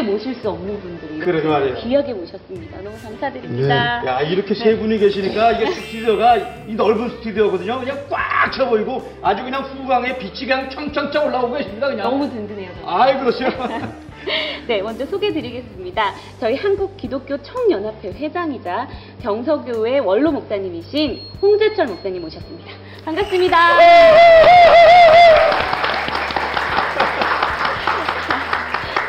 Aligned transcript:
절대 0.00 0.02
모실 0.02 0.34
수 0.36 0.48
없는 0.48 0.80
분들이 0.80 1.18
그러게 1.18 1.46
말이에요. 1.48 1.74
귀하게 1.76 2.14
모셨습니다. 2.14 2.80
너무 2.80 2.96
감사드립니다. 3.02 4.06
야 4.06 4.20
이렇게 4.22 4.54
세 4.54 4.76
분이 4.76 4.98
계시니까 4.98 5.52
이게 5.52 5.70
스튜디오가 5.72 6.36
이 6.66 6.74
넓은 6.74 7.10
스튜디오거든요. 7.10 7.80
그냥 7.80 7.98
꽉 8.08 8.50
차 8.52 8.66
보이고 8.68 9.02
아주 9.22 9.44
그냥 9.44 9.62
후광에 9.62 10.18
빛이 10.18 10.46
그냥 10.48 10.68
청청청 10.70 11.26
올라오고 11.26 11.56
계십니다. 11.56 11.88
그냥. 11.88 12.08
너무 12.10 12.28
든든해요. 12.28 12.70
아이 12.86 13.18
그렇죠. 13.18 13.44
네, 14.66 14.82
먼저 14.82 15.06
소개드리겠습니다. 15.06 16.14
저희 16.40 16.56
한국 16.56 16.96
기독교 16.96 17.40
총연합회 17.42 18.12
회장이자 18.12 18.88
병서교회 19.22 19.98
원로 19.98 20.32
목사님이신 20.32 21.20
홍재철 21.40 21.86
목사님 21.86 22.22
모셨습니다. 22.22 22.72
반갑습니다. 23.04 23.56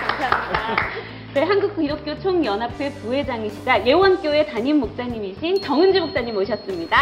감사합니다. 0.08 1.21
네, 1.34 1.44
한국 1.44 1.76
기독교 1.78 2.20
총연합회 2.20 2.92
부회장이시자 2.96 3.86
예원교회 3.86 4.46
담임 4.48 4.80
목사님이신 4.82 5.62
정은지 5.62 6.02
목사님 6.02 6.34
모셨습니다. 6.36 6.98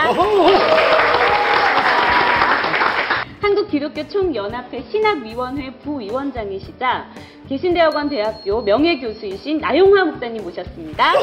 한국 3.42 3.68
기독교 3.72 4.08
총연합회 4.08 4.84
신학위원회 4.92 5.72
부위원장이시자 5.84 7.08
개신대학원 7.48 8.10
대학교 8.10 8.62
명예교수이신 8.62 9.58
나용화 9.60 10.06
목사님 10.06 10.44
모셨습니다. 10.44 11.14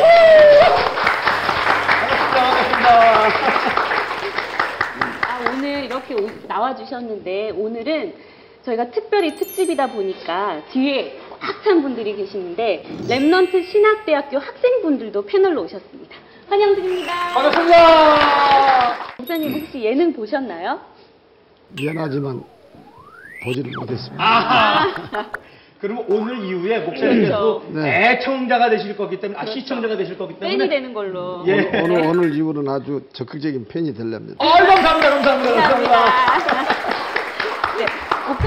반갑습니다. 2.30 3.28
아, 5.28 5.40
오늘 5.54 5.84
이렇게 5.84 6.14
오- 6.14 6.28
나와주셨는데 6.48 7.50
오늘은 7.50 8.14
저희가 8.64 8.90
특별히 8.90 9.36
특집이다 9.36 9.86
보니까 9.88 10.62
뒤에 10.72 11.20
꽉찬 11.40 11.82
분들이 11.82 12.14
계시는데 12.16 12.84
렘넌트 13.08 13.70
신학대학교 13.70 14.38
학생분들도 14.38 15.26
패널로 15.26 15.62
오셨습니다. 15.64 16.16
환영드립니다. 16.48 17.12
반갑습니다. 17.34 19.14
목사님 19.18 19.52
혹시 19.54 19.82
예능 19.82 20.12
보셨나요? 20.12 20.80
미안하지만 21.70 22.42
보지를 23.44 23.72
못했습니다. 23.78 24.22
아하. 24.24 25.26
그러면 25.80 26.06
오늘 26.08 26.42
이후에 26.44 26.78
목사님께서 26.80 27.60
그렇죠. 27.60 27.64
네. 27.80 28.12
애청자가 28.12 28.70
되실 28.70 28.96
거기 28.96 29.20
때문에, 29.20 29.38
아, 29.38 29.42
그렇죠. 29.42 29.60
시청자가 29.60 29.96
되실 29.96 30.16
거기 30.16 30.34
팬이 30.36 30.52
때문에. 30.52 30.68
되는 30.70 30.94
걸로. 30.94 31.44
예. 31.46 31.52
오늘, 31.52 31.82
오늘, 31.82 32.06
오늘 32.06 32.34
이후로는 32.34 32.72
아주 32.72 33.02
적극적인 33.12 33.66
팬이 33.68 33.92
되렵니다. 33.92 34.36
아이, 34.42 34.66
감사합니다, 34.66 35.10
감사합니다, 35.10 35.54
감사합니다. 35.54 35.90
감사합니다. 35.92 36.65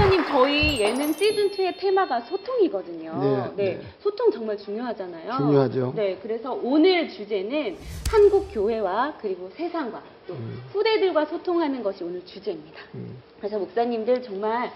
네, 0.00 0.06
목사님 0.06 0.26
저희 0.28 0.80
예능 0.80 1.12
시즌 1.12 1.50
2의 1.50 1.76
테마가 1.76 2.22
소통이거든요. 2.22 3.52
네, 3.54 3.74
네. 3.74 3.80
소통 4.00 4.30
정말 4.30 4.56
중요하잖아요. 4.56 5.36
중요하죠. 5.36 5.92
네, 5.94 6.18
그래서 6.22 6.58
오늘 6.62 7.10
주제는 7.10 7.76
한국 8.10 8.48
교회와 8.50 9.18
그리고 9.20 9.50
세상과 9.54 10.02
또 10.26 10.36
후대들과 10.72 11.26
소통하는 11.26 11.82
것이 11.82 12.02
오늘 12.02 12.24
주제입니다. 12.24 12.80
음. 12.94 13.22
그래서 13.38 13.58
목사님들 13.58 14.22
정말 14.22 14.72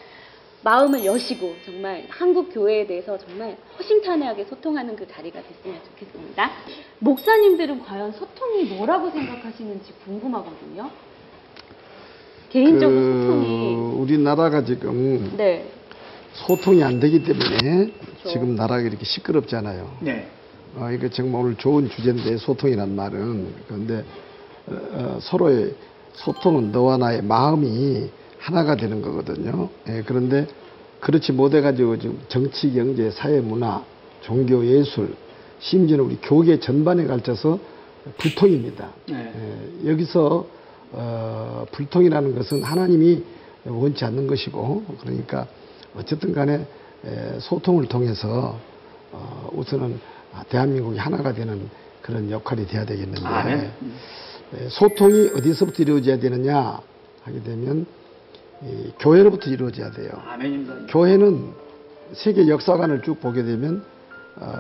마음을 0.63 1.05
여시고 1.05 1.55
정말 1.65 2.05
한국 2.11 2.53
교회에 2.53 2.87
대해서 2.87 3.17
정말 3.17 3.57
허심탄회하게 3.79 4.45
소통하는 4.45 4.95
그 4.95 5.09
자리가 5.09 5.41
됐으면 5.43 5.79
좋겠습니다. 5.85 6.51
목사님들은 6.99 7.83
과연 7.83 8.13
소통이 8.13 8.65
뭐라고 8.65 9.11
생각하시는지 9.11 9.93
궁금하거든요. 10.05 10.91
개인적으로 12.55 13.01
그 13.01 13.23
소통이 13.27 13.75
우리나라가 13.97 14.65
지금 14.65 15.35
네 15.37 15.69
소통이 16.35 16.85
안 16.85 17.01
되기 17.01 17.25
때문에 17.25 17.59
그렇죠. 17.59 18.29
지금 18.29 18.55
나라가 18.55 18.81
이렇게 18.81 19.05
시끄럽잖아요. 19.05 19.91
네. 20.01 20.29
어, 20.77 20.89
이거 20.93 21.09
정말 21.09 21.43
오늘 21.43 21.57
좋은 21.57 21.91
주제인데 21.91 22.37
소통이란 22.37 22.95
말은 22.95 23.55
그런데 23.67 24.05
어, 24.69 24.73
어, 24.93 25.19
서로의 25.21 25.75
소통은 26.13 26.71
너와 26.71 26.97
나의 26.97 27.23
마음이 27.23 28.09
하나가 28.39 28.77
되는 28.77 29.03
거거든요. 29.03 29.69
예, 29.89 30.05
그런데 30.07 30.47
그렇지 31.01 31.33
못해가지고 31.33 31.99
지금 31.99 32.21
정치, 32.29 32.73
경제, 32.73 33.11
사회, 33.11 33.41
문화, 33.41 33.83
종교, 34.21 34.65
예술, 34.65 35.17
심지어는 35.59 36.05
우리 36.05 36.19
교계 36.23 36.61
전반에 36.61 37.05
걸쳐서 37.07 37.59
불통입니다. 38.19 38.93
네. 39.09 39.33
예, 39.85 39.91
여기서 39.91 40.47
어, 40.97 41.67
불통이라는 41.73 42.35
것은 42.35 42.63
하나님이 42.63 43.23
원치 43.67 44.05
않는 44.05 44.27
것이고 44.27 44.85
그러니까 45.01 45.47
어쨌든 45.97 46.33
간에 46.33 46.67
에, 47.05 47.39
소통을 47.41 47.87
통해서 47.87 48.59
어, 49.13 49.51
우선은 49.53 50.01
아, 50.33 50.45
대한민국이 50.49 50.99
하나가 50.99 51.33
되는 51.33 51.69
그런 52.03 52.31
역할이 52.31 52.67
돼야 52.67 52.85
되겠는데 52.85 53.27
아멘. 53.27 53.73
에, 54.55 54.69
소통이 54.69 55.31
어디서부터 55.37 55.83
이루어져야 55.83 56.19
되느냐 56.19 56.81
하게 57.23 57.43
되면 57.43 57.87
이 58.63 58.93
교회로부터 58.99 59.51
이루어져야 59.51 59.91
돼요. 59.91 60.11
아멘입니다. 60.27 60.87
교회는 60.89 61.53
세계 62.13 62.49
역사관을 62.49 63.03
쭉 63.03 63.21
보게 63.21 63.43
되면 63.43 63.85
어, 64.37 64.53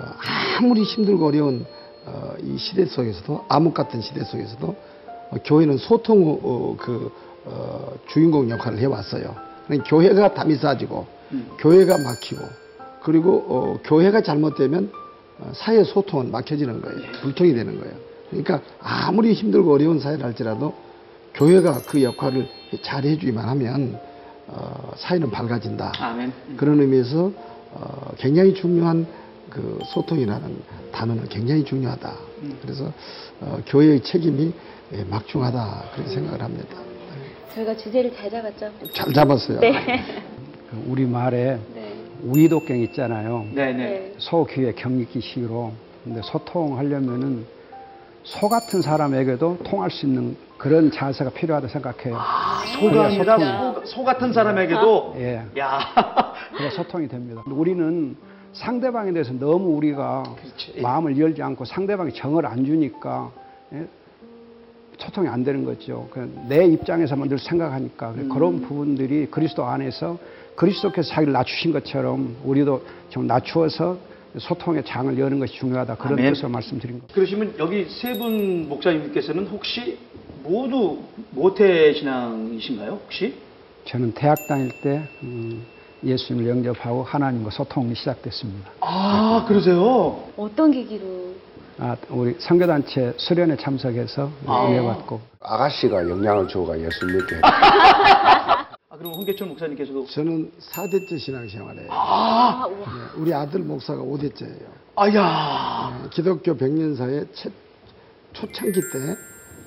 아무리 0.58 0.82
힘들고 0.82 1.26
어려운 1.26 1.64
어, 2.06 2.34
이 2.42 2.58
시대 2.58 2.84
속에서도 2.84 3.46
암흑 3.48 3.74
같은 3.74 4.00
시대 4.00 4.24
속에서도 4.24 4.66
어, 4.66 4.93
교회는 5.44 5.78
소통 5.78 6.38
어, 6.42 6.76
그 6.78 7.10
어, 7.44 7.92
주인공 8.08 8.50
역할을 8.50 8.78
해왔어요. 8.78 9.34
그러니까 9.66 9.88
교회가 9.88 10.34
담이 10.34 10.56
싸지고 10.56 11.06
음. 11.32 11.50
교회가 11.58 11.98
막히고 11.98 12.42
그리고 13.02 13.44
어, 13.48 13.78
교회가 13.84 14.22
잘못되면 14.22 14.90
어, 15.38 15.52
사회 15.54 15.82
소통은 15.84 16.30
막혀지는 16.30 16.80
거예요. 16.80 16.98
불통이 17.22 17.54
되는 17.54 17.78
거예요. 17.78 17.94
그러니까 18.30 18.60
아무리 18.80 19.32
힘들고 19.32 19.72
어려운 19.72 20.00
사회를 20.00 20.24
할지라도 20.24 20.74
교회가 21.34 21.82
그 21.86 22.02
역할을 22.02 22.48
잘 22.82 23.04
해주기만 23.04 23.48
하면 23.48 23.98
어, 24.46 24.92
사회는 24.96 25.30
밝아진다. 25.30 25.92
아멘. 25.98 26.32
그런 26.56 26.80
의미에서 26.80 27.32
어, 27.72 28.12
굉장히 28.18 28.54
중요한 28.54 29.06
그 29.50 29.78
소통이라는 29.86 30.62
단어는 30.92 31.28
굉장히 31.28 31.64
중요하다. 31.64 32.12
그래서 32.62 32.92
어, 33.40 33.58
교회의 33.66 34.02
책임이 34.02 34.46
예, 34.46 34.52
막중하다 35.08 35.84
그렇게 35.94 36.10
생각을 36.10 36.42
합니다. 36.42 36.76
저희가 37.54 37.76
주제를 37.76 38.14
잘 38.14 38.30
잡았죠. 38.30 38.70
잘 38.92 39.12
잡았어요. 39.12 39.60
네. 39.60 39.72
그 40.70 40.84
우리 40.88 41.06
말에 41.06 41.58
네. 41.74 41.94
우이도경 42.22 42.78
있잖아요. 42.80 43.46
네네. 43.52 43.72
네. 43.72 44.14
소 44.18 44.44
귀에 44.46 44.72
경익기 44.72 45.20
시로. 45.20 45.72
근데 46.02 46.20
소통하려면은 46.24 47.46
소 48.24 48.48
같은 48.48 48.82
사람에게도 48.82 49.58
통할 49.64 49.90
수 49.90 50.06
있는 50.06 50.36
그런 50.58 50.90
자세가 50.90 51.30
필요하다 51.30 51.68
생각해요. 51.68 52.18
소가 52.78 52.90
그래야 52.90 53.04
아니라 53.06 53.38
소, 53.38 53.84
소 53.86 54.04
같은 54.04 54.32
사람에게도 54.32 55.14
예. 55.18 55.42
야. 55.58 55.78
그래 56.56 56.70
소통이 56.70 57.08
됩니다. 57.08 57.42
우리는 57.46 58.16
상대방에 58.52 59.12
대해서 59.12 59.32
너무 59.34 59.76
우리가 59.76 60.22
그렇지. 60.40 60.80
마음을 60.80 61.18
열지 61.18 61.42
않고 61.42 61.64
상대방이 61.64 62.12
정을 62.14 62.46
안 62.46 62.64
주니까 62.64 63.30
예? 63.74 63.86
소통이 64.98 65.28
안 65.28 65.44
되는 65.44 65.64
거죠. 65.64 66.08
그내 66.10 66.64
입장에서만 66.66 67.28
늘 67.28 67.38
생각하니까 67.38 68.12
그래 68.12 68.26
그런 68.32 68.60
부분들이 68.60 69.26
그리스도 69.30 69.64
안에서 69.64 70.18
그리스도께서 70.56 71.08
자기를 71.10 71.32
낮추신 71.32 71.72
것처럼 71.72 72.36
우리도 72.44 72.82
좀 73.10 73.26
낮추어서 73.26 73.98
소통의 74.38 74.84
장을 74.84 75.16
여는 75.18 75.38
것이 75.38 75.54
중요하다 75.54 75.96
그런 75.96 76.18
아멘. 76.18 76.32
뜻으로 76.34 76.48
말씀드린 76.48 76.98
겁니다. 76.98 77.14
그러시면 77.14 77.54
여기 77.58 77.86
세 77.88 78.14
분 78.14 78.68
목사님께서는 78.68 79.46
혹시 79.46 79.98
모두 80.42 80.98
모태 81.30 81.92
신앙이신가요? 81.94 82.90
혹시? 83.04 83.34
저는 83.86 84.12
대학 84.12 84.36
다닐 84.48 84.70
때 84.82 85.02
음, 85.22 85.62
예수님을 86.04 86.48
영접하고 86.50 87.02
하나님과 87.02 87.50
소통이 87.50 87.94
시작됐습니다. 87.94 88.70
아, 88.80 89.44
그러세요? 89.48 90.22
어떤 90.36 90.70
계기로 90.70 91.34
아, 91.78 91.96
우리 92.08 92.36
선교단체 92.38 93.14
수련회 93.16 93.56
참석해서 93.56 94.30
아. 94.46 94.66
은혜 94.66 94.80
받고 94.82 95.20
아가씨가 95.40 96.08
영향을 96.08 96.46
주어가 96.48 96.78
예수 96.78 97.04
믿게 97.06 97.40
아, 97.42 98.96
그럼 98.96 99.12
홍계철 99.14 99.48
목사님께서도 99.48 100.06
저는 100.06 100.52
4대째 100.60 101.18
신앙생활에 101.18 101.86
아, 101.90 102.62
아, 102.62 102.66
우와. 102.66 102.86
우리 103.16 103.34
아들 103.34 103.60
목사가 103.60 104.00
5대째예요. 104.02 104.66
아야. 104.96 106.08
기독교 106.12 106.56
백년사의 106.56 107.26
첫 107.34 107.52
초창기 108.32 108.80
때 108.80 109.16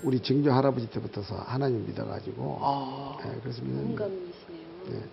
우리 0.03 0.21
증조 0.21 0.51
할아버지 0.51 0.89
때부터서 0.89 1.35
하나님 1.45 1.85
믿어가지고 1.87 2.59
아. 2.61 3.17
예, 3.25 3.39
그래서 3.41 3.61
믿는데 3.63 3.87
공감이시네요. 3.97 5.03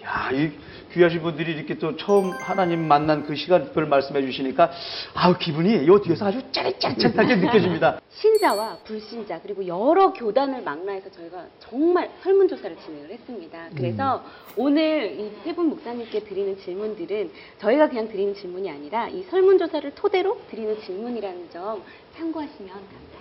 네. 0.00 0.06
야, 0.06 0.30
이 0.32 0.50
귀하신 0.92 1.22
분들이 1.22 1.52
이렇게 1.52 1.78
또 1.78 1.96
처음 1.96 2.30
하나님 2.30 2.88
만난 2.88 3.24
그 3.24 3.36
시간별 3.36 3.86
말씀해 3.86 4.22
주시니까 4.22 4.70
아우 5.14 5.36
기분이 5.38 5.86
요 5.86 6.00
뒤에서 6.00 6.26
아주 6.26 6.40
짜릿짜릿하게 6.50 7.36
느껴집니다. 7.36 8.00
신자와 8.10 8.78
불신자 8.84 9.40
그리고 9.42 9.64
여러 9.66 10.12
교단을 10.12 10.62
망라해서 10.62 11.10
저희가 11.10 11.46
정말 11.60 12.10
설문조사를 12.22 12.76
진행을 12.84 13.10
했습니다. 13.10 13.68
그래서 13.76 14.24
오늘 14.56 15.16
이 15.20 15.30
세 15.44 15.52
분 15.54 15.68
목사님께 15.68 16.20
드리는 16.20 16.58
질문들은 16.58 17.30
저희가 17.60 17.88
그냥 17.88 18.08
드리는 18.08 18.34
질문이 18.34 18.68
아니라 18.70 19.08
이 19.08 19.22
설문조사를 19.30 19.94
토대로 19.94 20.40
드리는 20.50 20.80
질문이라는 20.80 21.50
점 21.52 21.82
참고하시면 22.16 22.68
감사하겠습니다. 22.68 23.19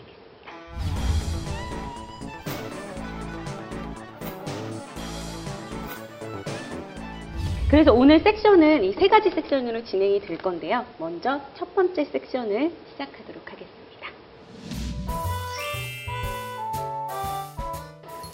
그래서 7.70 7.94
오늘 7.94 8.20
섹션은 8.20 8.84
이 8.84 8.94
세 8.94 9.08
가지 9.08 9.30
섹션으로 9.30 9.84
진행이 9.84 10.22
될 10.22 10.38
건데요. 10.38 10.86
먼저 10.98 11.40
첫 11.56 11.74
번째 11.76 12.04
섹션을 12.06 12.72
시작하도록 12.92 13.52
하겠습니다. 13.52 13.79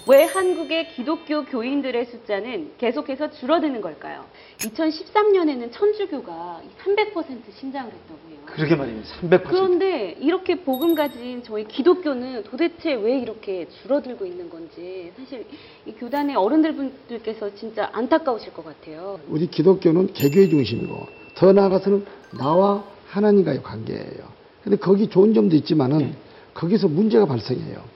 왜 0.08 0.24
한국의 0.24 0.90
기독교 0.90 1.44
교인들의 1.46 2.06
숫자는 2.06 2.74
계속해서 2.78 3.32
줄어드는 3.32 3.82
걸까요? 3.82 4.26
2013년에는 4.60 5.72
천주교가 5.72 6.62
300% 6.84 7.40
신장을 7.60 7.92
했다고요. 7.92 8.46
그러게 8.46 8.76
말입니다. 8.76 9.10
300%. 9.22 9.44
그런데 9.46 10.16
이렇게 10.20 10.62
복음 10.62 10.94
가진 10.94 11.42
저희 11.44 11.68
기독교는 11.68 12.44
도대체 12.44 12.94
왜 12.94 13.18
이렇게 13.18 13.68
줄어들고 13.82 14.28
있는 14.28 14.48
건지 14.48 15.12
사실 15.18 15.48
이 15.88 15.92
교단의 15.94 16.36
어른들분들께서 16.36 17.56
진짜 17.56 17.90
안타까우실 17.92 18.54
것 18.54 18.64
같아요. 18.64 19.20
우리 19.28 19.48
기독교는 19.48 20.14
개교의 20.14 20.50
중심이고 20.50 21.08
더 21.34 21.52
나아가서는 21.52 22.06
나와 22.38 22.84
하나님과의 23.08 23.64
관계예요. 23.64 24.36
근데 24.64 24.78
거기 24.78 25.10
좋은 25.10 25.34
점도 25.34 25.56
있지만은 25.56 26.14
거기서 26.54 26.90
문제가 26.90 27.26
발생해요. 27.26 27.95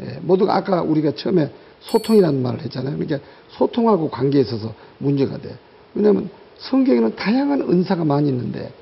예, 0.00 0.18
모두가 0.22 0.54
아까 0.54 0.82
우리가 0.82 1.12
처음에 1.12 1.50
소통이라는 1.80 2.42
말을 2.42 2.62
했잖아요. 2.62 2.96
그러니까 2.96 3.18
소통하고 3.50 4.10
관계에 4.10 4.40
있어서 4.42 4.74
문제가 4.98 5.38
돼. 5.38 5.56
왜냐하면 5.94 6.28
성경에는 6.58 7.16
다양한 7.16 7.62
은사가 7.62 8.04
많이 8.04 8.28
있는데 8.28 8.72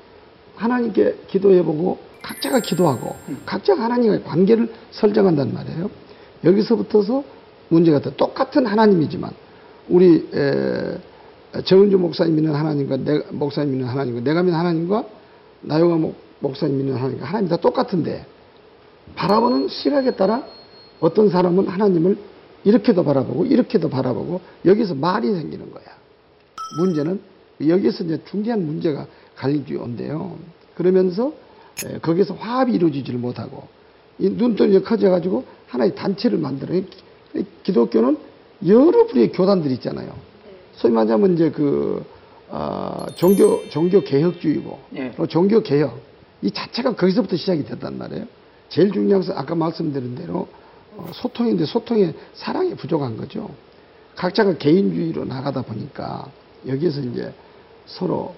하나님께 0.55 1.15
기도해보고 1.27 1.99
각자가 2.21 2.59
기도하고 2.59 3.15
각자가 3.45 3.83
하나님과의 3.83 4.23
관계를 4.23 4.73
설정한단 4.91 5.53
말이에요. 5.53 5.89
여기서부터서 6.43 7.23
문제가 7.69 7.99
돼. 7.99 8.15
똑같은 8.15 8.65
하나님이지만 8.65 9.31
우리 9.89 10.27
에, 10.33 10.97
정은주 11.63 11.97
목사님 11.97 12.35
믿는 12.35 12.53
하나님과 12.53 12.97
내, 12.97 13.21
목사님 13.29 13.71
믿는 13.71 13.87
하나님과 13.87 14.21
내가 14.21 14.43
믿는 14.43 14.57
하나님과 14.57 15.05
나영아 15.61 15.95
목, 15.95 16.15
목사님 16.39 16.77
믿는 16.77 16.95
하나님과 16.95 17.25
하나님 17.25 17.49
다 17.49 17.57
똑같은데 17.57 18.25
바라보는 19.15 19.69
시각에 19.69 20.11
따라 20.11 20.43
어떤 20.99 21.29
사람은 21.29 21.67
하나님을 21.67 22.17
이렇게도 22.63 23.03
바라보고 23.03 23.45
이렇게도 23.45 23.89
바라보고 23.89 24.41
여기서 24.65 24.95
말이 24.95 25.31
생기는 25.33 25.71
거야. 25.71 25.83
문제는 26.79 27.19
여기서 27.65 28.03
이제 28.03 28.19
중대한 28.29 28.65
문제가 28.65 29.07
갈림이 29.35 29.75
온대요. 29.77 30.37
그러면서 30.75 31.31
에, 31.85 31.99
거기서 31.99 32.33
화합이 32.35 32.73
이루어지지를 32.73 33.19
못하고 33.19 33.67
이 34.19 34.29
눈덩이가 34.29 34.81
커져가지고 34.87 35.45
하나의 35.67 35.95
단체를 35.95 36.37
만들어요. 36.39 36.81
기- 36.81 37.45
기독교는 37.63 38.17
여러 38.67 39.05
부류의 39.05 39.31
교단들이 39.31 39.75
있잖아요. 39.75 40.11
소위 40.73 40.93
말하자면 40.93 41.35
이제 41.35 41.51
그 41.51 42.03
어, 42.49 43.05
종교 43.15 43.67
종교 43.69 44.01
개혁주의고 44.01 44.79
예. 44.95 45.11
또 45.17 45.27
종교 45.27 45.61
개혁 45.61 45.99
이 46.41 46.49
자체가 46.51 46.95
거기서부터 46.95 47.35
시작이 47.35 47.63
됐단 47.65 47.97
말이에요. 47.97 48.25
제일 48.69 48.91
중요한 48.91 49.21
것은 49.21 49.33
아까 49.37 49.53
말씀드린 49.55 50.15
대로 50.15 50.35
어, 50.39 50.47
소통인데 51.13 51.65
소통에 51.65 52.13
사랑이 52.33 52.75
부족한 52.75 53.17
거죠. 53.17 53.49
각자가 54.15 54.57
개인주의로 54.57 55.25
나가다 55.25 55.61
보니까 55.61 56.29
여기서 56.67 57.01
이제 57.01 57.33
서로 57.85 58.35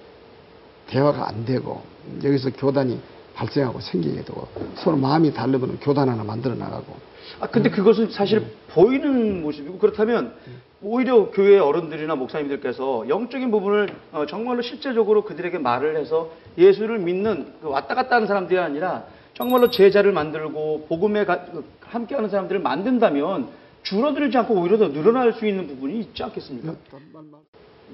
대화가 0.88 1.29
안 1.29 1.45
되고 1.45 1.81
여기서 2.23 2.51
교단이 2.51 3.00
발생하고 3.33 3.79
생기게 3.79 4.23
되고 4.23 4.47
서로 4.75 4.97
마음이 4.97 5.33
다르면 5.33 5.79
교단 5.79 6.09
하나 6.09 6.23
만들어 6.23 6.56
나가고 6.56 6.94
아 7.39 7.47
근데 7.47 7.69
그것은 7.69 8.09
사실 8.11 8.45
보이는 8.71 9.41
모습이고 9.41 9.77
그렇다면 9.77 10.33
오히려 10.81 11.29
교회 11.31 11.59
어른들이나 11.59 12.15
목사님들께서 12.15 13.07
영적인 13.09 13.51
부분을 13.51 13.89
어, 14.12 14.25
정말로 14.25 14.62
실제적으로 14.62 15.23
그들에게 15.23 15.57
말을 15.57 15.97
해서 15.97 16.31
예수를 16.57 17.00
믿는 17.00 17.53
그 17.62 17.69
왔다 17.69 17.95
갔다 17.95 18.15
하는 18.15 18.27
사람들이 18.27 18.59
아니라 18.59 19.05
정말로 19.39 19.71
제자를 19.71 20.12
만들고 20.12 20.86
복음에 20.89 21.24
가- 21.24 21.45
그 21.45 21.63
함께하는 21.86 22.30
사람들을 22.30 22.59
만든다면 22.59 23.47
줄어들지 23.83 24.38
않고 24.38 24.53
오히려 24.53 24.77
더 24.77 24.89
늘어날 24.91 25.31
수 25.31 25.47
있는 25.47 25.65
부분이 25.65 25.97
있지 26.01 26.21
않겠습니까? 26.24 26.74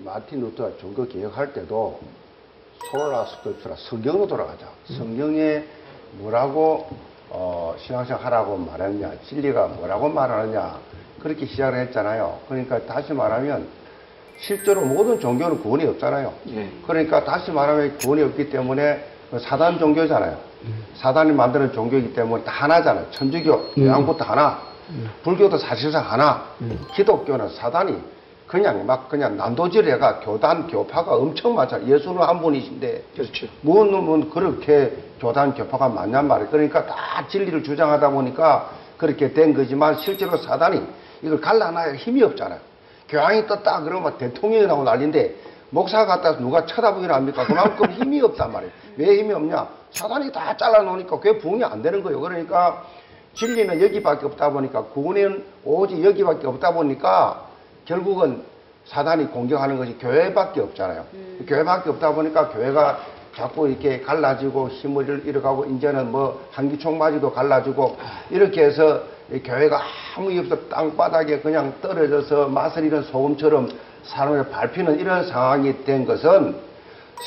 마틴 0.03 0.41
루터가 0.41 0.77
종교 0.79 1.07
개혁할 1.07 1.53
때도 1.53 1.99
소라 2.89 3.25
스크립처라 3.27 3.75
성경으로 3.77 4.25
돌아가자. 4.25 4.65
성경에 4.87 5.63
뭐라고 6.17 6.87
어, 7.29 7.75
신앙생활 7.77 8.23
하라고 8.25 8.57
말했냐, 8.57 9.11
진리가 9.27 9.67
뭐라고 9.67 10.09
말하느냐 10.09 10.79
그렇게 11.19 11.45
시작을 11.45 11.77
했잖아요. 11.81 12.39
그러니까 12.49 12.79
다시 12.87 13.13
말하면 13.13 13.67
실제로 14.39 14.81
모든 14.81 15.19
종교는 15.19 15.59
구원이 15.61 15.85
없잖아요. 15.85 16.33
예. 16.49 16.69
그러니까 16.87 17.23
다시 17.23 17.51
말하면 17.51 17.97
구원이 17.99 18.23
없기 18.23 18.49
때문에 18.49 19.03
그 19.29 19.39
사단 19.39 19.77
종교잖아요. 19.79 20.54
사단이 20.95 21.31
만드는 21.31 21.73
종교이기 21.73 22.13
때문에 22.13 22.43
다 22.43 22.51
하나잖아요. 22.51 23.07
천주교, 23.11 23.73
양부터 23.85 24.25
하나, 24.25 24.59
불교도 25.23 25.57
사실상 25.57 26.03
하나, 26.09 26.45
기독교는 26.93 27.49
사단이 27.49 27.97
그냥 28.47 28.85
막 28.85 29.09
그냥 29.09 29.37
난도질해가 29.37 30.19
교단 30.19 30.67
교파가 30.67 31.15
엄청 31.15 31.55
많잖아요. 31.55 31.91
예수는 31.93 32.21
한 32.21 32.39
분이신데 32.39 33.03
그렇죠. 33.15 33.47
뭔 33.61 33.91
놈은 33.91 34.29
그렇게 34.29 34.95
교단 35.19 35.53
교파가 35.55 35.89
많냔 35.89 36.27
말이에요. 36.27 36.49
그러니까 36.51 36.85
다 36.85 37.25
진리를 37.27 37.63
주장하다 37.63 38.09
보니까 38.11 38.69
그렇게 38.97 39.33
된 39.33 39.53
거지만 39.53 39.97
실제로 39.97 40.37
사단이 40.37 40.79
이걸 41.23 41.41
갈라놔야 41.41 41.95
힘이 41.95 42.21
없잖아요. 42.21 42.59
교황이 43.09 43.47
떴다 43.47 43.81
그러면 43.81 44.17
대통령이 44.17 44.67
나오고 44.67 44.83
난리인데 44.83 45.35
목사 45.75 46.05
갖다 46.05 46.37
누가 46.37 46.65
쳐다보긴 46.65 47.11
합니까? 47.11 47.45
그만큼 47.45 47.91
힘이 47.91 48.21
없단 48.21 48.49
말이에요. 48.49 48.71
왜 48.95 49.17
힘이 49.17 49.33
없냐? 49.33 49.67
사단이 49.91 50.31
다 50.31 50.55
잘라놓으니까 50.55 51.19
그게 51.19 51.37
부응이 51.37 51.65
안 51.65 51.81
되는 51.81 52.01
거예요. 52.01 52.21
그러니까 52.21 52.85
진리는 53.33 53.81
여기밖에 53.81 54.25
없다 54.25 54.51
보니까 54.51 54.85
구원은 54.85 55.43
오직 55.65 56.01
여기밖에 56.01 56.47
없다 56.47 56.71
보니까 56.71 57.43
결국은 57.83 58.41
사단이 58.85 59.27
공격하는 59.31 59.77
것이 59.77 59.97
교회밖에 59.97 60.61
없잖아요. 60.61 61.03
교회밖에 61.45 61.89
없다 61.89 62.13
보니까 62.13 62.47
교회가 62.51 62.99
자꾸 63.35 63.67
이렇게 63.67 63.99
갈라지고 63.99 64.69
힘을 64.69 65.23
잃어가고 65.25 65.65
이제는 65.65 66.09
뭐 66.09 66.47
한기총맞이도 66.51 67.33
갈라지고 67.33 67.97
이렇게 68.29 68.63
해서 68.63 69.01
이 69.29 69.39
교회가 69.39 69.81
아무 70.15 70.31
일 70.31 70.39
없어 70.39 70.55
땅바닥에 70.69 71.39
그냥 71.41 71.73
떨어져서 71.81 72.47
맛을 72.47 72.85
잃은 72.85 73.03
소금처럼 73.03 73.67
사람을 74.07 74.49
밟히는 74.49 74.99
이런 74.99 75.27
상황이 75.27 75.83
된 75.83 76.05
것은 76.05 76.55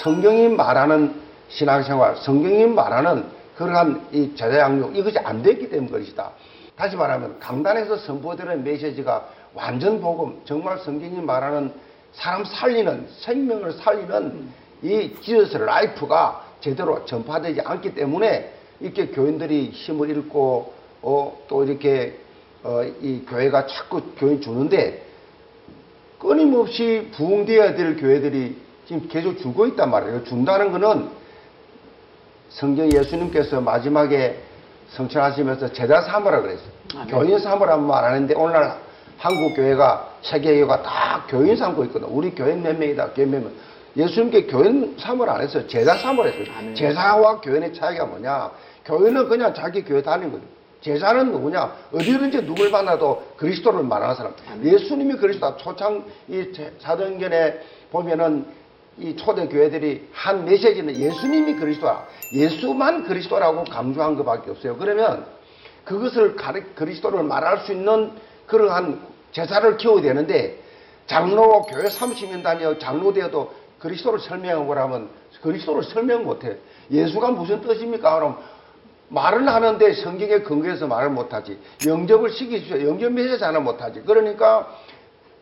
성경이 0.03 0.49
말하는 0.51 1.15
신앙생활, 1.49 2.17
성경이 2.17 2.67
말하는 2.67 3.25
그러한 3.57 4.09
이 4.13 4.35
제자양육 4.37 4.97
이것이 4.97 5.19
안 5.19 5.43
됐기 5.43 5.71
때문 5.71 5.91
것이다. 5.91 6.31
다시 6.77 6.95
말하면 6.95 7.41
강단에서 7.41 7.97
선포되는 7.97 8.63
메시지가 8.63 9.29
완전 9.55 10.01
복음, 10.01 10.41
정말 10.45 10.79
성경이 10.79 11.21
말하는 11.21 11.73
사람 12.13 12.45
살리는 12.45 13.09
생명을 13.21 13.73
살리는 13.73 14.49
이 14.83 15.15
Jesus 15.23 15.57
life가 15.57 16.45
제대로 16.61 17.05
전파되지 17.05 17.63
않기 17.63 17.95
때문에 17.95 18.53
이렇게 18.81 19.09
교인들이 19.09 19.71
힘을 19.71 20.11
잃고 20.11 20.73
어, 21.03 21.39
또 21.49 21.65
이렇게 21.65 22.17
어, 22.63 22.83
이 23.01 23.25
교회가 23.29 23.67
자꾸 23.67 24.03
교인 24.17 24.41
주는데 24.41 25.08
끊임없이 26.19 27.09
부흥되어야 27.15 27.75
될 27.75 27.97
교회들이 27.97 28.57
지금 28.87 29.09
계속 29.09 29.39
주고 29.39 29.67
있단 29.67 29.91
말이에요. 29.91 30.25
준다는 30.25 30.73
것은 30.73 31.09
성경 32.49 32.91
예수님께서 32.91 33.61
마지막에 33.61 34.41
성천하시면서 34.91 35.73
제자 35.73 36.01
삼으라 36.01 36.41
그랬어요. 36.41 36.71
교인 37.09 37.39
삼으라는 37.39 37.85
말안 37.85 38.13
하는데 38.15 38.35
오늘날 38.35 38.79
한국 39.19 39.55
교회가 39.55 40.09
세계 40.23 40.55
교회가 40.55 40.83
다 40.83 41.25
교인 41.29 41.57
삼고 41.57 41.85
있거든. 41.87 42.09
우리 42.09 42.31
교인 42.35 42.63
몇 42.63 42.77
명이다. 42.79 43.11
교인 43.11 43.31
몇 43.31 43.43
명. 43.43 43.53
예수님께 43.97 44.47
교인 44.47 44.97
삼을 44.99 45.29
안 45.29 45.43
했어요. 45.43 45.67
제자 45.67 45.95
삼을 45.97 46.27
했어요. 46.27 46.75
제자와 46.75 47.41
교인의 47.41 47.75
차이가 47.75 48.07
뭐냐? 48.07 48.51
교인은 48.87 49.29
그냥 49.29 49.53
자기 49.53 49.83
교회 49.85 50.01
다니는 50.01 50.33
거죠. 50.33 50.45
제자는 50.81 51.33
누구냐? 51.33 51.75
어디든지 51.93 52.45
누굴 52.45 52.71
만나도 52.71 53.33
그리스도를 53.37 53.83
말하는 53.83 54.15
사람. 54.15 54.35
예수님이 54.65 55.15
그리스도다. 55.17 55.57
초창 55.57 56.05
이 56.29 56.53
제- 56.53 56.73
사도행전에 56.79 57.61
보면은 57.91 58.47
이 58.99 59.17
초대 59.17 59.47
교회들이 59.47 60.09
한 60.13 60.45
메시지는 60.45 60.97
예수님이 60.97 61.55
그리스도야. 61.55 62.07
예수만 62.33 63.05
그리스도라고 63.05 63.65
강조한 63.65 64.17
것밖에 64.17 64.51
없어요. 64.51 64.77
그러면 64.77 65.27
그것을 65.85 66.37
가리, 66.37 66.63
그리스도를 66.75 67.23
말할 67.23 67.59
수 67.61 67.73
있는 67.73 68.13
그러한 68.47 69.01
제자를 69.33 69.77
키워야 69.77 70.03
되는데 70.03 70.59
장로 71.07 71.63
교회 71.63 71.85
30년 71.89 72.43
다녀 72.43 72.79
장로 72.79 73.13
되어도 73.13 73.53
그리스도를 73.79 74.19
설명하고라면 74.21 75.09
그리스도를 75.43 75.85
설명 75.85 76.25
못해. 76.25 76.57
예수가 76.91 77.31
무슨 77.31 77.61
뜻입니까? 77.63 78.15
그럼 78.17 78.39
말은 79.09 79.49
하는데 79.49 79.93
성경에 79.95 80.41
근거해서 80.41 80.87
말을 80.87 81.11
못하지. 81.11 81.59
영접을 81.87 82.31
시키십시오. 82.31 82.87
영접 82.89 83.13
메시지 83.13 83.43
하나 83.43 83.61
못하지. 83.61 84.03
그러니까 84.03 84.69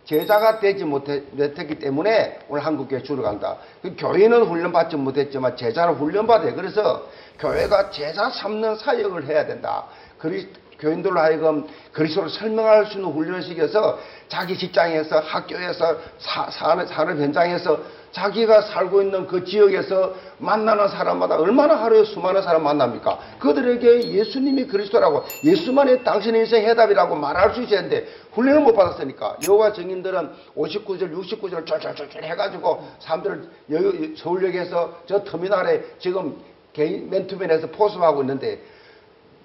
제자가 0.04 0.60
되지 0.60 0.84
못했기 0.84 1.80
때문에 1.80 2.38
오늘 2.48 2.64
한국교회 2.64 3.02
줄어간다. 3.02 3.56
그 3.82 3.96
교회는 3.98 4.44
훈련받지 4.44 4.96
못했지만 4.96 5.56
제자를 5.56 5.94
훈련받아요. 5.94 6.54
그래서 6.54 7.08
교회가 7.40 7.90
제자 7.90 8.30
삼는 8.30 8.76
사역을 8.76 9.26
해야 9.26 9.46
된다. 9.46 9.86
그리, 10.16 10.48
교인들로 10.78 11.18
하여금 11.18 11.66
그리스도를 11.92 12.30
설명할 12.30 12.86
수 12.86 12.98
있는 12.98 13.10
훈련을 13.10 13.42
시켜서 13.42 13.98
자기 14.28 14.56
직장에서 14.56 15.20
학교에서 15.20 15.96
사, 16.18 16.50
사는, 16.50 16.86
사는 16.86 17.20
현장에서 17.20 17.80
자기가 18.16 18.62
살고 18.62 19.02
있는 19.02 19.26
그 19.26 19.44
지역에서 19.44 20.14
만나는 20.38 20.88
사람마다 20.88 21.36
얼마나 21.36 21.74
하루에 21.74 22.02
수많은 22.04 22.40
사람 22.42 22.64
만납니까? 22.64 23.18
그들에게 23.38 24.10
예수님이 24.10 24.66
그리스도라고 24.66 25.22
예수만이 25.44 26.02
당신의 26.02 26.42
인생 26.42 26.64
해답이라고 26.64 27.14
말할 27.14 27.54
수 27.54 27.62
있어야 27.62 27.80
하는데 27.80 28.06
훈련을 28.32 28.62
못 28.62 28.74
받았으니까 28.74 29.36
여호와 29.46 29.74
증인들은 29.74 30.30
59절 30.56 31.14
69절을 31.14 31.66
쫄쫄쫄쫄 31.66 32.24
해가지고 32.24 32.88
사람들을 33.00 33.48
여기 33.72 34.14
서울역에서 34.16 35.02
저 35.06 35.22
터미널에 35.22 35.84
지금 35.98 36.38
개인 36.72 37.10
맨투맨에서 37.10 37.66
포섭하고 37.68 38.22
있는데 38.22 38.62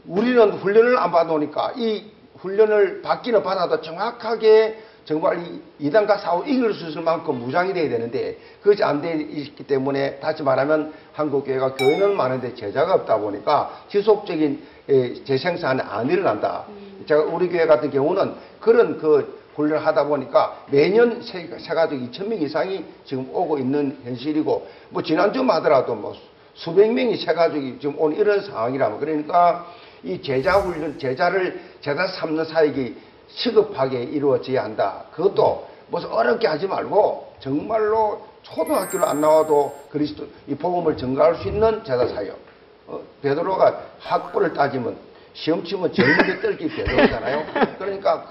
우리는 0.05 0.49
훈련을 0.53 0.97
안 0.97 1.11
받아오니까 1.11 1.73
이 1.75 2.05
훈련을 2.37 3.01
받기는 3.01 3.43
받아도 3.43 3.81
정확하게 3.81 4.90
정말 5.05 5.39
이 5.39 5.62
이단과 5.79 6.17
싸워 6.17 6.43
이길 6.46 6.74
수 6.74 6.89
있을 6.89 7.01
만큼 7.01 7.39
무장이 7.39 7.74
돼야 7.74 7.89
되는데 7.89 8.38
그것이 8.62 8.84
안 8.84 9.01
돼 9.01 9.13
있기 9.13 9.63
때문에 9.63 10.20
다시 10.20 10.43
말하면 10.43 10.93
한국교회가 11.13 11.74
교회는 11.75 12.15
많은데 12.15 12.53
제자가 12.53 12.93
없다 12.96 13.17
보니까 13.17 13.84
지속적인 13.89 14.62
에, 14.89 15.24
재생산이 15.24 15.81
안 15.81 16.10
일어난다. 16.10 16.65
제가 17.08 17.24
우리 17.24 17.50
교회 17.50 17.65
같은 17.65 17.89
경우는 17.89 18.34
그런 18.60 19.00
그 19.00 19.41
훈련을 19.55 19.86
하다 19.86 20.05
보니까 20.05 20.65
매년 20.70 21.22
세, 21.22 21.50
세 21.58 21.74
가족 21.74 21.96
2천 21.96 22.27
명 22.27 22.41
이상이 22.41 22.86
지금 23.03 23.27
오고 23.34 23.58
있는 23.58 23.98
현실이고 24.03 24.67
뭐 24.89 25.01
지난주만 25.01 25.58
하더라도 25.58 25.96
뭐 25.96 26.15
수백 26.53 26.91
명이 26.93 27.17
세 27.17 27.34
가족이 27.34 27.77
지금 27.79 28.00
온 28.00 28.15
이런 28.15 28.41
상황이라면 28.41 29.00
그러니까 29.00 29.65
이 30.03 30.22
제자 30.22 30.60
훈련 30.60 30.98
제자를 30.98 31.60
제자 31.81 32.08
삼는 32.08 32.46
사역이 32.46 32.96
시급하게 33.35 34.03
이루어져야 34.03 34.63
한다. 34.63 35.05
그것도 35.13 35.67
무슨 35.88 36.09
어렵게 36.11 36.47
하지 36.47 36.67
말고 36.67 37.33
정말로 37.39 38.25
초등학교를 38.43 39.05
안 39.05 39.21
나와도 39.21 39.88
그리스도 39.89 40.25
이 40.47 40.55
복음을 40.55 40.97
전가할 40.97 41.35
수 41.35 41.47
있는 41.47 41.83
제자 41.83 42.07
사역. 42.07 42.38
어, 42.88 43.01
베드로가 43.21 43.81
학벌을 44.00 44.53
따지면 44.53 44.97
시험 45.33 45.63
치면 45.63 45.93
젊은이 45.93 46.41
떨기 46.41 46.67
베드로잖아요. 46.67 47.45
그러니까 47.77 48.25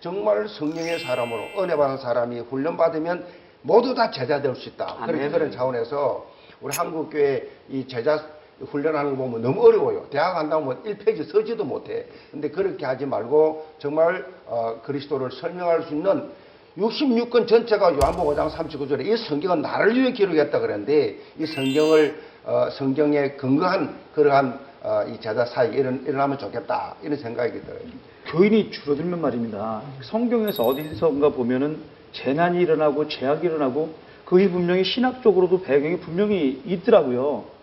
정말 0.00 0.48
성령의 0.48 1.00
사람으로 1.00 1.62
은혜 1.62 1.74
받은 1.76 1.98
사람이 1.98 2.40
훈련 2.40 2.76
받으면 2.76 3.26
모두 3.62 3.94
다 3.94 4.10
제자 4.10 4.40
될 4.40 4.54
수 4.54 4.68
있다. 4.68 4.96
그런. 5.06 5.32
그런 5.32 5.50
차원에서 5.50 6.26
우리 6.60 6.72
한국 6.76 7.10
교회 7.10 7.48
이 7.68 7.86
제자 7.88 8.22
훈련하는 8.64 9.16
거 9.16 9.24
보면 9.24 9.42
너무 9.42 9.66
어려워요. 9.66 10.06
대학 10.10 10.34
간다고 10.34 10.64
뭐 10.64 10.82
1페이지 10.82 11.30
서지도 11.30 11.64
못해. 11.64 12.06
근데 12.30 12.50
그렇게 12.50 12.86
하지 12.86 13.04
말고 13.04 13.66
정말 13.78 14.26
어, 14.46 14.80
그리스도를 14.84 15.30
설명할 15.30 15.82
수 15.82 15.94
있는 15.94 16.30
66권 16.78 17.48
전체가 17.48 17.94
요한복음 17.94 18.34
5장 18.34 18.50
39절에 18.50 19.06
이 19.06 19.16
성경은 19.16 19.62
나를 19.62 19.94
위해 19.94 20.12
기록했다 20.12 20.58
그랬는데 20.58 21.18
이 21.38 21.46
성경을 21.46 22.20
어, 22.44 22.68
성경에 22.70 23.32
근거한 23.32 23.96
그러한 24.14 24.58
어, 24.82 25.04
이 25.08 25.20
제자 25.20 25.44
사역이 25.44 25.76
일어나, 25.76 25.98
일어나면 26.06 26.38
좋겠다 26.38 26.96
이런 27.02 27.18
생각이 27.18 27.60
들어요. 27.60 27.80
교인이 28.26 28.70
줄어들면 28.70 29.20
말입니다. 29.20 29.82
성경에서 30.02 30.64
어디선가 30.64 31.30
보면은 31.30 31.78
재난이 32.12 32.60
일어나고 32.60 33.08
재앙이 33.08 33.44
일어나고 33.44 33.94
그게 34.24 34.50
분명히 34.50 34.84
신학적으로도 34.84 35.62
배경이 35.62 35.98
분명히 35.98 36.60
있더라고요. 36.66 37.55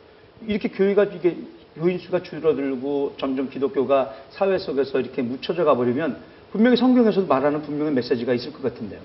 이렇게 0.48 0.70
교회가 0.70 1.06
이게 1.06 1.38
교인 1.76 1.98
수가 1.98 2.22
줄어들고 2.24 3.16
점점 3.18 3.50
기독교가 3.50 4.14
사회 4.30 4.58
속에서 4.58 5.00
이렇게 5.00 5.22
묻혀져 5.22 5.64
가버리면 5.64 6.18
분명히 6.52 6.78
성경에서도 6.78 7.26
말하는 7.28 7.62
분명히 7.64 7.92
메시지가 7.92 8.34
있을 8.34 8.54
것 8.54 8.62
같은데요. 8.62 9.00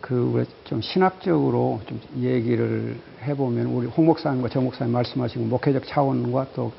그, 0.00 0.14
우리 0.14 0.44
좀 0.64 0.80
신학적으로 0.80 1.80
좀 1.86 2.00
얘기를 2.18 2.96
해보면, 3.22 3.66
우리 3.66 3.86
홍 3.86 4.06
목사님과 4.06 4.48
정 4.48 4.64
목사님 4.64 4.92
말씀하신 4.94 5.50
목회적 5.50 5.86
차원과 5.86 6.46
또 6.54 6.72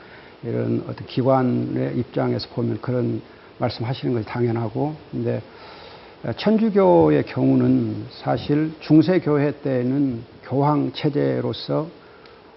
이런 0.44 0.84
어떤 0.88 1.06
기관의 1.06 1.98
입장에서 1.98 2.50
보면 2.50 2.80
그런 2.82 3.22
말씀 3.60 3.86
하시는 3.86 4.14
것이 4.16 4.26
당연하고, 4.26 4.96
근데 5.12 5.40
천주교의 6.36 7.26
경우는 7.26 8.08
사실 8.10 8.72
중세교회 8.80 9.62
때는 9.62 10.24
교황 10.44 10.92
체제로서 10.94 11.88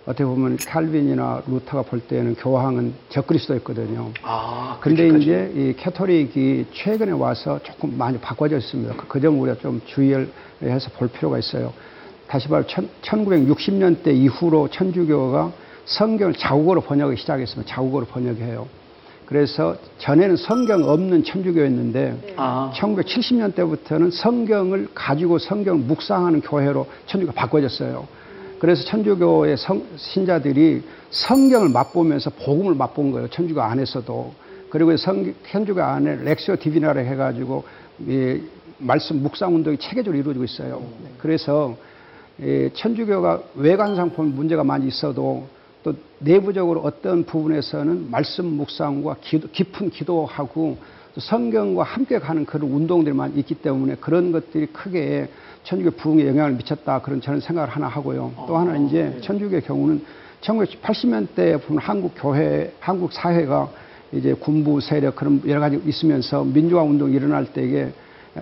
어떻게 0.07 0.25
보면 0.25 0.59
칼빈이나 0.59 1.43
루터가 1.47 1.83
볼 1.83 2.01
때는 2.01 2.35
교황은 2.35 2.93
적그리스도였거든요. 3.09 4.13
아, 4.23 4.77
근데 4.81 5.09
이제 5.09 5.51
이 5.55 5.75
캐토릭이 5.77 6.67
최근에 6.75 7.13
와서 7.13 7.59
조금 7.63 7.97
많이 7.97 8.19
바꿔져 8.19 8.59
있습니다. 8.59 8.97
그, 8.97 9.09
그점 9.09 9.41
우리가 9.41 9.59
좀 9.59 9.81
주의를 9.87 10.31
해서 10.63 10.91
볼 10.99 11.09
필요가 11.09 11.39
있어요. 11.39 11.73
다시 12.29 12.51
말해 12.51 12.67
1960년대 13.03 14.09
이후로 14.09 14.69
천주교가 14.69 15.53
성경을 15.87 16.35
자국어로 16.35 16.83
번역하기 16.83 17.17
시작했습니다. 17.21 17.75
자국어로 17.75 18.05
번역해요. 18.07 18.67
그래서 19.25 19.77
전에는 19.99 20.37
성경 20.37 20.87
없는 20.87 21.25
천주교였는데 21.25 22.35
아, 22.37 22.71
1970년대부터는 22.75 24.11
성경을 24.11 24.89
가지고 24.95 25.39
성경을 25.39 25.81
묵상하는 25.85 26.43
교회로 26.43 26.87
천주교가 27.07 27.41
바꿔졌어요. 27.41 28.07
그래서 28.65 28.83
천주교의 28.85 29.59
성- 29.59 29.85
신자들이 29.95 30.83
성경을 31.11 31.69
맛보면서 31.69 32.31
복음을 32.31 32.75
맛본 32.75 33.13
거예요. 33.13 33.29
천주교 33.29 33.61
안에서도. 33.61 34.33
그리고 34.71 34.97
성, 34.97 35.35
천주교 35.51 35.83
안에 35.83 36.25
렉시오 36.25 36.57
디비나를 36.57 37.05
해가지고 37.05 37.63
이 38.09 38.41
말씀 38.79 39.23
묵상 39.23 39.55
운동이 39.55 39.77
체계적으로 39.77 40.19
이루어지고 40.19 40.45
있어요. 40.47 40.83
그래서 41.19 41.77
이 42.41 42.71
천주교가 42.73 43.43
외관 43.57 43.97
상품 43.97 44.35
문제가 44.35 44.65
많이 44.65 44.89
있어도 44.89 45.47
또 45.83 45.93
내부적으로 46.21 46.81
어떤 46.81 47.25
부분에서는 47.25 48.11
말씀 48.11 48.47
묵상과 48.47 49.17
기도, 49.21 49.47
깊은 49.53 49.91
기도하고 49.91 50.79
또 50.79 50.79
성경과 51.19 51.85
함께 51.85 52.19
가는 52.19 52.45
그런 52.45 52.71
운동들만 52.71 53.37
있기 53.37 53.55
때문에 53.57 53.97
그런 54.01 54.33
것들이 54.33 54.67
크게 54.67 55.29
천주교 55.63 55.93
부흥에 55.93 56.27
영향을 56.27 56.53
미쳤다 56.53 57.01
그런 57.03 57.21
저는 57.21 57.41
생각을 57.41 57.69
하나 57.69 57.87
하고요. 57.87 58.33
또 58.49 58.57
하나 58.57 58.77
이제 58.77 59.17
천주교의 59.23 59.63
경우는 59.63 60.05
1980년대에 60.41 61.63
보면 61.63 61.81
한국 61.81 62.13
교회, 62.17 62.73
한국 62.81 63.13
사회가 63.13 63.71
이제 64.13 64.35
군부 64.35 64.81
세력 64.81 65.17
그런 65.17 65.41
여러 65.47 65.61
가지 65.61 65.81
있으면서 65.87 66.45
민주화 66.45 66.83
운동이 66.83 67.15
일어날 67.15 67.47
때에 67.47 67.93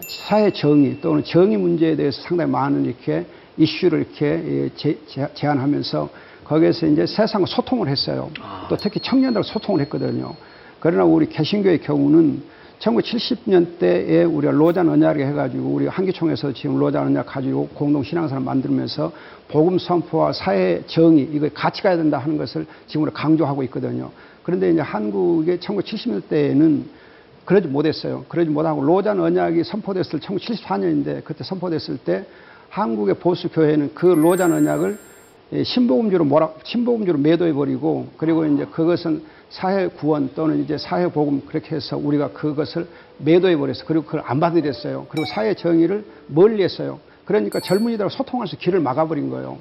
사회 0.06 0.50
정의 0.50 1.00
또는 1.00 1.22
정의 1.24 1.58
문제에 1.58 1.94
대해서 1.94 2.22
상당히 2.22 2.50
많은 2.50 2.86
이렇게 2.86 3.26
이슈를 3.58 4.00
이렇게 4.00 4.70
제, 4.76 4.98
제, 5.06 5.28
제안하면서 5.34 6.08
거기에서 6.44 6.86
이제 6.86 7.06
세상과 7.06 7.46
소통을 7.46 7.88
했어요. 7.88 8.30
또 8.68 8.76
특히 8.76 8.98
청년들과 9.00 9.46
소통을 9.46 9.80
했거든요. 9.82 10.34
그러나 10.80 11.04
우리 11.04 11.28
개신교의 11.28 11.82
경우는 11.82 12.42
1970년대에 12.82 14.32
우리가 14.32 14.52
로잔 14.52 14.88
언약을 14.88 15.24
해가지고 15.26 15.68
우리 15.68 15.86
한기총에서 15.86 16.52
지금 16.52 16.78
로잔 16.78 17.06
언약 17.06 17.26
가지고 17.26 17.68
공동 17.68 18.02
신앙사를 18.02 18.42
만들면서 18.42 19.12
복음 19.48 19.78
선포와 19.78 20.32
사회 20.32 20.82
정의 20.86 21.28
이거 21.32 21.48
같이 21.54 21.82
가야 21.82 21.96
된다 21.96 22.18
하는 22.18 22.36
것을 22.36 22.66
지금 22.86 23.02
우리가 23.02 23.20
강조하고 23.20 23.62
있거든요. 23.64 24.10
그런데 24.42 24.70
이제 24.70 24.80
한국의 24.80 25.58
1970년대에는 25.58 26.82
그러지 27.44 27.68
못했어요. 27.68 28.24
그러지 28.28 28.50
못하고 28.50 28.82
로잔 28.82 29.20
언약이 29.20 29.62
선포됐을 29.64 30.20
1974년인데 30.20 31.24
그때 31.24 31.44
선포됐을 31.44 31.98
때 31.98 32.24
한국의 32.68 33.16
보수 33.16 33.48
교회는 33.48 33.92
그 33.94 34.06
로잔 34.06 34.52
언약을 34.52 34.90
예, 34.90 35.11
신복음주로 35.64 36.24
몰아 36.24 36.50
신복음주로 36.64 37.18
매도해 37.18 37.52
버리고 37.52 38.06
그리고 38.16 38.46
이제 38.46 38.64
그것은 38.64 39.22
사회 39.50 39.86
구원 39.86 40.30
또는 40.34 40.62
이제 40.62 40.78
사회 40.78 41.08
복음 41.08 41.42
그렇게 41.42 41.76
해서 41.76 41.98
우리가 41.98 42.30
그것을 42.30 42.86
매도해 43.18 43.56
버렸어. 43.56 43.84
그리고 43.86 44.04
그걸 44.06 44.22
안 44.24 44.40
받아들였어요. 44.40 45.06
그리고 45.10 45.26
사회 45.26 45.52
정의를 45.52 46.04
멀리했어요. 46.28 47.00
그러니까 47.26 47.60
젊은이들하고 47.60 48.08
소통할 48.08 48.48
수 48.48 48.56
길을 48.56 48.80
막아버린 48.80 49.28
거예요. 49.28 49.58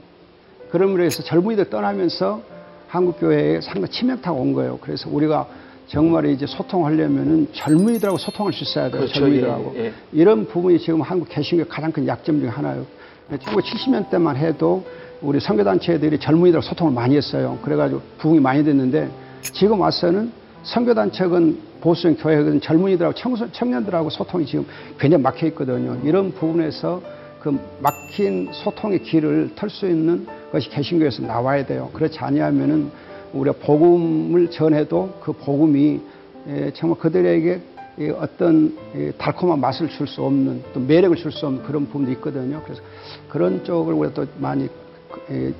그러므로 0.71 1.03
해서 1.03 1.21
젊은이들 1.23 1.69
떠나면서 1.69 2.41
한국 2.87 3.19
교회에 3.19 3.59
상당히 3.59 3.89
치명타가 3.89 4.31
온 4.31 4.53
거예요. 4.53 4.79
그래서 4.81 5.09
우리가 5.09 5.47
정말 5.87 6.27
이제 6.27 6.45
소통하려면은 6.45 7.49
젊은이들하고 7.51 8.17
소통할 8.17 8.53
수 8.53 8.63
있어야 8.63 8.89
돼요. 8.89 9.01
그렇죠. 9.01 9.13
젊은이들하고 9.15 9.73
예, 9.75 9.85
예. 9.87 9.93
이런 10.13 10.45
부분이 10.47 10.79
지금 10.79 11.01
한국 11.01 11.27
개신교의 11.27 11.67
가장 11.67 11.91
큰 11.91 12.07
약점 12.07 12.39
중에 12.39 12.47
하나예요. 12.47 12.85
1970년대만 13.29 14.37
해도 14.37 14.85
우리 15.21 15.39
선교단체들이 15.39 16.19
젊은이들하고 16.19 16.65
소통을 16.65 16.93
많이 16.93 17.15
했어요. 17.15 17.57
그래가지고 17.63 18.01
부흥이 18.17 18.39
많이 18.39 18.63
됐는데 18.63 19.09
지금 19.53 19.79
와서는 19.79 20.31
선교단체건 20.63 21.71
보수형 21.81 22.15
교회건 22.17 22.61
젊은이들하고 22.61 23.15
청소, 23.15 23.51
청년들하고 23.51 24.09
소통이 24.09 24.45
지금 24.45 24.65
굉장히 24.99 25.23
막혀 25.23 25.47
있거든요. 25.47 25.97
이런 26.03 26.31
부분에서 26.31 27.01
그 27.39 27.57
막힌 27.79 28.49
소통의 28.51 29.01
길을 29.01 29.51
털 29.55 29.69
수 29.69 29.87
있는 29.87 30.27
것이 30.51 30.69
개신교에서 30.69 31.23
나와야 31.23 31.65
돼요. 31.65 31.89
그렇지 31.93 32.19
아니하면은 32.19 32.91
우리가 33.33 33.57
복음을 33.63 34.51
전해도 34.51 35.17
그 35.21 35.31
복음이 35.33 35.99
예, 36.47 36.71
정말 36.73 36.99
그들에게 36.99 37.61
이 37.99 38.09
어떤 38.09 38.77
이 38.95 39.11
달콤한 39.17 39.59
맛을 39.59 39.89
줄 39.89 40.07
수 40.07 40.23
없는 40.23 40.63
또 40.73 40.79
매력을 40.79 41.15
줄 41.17 41.31
수 41.31 41.45
없는 41.45 41.63
그런 41.63 41.85
부분도 41.85 42.11
있거든요. 42.13 42.61
그래서 42.63 42.81
그런 43.29 43.63
쪽을 43.63 43.93
우리가 43.93 44.13
또 44.13 44.25
많이 44.37 44.65
예, 44.65 44.69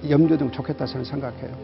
염두에 0.09 0.37
두면 0.37 0.51
좋겠다 0.51 0.85
저는 0.85 1.05
생각해요. 1.05 1.55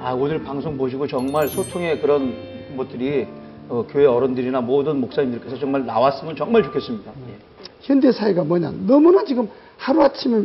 아, 0.00 0.12
오늘 0.12 0.42
방송 0.42 0.76
보시고 0.76 1.06
정말 1.06 1.48
소통의 1.48 2.00
그런 2.00 2.76
것들이 2.76 3.26
어, 3.68 3.86
교회 3.88 4.04
어른들이나 4.06 4.60
모든 4.60 5.00
목사님들께서 5.00 5.58
정말 5.58 5.86
나왔으면 5.86 6.36
정말 6.36 6.62
좋겠습니다. 6.64 7.10
예. 7.28 7.38
현대 7.80 8.12
사회가 8.12 8.44
뭐냐? 8.44 8.72
너무나 8.86 9.24
지금 9.24 9.48
하루 9.78 10.02
아침에 10.02 10.44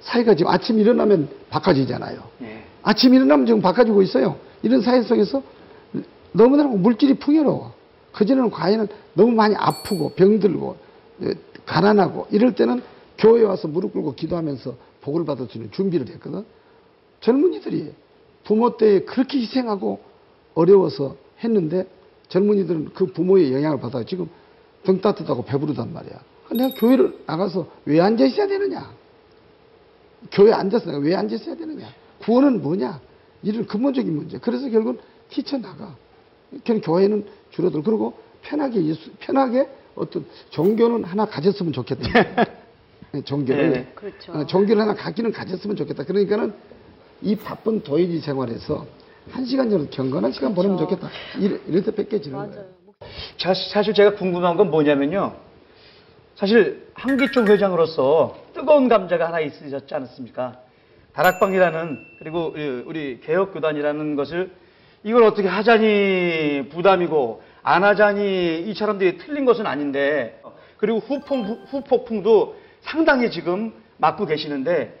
사회가 0.00 0.34
지금 0.34 0.50
아침 0.50 0.78
일어나면 0.80 1.28
바꿔지잖아요. 1.50 2.20
예. 2.42 2.62
아침 2.82 3.14
일어나면 3.14 3.46
지금 3.46 3.60
바꿔지고 3.60 4.02
있어요. 4.02 4.36
이런 4.62 4.80
사회 4.80 5.02
속에서 5.02 5.42
너무나 6.32 6.64
물질이 6.64 7.14
풍요로워. 7.14 7.72
그전에는 8.12 8.50
과연은 8.50 8.88
너무 9.14 9.32
많이 9.32 9.54
아프고 9.56 10.10
병들고 10.14 10.76
에, 11.22 11.34
가난하고 11.64 12.26
이럴 12.30 12.54
때는 12.54 12.82
교회에 13.18 13.44
와서 13.44 13.68
무릎 13.68 13.92
꿇고 13.92 14.14
기도하면서 14.14 14.74
복을 15.02 15.24
있는 15.56 15.70
준비를 15.70 16.08
했거든. 16.08 16.44
젊은이들이 17.20 17.92
부모 18.44 18.76
때 18.76 19.04
그렇게 19.04 19.38
희생하고 19.38 20.00
어려워서 20.54 21.16
했는데 21.44 21.86
젊은이들은 22.28 22.90
그 22.94 23.06
부모의 23.06 23.52
영향을 23.52 23.78
받아 23.78 24.02
지금 24.04 24.28
등 24.84 25.00
따뜻하고 25.00 25.44
배부르단 25.44 25.92
말이야. 25.92 26.20
내가 26.52 26.74
교회를 26.74 27.18
나가서 27.26 27.66
왜 27.84 28.00
앉아 28.00 28.24
있어야 28.24 28.46
되느냐? 28.46 28.92
교회에 30.30 30.52
앉아서 30.52 30.86
내가 30.86 30.98
왜 30.98 31.14
앉아 31.14 31.34
있어야 31.34 31.54
되느냐? 31.56 31.88
구원은 32.20 32.62
뭐냐? 32.62 33.00
이런 33.42 33.66
근본적인 33.66 34.14
문제. 34.14 34.38
그래서 34.38 34.68
결국은 34.68 34.98
뛰쳐나가. 35.28 35.96
그냥 36.64 36.80
교회는 36.80 37.26
줄어들고, 37.50 37.82
그리고 37.82 38.14
편하게 38.42 38.84
예수, 38.84 39.10
편하게 39.18 39.68
어떤 39.94 40.24
종교는 40.50 41.04
하나 41.04 41.24
가졌으면 41.26 41.72
좋겠다. 41.72 42.08
네, 43.12 43.22
종교를. 43.22 43.70
네. 43.72 43.86
그렇죠. 43.94 44.32
어, 44.32 44.46
종교를 44.46 44.80
하나 44.82 44.94
갖기는 44.94 45.32
가졌으면 45.32 45.76
좋겠다. 45.76 46.04
그러니까는 46.04 46.54
이 47.20 47.36
바쁜 47.36 47.82
도의지 47.82 48.20
생활에서 48.20 48.86
한 49.30 49.44
시간 49.44 49.70
정도 49.70 49.88
경건한 49.90 50.32
시간 50.32 50.54
보내면 50.54 50.76
그렇죠. 50.78 50.96
좋겠다. 50.96 51.12
이럴, 51.38 51.60
이럴 51.66 51.82
때 51.84 51.94
뺏겨지는 51.94 52.36
거예요. 52.38 52.50
맞아요. 52.52 52.66
자, 53.36 53.52
사실 53.54 53.92
제가 53.94 54.14
궁금한 54.14 54.56
건 54.56 54.70
뭐냐면요. 54.70 55.34
사실 56.36 56.86
한기총 56.94 57.46
회장으로서 57.48 58.36
뜨거운 58.54 58.88
감자가 58.88 59.26
하나 59.28 59.40
있으셨지 59.40 59.94
않습니까? 59.94 60.58
다락방이라는 61.12 61.98
그리고 62.18 62.54
이- 62.56 62.82
우리 62.86 63.20
개혁교단이라는 63.20 64.16
것을 64.16 64.50
이걸 65.04 65.24
어떻게 65.24 65.46
하자니 65.48 66.70
부담이고 66.70 67.42
안 67.62 67.84
하자니 67.84 68.62
이 68.66 68.74
사람들이 68.74 69.18
틀린 69.18 69.44
것은 69.44 69.66
아닌데 69.66 70.40
그리고 70.78 70.98
후폭, 70.98 71.46
후폭풍도 71.70 72.56
상당히 72.82 73.30
지금 73.30 73.72
맞고 73.98 74.26
계시는데 74.26 74.98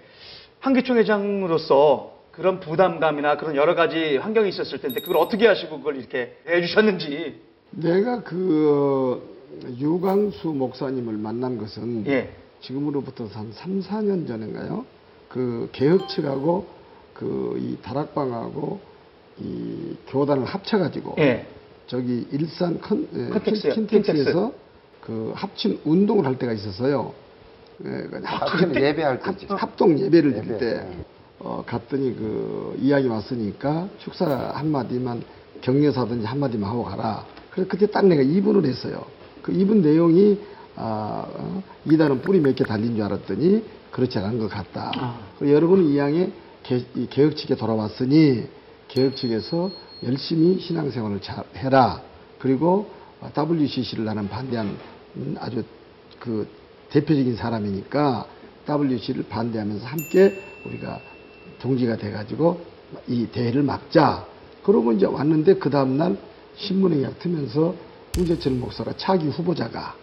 한기총 0.60 0.96
회장으로서 0.98 2.12
그런 2.32 2.60
부담감이나 2.60 3.36
그런 3.36 3.56
여러 3.56 3.74
가지 3.74 4.16
환경이 4.16 4.48
있었을 4.48 4.80
텐데 4.80 5.00
그걸 5.00 5.16
어떻게 5.18 5.46
하시고 5.46 5.78
그걸 5.78 5.96
이렇게 5.96 6.36
해주셨는지 6.48 7.40
내가 7.70 8.22
그 8.22 9.22
유광수 9.78 10.48
목사님을 10.48 11.14
만난 11.14 11.58
것은 11.58 12.06
예. 12.06 12.30
지금으로부터 12.60 13.26
한 13.32 13.52
3, 13.52 13.80
4년 13.80 14.26
전인가요? 14.26 14.84
그 15.28 15.68
개혁 15.72 16.08
측하고 16.08 16.66
그 17.14 17.56
이 17.58 17.76
다락방하고 17.82 18.80
이 19.38 19.96
교단을 20.08 20.44
합쳐가지고 20.44 21.16
예. 21.18 21.46
저기 21.86 22.26
일산 22.32 22.80
컨, 22.80 23.06
예, 23.14 23.28
컨텍스요. 23.28 23.74
킨- 23.74 23.86
킨텍스에서 23.86 24.52
그 25.00 25.32
합친 25.34 25.80
운동을 25.84 26.24
할 26.26 26.38
때가 26.38 26.52
있었어요. 26.52 27.12
예, 27.84 27.88
그 28.10 28.20
합치는 28.24 28.74
예배할 28.76 29.20
합- 29.22 29.38
때지. 29.38 29.46
합동 29.52 29.98
예배를 29.98 30.34
드릴 30.34 30.48
예배. 30.54 30.58
때 30.58 30.86
어, 31.40 31.64
갔더니 31.66 32.14
그 32.14 32.76
이야기 32.80 33.08
왔으니까 33.08 33.88
축사 33.98 34.26
한마디만 34.54 35.22
격려사든지 35.60 36.26
한마디만 36.26 36.68
하고 36.70 36.84
가라. 36.84 37.24
그래서 37.50 37.68
그때 37.68 37.86
딱 37.86 38.06
내가 38.06 38.22
2분을 38.22 38.64
했어요. 38.66 39.04
그 39.42 39.52
2분 39.52 39.76
내용이 39.82 40.38
아, 40.76 41.26
어, 41.28 41.62
이단은 41.84 42.22
뿌리 42.22 42.40
몇 42.40 42.54
개 42.54 42.64
달린 42.64 42.94
줄 42.94 43.04
알았더니 43.04 43.62
그렇지 43.90 44.18
않은 44.18 44.38
것 44.38 44.48
같다. 44.48 44.90
아. 44.96 45.20
그리고 45.38 45.54
여러분은 45.54 45.84
이 45.86 45.98
양에 45.98 46.30
개, 46.62 46.82
이 46.94 47.06
개혁 47.10 47.36
측에 47.36 47.56
돌아왔으니 47.56 48.44
개혁 48.88 49.16
측에서 49.16 49.70
열심히 50.04 50.60
신앙생활을 50.60 51.20
잘 51.20 51.44
해라. 51.56 52.00
그리고 52.38 52.88
WCC를 53.36 54.04
나는 54.04 54.28
반대한 54.28 54.76
음, 55.16 55.36
아주 55.38 55.62
그 56.18 56.46
대표적인 56.92 57.36
사람이니까 57.36 58.26
WC를 58.68 59.24
반대하면서 59.24 59.86
함께 59.86 60.42
우리가 60.66 61.00
동지가 61.60 61.96
돼가지고 61.96 62.60
이 63.08 63.26
대회를 63.26 63.62
막자. 63.62 64.26
그러고 64.62 64.92
이제 64.92 65.06
왔는데 65.06 65.54
그 65.54 65.70
다음날 65.70 66.16
신문에 66.56 67.02
약 67.02 67.18
트면서 67.18 67.74
홍재철 68.16 68.52
목사가 68.52 68.92
차기 68.96 69.28
후보자가 69.28 69.96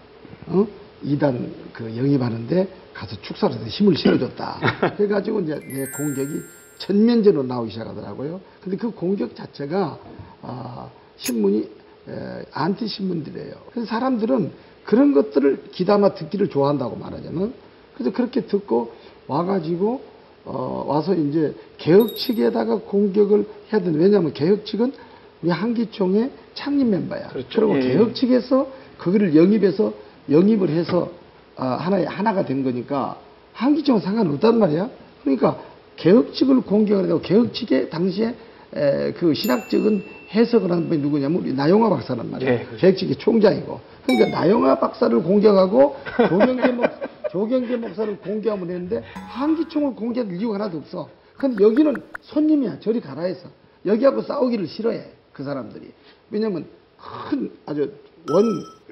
어? 0.47 0.67
이단 1.03 1.53
그 1.71 1.95
영입하는데 1.95 2.67
가서 2.93 3.15
축사를 3.21 3.55
해서 3.55 3.65
힘을 3.65 3.95
실어줬다. 3.95 4.95
그래가지고 4.97 5.41
이제 5.41 5.59
내 5.59 5.85
공격이 5.91 6.41
전면전으로 6.79 7.43
나오기 7.43 7.71
시작하더라고요. 7.71 8.41
근데 8.61 8.77
그 8.77 8.89
공격 8.89 9.35
자체가 9.35 9.99
아, 10.41 10.89
신문이 11.17 11.69
에, 12.09 12.45
안티 12.51 12.87
신문들이에요. 12.87 13.53
그래서 13.71 13.87
사람들은 13.87 14.51
그런 14.83 15.13
것들을 15.13 15.63
기담아 15.71 16.15
듣기를 16.15 16.49
좋아한다고 16.49 16.95
말하자면 16.95 17.53
그래서 17.93 18.11
그렇게 18.11 18.41
듣고 18.45 18.93
와가지고 19.27 20.01
어, 20.45 20.85
와서 20.87 21.13
이제 21.13 21.53
개혁 21.77 22.15
측에다가 22.15 22.79
공격을 22.79 23.45
해야 23.71 23.81
되는 23.81 23.99
왜냐하면 23.99 24.33
개혁 24.33 24.65
측은 24.65 24.93
우리 25.41 25.51
한기총의 25.51 26.31
창립 26.53 26.87
멤버야. 26.87 27.29
그렇죠. 27.29 27.61
리고 27.61 27.77
예. 27.77 27.81
개혁 27.81 28.15
측에서 28.15 28.67
거기를 28.97 29.35
영입해서 29.35 29.93
영입을 30.29 30.69
해서 30.69 31.11
아, 31.55 31.67
하나의 31.75 32.05
하나가 32.05 32.45
된 32.45 32.63
거니까 32.63 33.17
한기총은 33.53 34.01
상관없단 34.01 34.57
말이야. 34.59 34.89
그러니까 35.23 35.59
개혁 35.97 36.33
측을 36.33 36.61
공격을 36.61 37.09
하고 37.09 37.21
개혁 37.21 37.53
측의 37.53 37.89
당시에 37.89 38.35
에, 38.75 39.11
그 39.13 39.33
신학적인 39.33 40.03
해석을 40.31 40.71
한 40.71 40.87
분이 40.89 41.01
누구냐면 41.01 41.41
우리 41.41 41.53
나영화 41.53 41.89
박사란 41.89 42.29
말이야. 42.29 42.51
예, 42.53 42.57
그렇죠. 42.65 42.77
개혁 42.77 42.97
측의 42.97 43.15
총장이고. 43.15 43.79
그러니까 44.05 44.39
나영화 44.39 44.79
박사를 44.79 45.21
공격하고 45.23 45.95
조경재 46.29 46.71
목 46.73 46.85
조경재 47.31 47.75
목사를 47.77 48.17
공격하면 48.17 48.67
되는데 48.67 49.03
한기총을 49.13 49.95
공격할 49.95 50.35
이유가 50.35 50.55
하나도 50.55 50.79
없어. 50.79 51.09
근데 51.37 51.63
여기는 51.63 51.95
손님이야. 52.21 52.79
저리 52.79 52.99
가라 52.99 53.23
해서. 53.23 53.47
여기하고 53.85 54.21
싸우기를 54.21 54.67
싫어해. 54.67 55.05
그 55.33 55.43
사람들이. 55.43 55.91
왜냐면 56.31 56.65
큰 57.29 57.49
아주 57.65 57.91
원 58.31 58.45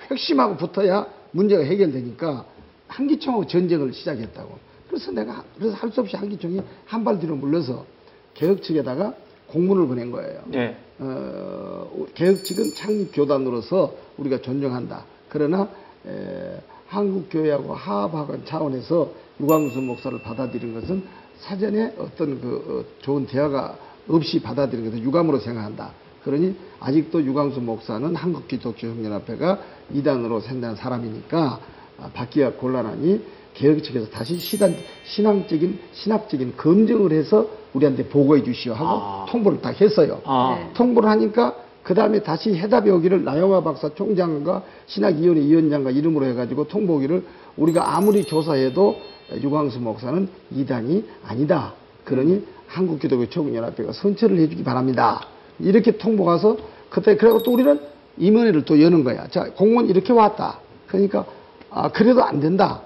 핵심하고 0.10 0.56
붙어야 0.58 1.06
문제가 1.32 1.64
해결되니까 1.64 2.46
한기총하고 2.88 3.46
전쟁을 3.48 3.92
시작했다고. 3.94 4.58
그래서 4.88 5.12
내가 5.12 5.44
그래서 5.58 5.76
할 5.76 5.92
수 5.92 6.00
없이 6.02 6.16
한기총이 6.16 6.62
한 6.86 7.04
발 7.04 7.20
뒤로 7.20 7.36
물러서 7.36 7.86
개혁 8.34 8.64
측에다가 8.64 9.14
공문을 9.48 9.88
보낸 9.88 10.12
거예요. 10.12 10.42
예. 10.54 10.76
어, 11.00 12.06
개혁 12.14 12.44
측은 12.44 12.74
창립 12.74 13.12
교단으로서 13.14 13.94
우리가 14.18 14.42
존중한다. 14.42 15.06
그러나 15.30 15.70
에, 16.06 16.60
한국 16.88 17.28
교회하고 17.30 17.74
하합학원 17.74 18.46
차원에서 18.46 19.12
유광수 19.40 19.82
목사를 19.82 20.20
받아들인 20.22 20.74
것은 20.74 21.04
사전에 21.40 21.94
어떤 21.98 22.42
그 22.42 22.86
어, 22.86 23.02
좋은 23.02 23.28
대화가 23.28 23.78
없이 24.08 24.42
받아들이는 24.42 24.92
것을 24.92 25.04
유감으로 25.04 25.40
생각한다. 25.40 25.92
그러니 26.24 26.56
아직도 26.80 27.24
유광수 27.24 27.62
목사는 27.62 28.16
한국기독교협연합회가 28.16 29.60
이단으로 29.94 30.40
생각하는 30.42 30.76
사람이니까 30.76 31.60
아, 32.00 32.10
받기가 32.14 32.54
곤란하니 32.54 33.24
개혁 33.54 33.84
측에서 33.84 34.10
다시 34.10 34.38
시단, 34.38 34.76
신앙적인 35.06 35.80
신학적인 35.94 36.58
검증을 36.58 37.12
해서 37.12 37.50
우리한테 37.74 38.06
보고해 38.08 38.44
주시오 38.44 38.74
하고 38.74 38.90
아. 38.90 39.26
통보를 39.30 39.62
딱 39.62 39.80
했어요. 39.80 40.22
아. 40.26 40.58
네. 40.60 40.74
통보를 40.74 41.10
하니까 41.10 41.56
그 41.84 41.94
다음에 41.94 42.22
다시 42.22 42.54
해답이 42.54 42.90
오기를 42.90 43.24
나영화 43.24 43.64
박사 43.64 43.90
총장과 43.94 44.64
신학위원회 44.88 45.42
위원장과 45.42 45.92
이름으로 45.92 46.26
해가지고 46.26 46.68
통보 46.68 46.96
오기를 46.96 47.24
우리가 47.56 47.96
아무리 47.96 48.26
조사해도 48.26 48.96
유광수 49.42 49.80
목사는 49.80 50.28
이단이 50.52 51.06
아니다. 51.26 51.74
그러니 52.04 52.46
한국기독교 52.68 53.30
총연합회가 53.30 53.94
선처를 53.94 54.38
해주기 54.40 54.64
바랍니다. 54.64 55.22
이렇게 55.60 55.98
통보가 55.98 56.32
와서 56.32 56.58
그때 56.90 57.16
그래고 57.16 57.42
또 57.44 57.54
우리는 57.54 57.80
임원회를 58.18 58.66
또 58.66 58.82
여는 58.82 59.04
거야. 59.04 59.28
자 59.28 59.46
공무원 59.56 59.88
이렇게 59.88 60.12
왔다. 60.12 60.60
그러니까 60.88 61.26
아 61.70 61.90
그래도 61.90 62.24
안 62.24 62.40
된다. 62.40 62.82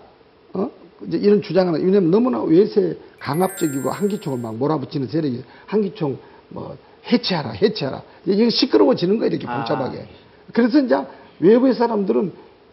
어? 0.54 0.70
이제 1.08 1.18
이런 1.18 1.42
주장을 1.42 1.74
하는 1.74 1.86
왜냐면 1.86 2.12
너무나 2.12 2.42
외세 2.42 2.98
강압적이고 3.20 3.90
한기총을 3.90 4.40
막 4.40 4.56
몰아붙이는 4.56 5.08
세력이 5.08 5.44
한기총 5.66 6.18
뭐 6.50 6.78
해체하라 7.12 7.52
해체하라. 7.52 8.04
이게 8.26 8.50
시끄러워지는 8.50 9.18
거야 9.18 9.30
이렇게 9.30 9.48
아. 9.48 9.58
복잡하게. 9.58 10.08
그래서 10.54 10.80
이제 10.80 10.96
외부의 11.40 11.74
사람들은 11.74 12.32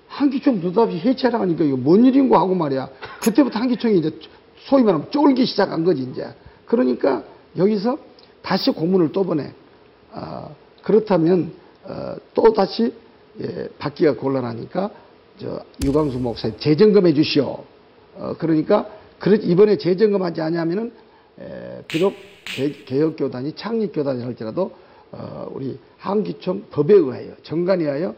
한기총 0.08 0.60
느닷없이 0.60 0.98
해체하라 0.98 1.40
하니까 1.40 1.64
이거 1.64 1.76
뭔 1.76 2.04
일인고 2.04 2.36
하고 2.36 2.54
말이야. 2.54 2.88
그때부터 3.20 3.58
한기총이 3.58 3.98
이제 3.98 4.10
소위 4.58 4.82
말하면 4.82 5.10
쫄기 5.10 5.46
시작한 5.46 5.84
거지 5.84 6.02
이제. 6.02 6.28
그러니까 6.66 7.22
여기서 7.56 7.98
다시 8.42 8.70
고문을 8.70 9.12
또 9.12 9.24
보내. 9.24 9.52
어, 10.12 10.54
그렇다면 10.82 11.52
어, 11.84 12.14
또 12.34 12.52
다시 12.52 12.92
예, 13.40 13.68
받기가 13.78 14.14
곤란하니까 14.16 14.90
저 15.40 15.60
유광수 15.84 16.18
목사 16.18 16.50
재점검해 16.56 17.14
주시오. 17.14 17.64
어, 18.18 18.34
그러니까 18.38 18.88
이번에 19.42 19.76
재점검하지 19.78 20.40
않으면은 20.40 20.92
에, 21.40 21.82
비록 21.86 22.14
개, 22.44 22.70
개혁교단이 22.84 23.52
창립교단이 23.52 24.22
할지라도 24.22 24.72
어, 25.12 25.48
우리 25.52 25.78
한기총 25.98 26.64
법에 26.70 26.94
의하여 26.94 27.32
정관에 27.42 27.84
의하여 27.84 28.14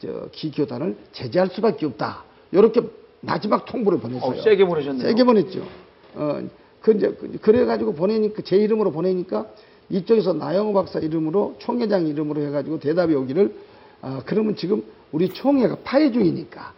저 0.00 0.28
기교단을 0.32 0.96
제재할 1.12 1.48
수밖에 1.48 1.86
없다. 1.86 2.24
이렇게 2.52 2.80
마지막 3.20 3.64
통보를 3.64 3.98
보냈어요. 3.98 4.38
어, 4.38 4.42
세게 4.42 4.64
보내셨네요. 4.66 5.08
세게 5.08 5.24
보냈죠. 5.24 5.66
어, 6.14 6.40
그 6.80 6.92
이제 6.92 7.08
그- 7.18 7.38
그래가지고 7.40 7.94
보내니까 7.94 8.42
제 8.42 8.56
이름으로 8.56 8.92
보내니까 8.92 9.46
이쪽에서 9.88 10.32
나영호 10.32 10.72
박사 10.72 10.98
이름으로 10.98 11.56
총회장 11.58 12.06
이름으로 12.06 12.42
해가지고 12.42 12.80
대답이 12.80 13.14
오기를 13.14 13.54
아, 14.02 14.20
그러면 14.26 14.56
지금 14.56 14.82
우리 15.12 15.28
총회가 15.30 15.78
파회 15.84 16.10
중이니까 16.12 16.72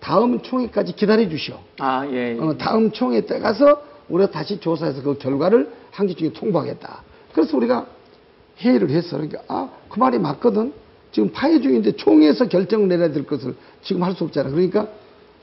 다음 0.00 0.40
총회까지 0.40 0.94
기다려 0.96 1.28
주시오. 1.28 1.58
아, 1.78 2.06
예. 2.06 2.36
예. 2.36 2.38
어, 2.40 2.56
다음 2.56 2.90
총회 2.90 3.20
때 3.22 3.38
가서 3.38 3.82
우리가 4.08 4.30
다시 4.30 4.58
조사해서 4.58 5.02
그 5.02 5.18
결과를 5.18 5.70
한기총에 5.90 6.32
통보하겠다. 6.32 7.02
그래서 7.32 7.56
우리가 7.56 7.86
회의를 8.58 8.90
했어. 8.90 9.16
그러니까 9.16 9.42
아, 9.48 9.68
그 9.88 9.98
말이 9.98 10.18
맞거든. 10.18 10.72
지금 11.12 11.30
파회 11.32 11.60
중인데 11.60 11.92
총회에서 11.96 12.48
결정을 12.48 12.88
내려야 12.88 13.10
될 13.12 13.26
것을 13.26 13.54
지금 13.82 14.02
할 14.02 14.14
수 14.14 14.24
없잖아. 14.24 14.50
그러니까 14.50 14.88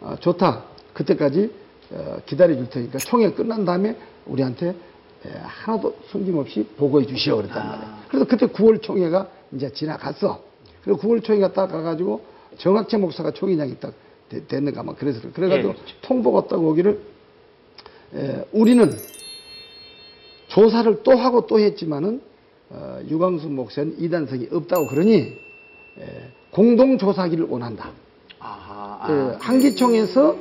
어, 0.02 0.15
좋다. 0.20 0.63
그때까지 0.93 1.52
어, 1.91 2.17
기다려 2.26 2.56
줄 2.56 2.70
테니까 2.70 2.98
총회 3.00 3.32
끝난 3.32 3.63
다음에 3.63 3.96
우리한테 4.26 4.70
에, 4.70 5.30
하나도 5.43 5.96
숨김없이 6.10 6.63
보고해 6.78 7.06
주시오 7.06 7.38
그랬단 7.38 7.58
아. 7.62 7.65
말이야. 7.70 8.04
그래서 8.10 8.26
그때 8.26 8.48
9월 8.48 8.82
총회가 8.82 9.28
이제 9.54 9.72
지나갔어. 9.72 10.41
그리고 10.84 11.00
9월 11.00 11.24
총회가 11.24 11.54
딱 11.54 11.67
가가지고 11.67 12.22
정학재 12.58 12.98
목사가 12.98 13.32
총회장이 13.32 13.76
딱 13.80 13.91
되- 13.91 14.07
됐는가 14.30 14.84
막 14.84 14.98
그래서 14.98 15.22
그래. 15.22 15.32
그래가지고 15.34 15.70
예, 15.70 15.74
그렇죠. 15.74 15.96
통보가 16.02 16.48
딱 16.48 16.62
오기를 16.63 17.00
에, 18.16 18.46
우리는 18.52 18.92
조사를 20.48 21.04
또 21.04 21.16
하고 21.16 21.48
또 21.48 21.60
했지만은 21.60 22.22
어, 22.70 23.00
유광수 23.08 23.48
목사는 23.50 23.96
이단성이 24.00 24.50
없다고 24.52 24.88
그러니 24.88 25.16
에, 25.16 26.32
공동 26.52 26.98
조사하기를 26.98 27.46
원한다. 27.50 27.92
아하. 28.40 29.08
예, 29.10 29.13
아. 29.13 29.38
한기총에서 29.40 30.36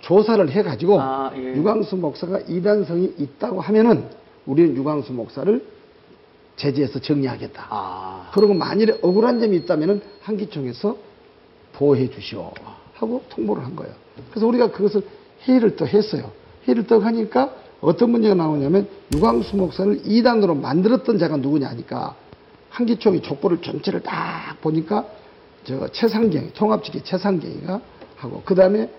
조사를 0.00 0.50
해가지고 0.50 1.00
아, 1.00 1.32
예. 1.36 1.54
유광수 1.54 1.96
목사가 1.96 2.40
이단성이 2.40 3.14
있다고 3.18 3.60
하면은 3.60 4.08
우리는 4.46 4.74
유광수 4.76 5.12
목사를 5.12 5.64
제재해서 6.56 6.98
정리하겠다. 6.98 7.66
아. 7.70 8.30
그리고 8.34 8.54
만일에 8.54 8.98
억울한 9.02 9.40
점이 9.40 9.56
있다면은 9.58 10.00
한기총에서 10.22 10.96
보호해 11.72 12.10
주시오 12.10 12.52
하고 13.00 13.22
통보를 13.30 13.64
한 13.64 13.74
거예요. 13.74 13.92
그래서 14.30 14.46
우리가 14.46 14.70
그것을 14.70 15.02
회의를 15.44 15.76
또 15.76 15.86
했어요. 15.86 16.30
회의를 16.66 16.86
또 16.86 17.00
하니까 17.00 17.54
어떤 17.80 18.10
문제가 18.10 18.34
나오냐면 18.34 18.88
유광수 19.14 19.56
목사를 19.56 20.02
이단으로 20.04 20.54
만들었던 20.54 21.18
자가 21.18 21.38
누구냐 21.38 21.68
하니까 21.68 22.14
한기총이 22.68 23.22
족보를 23.22 23.62
전체를 23.62 24.00
딱 24.02 24.56
보니까 24.60 25.06
저 25.64 25.88
최상경 25.88 26.50
통합지기 26.54 27.02
최상경이가 27.04 27.80
하고 28.16 28.42
그 28.44 28.54
다음에 28.54 28.90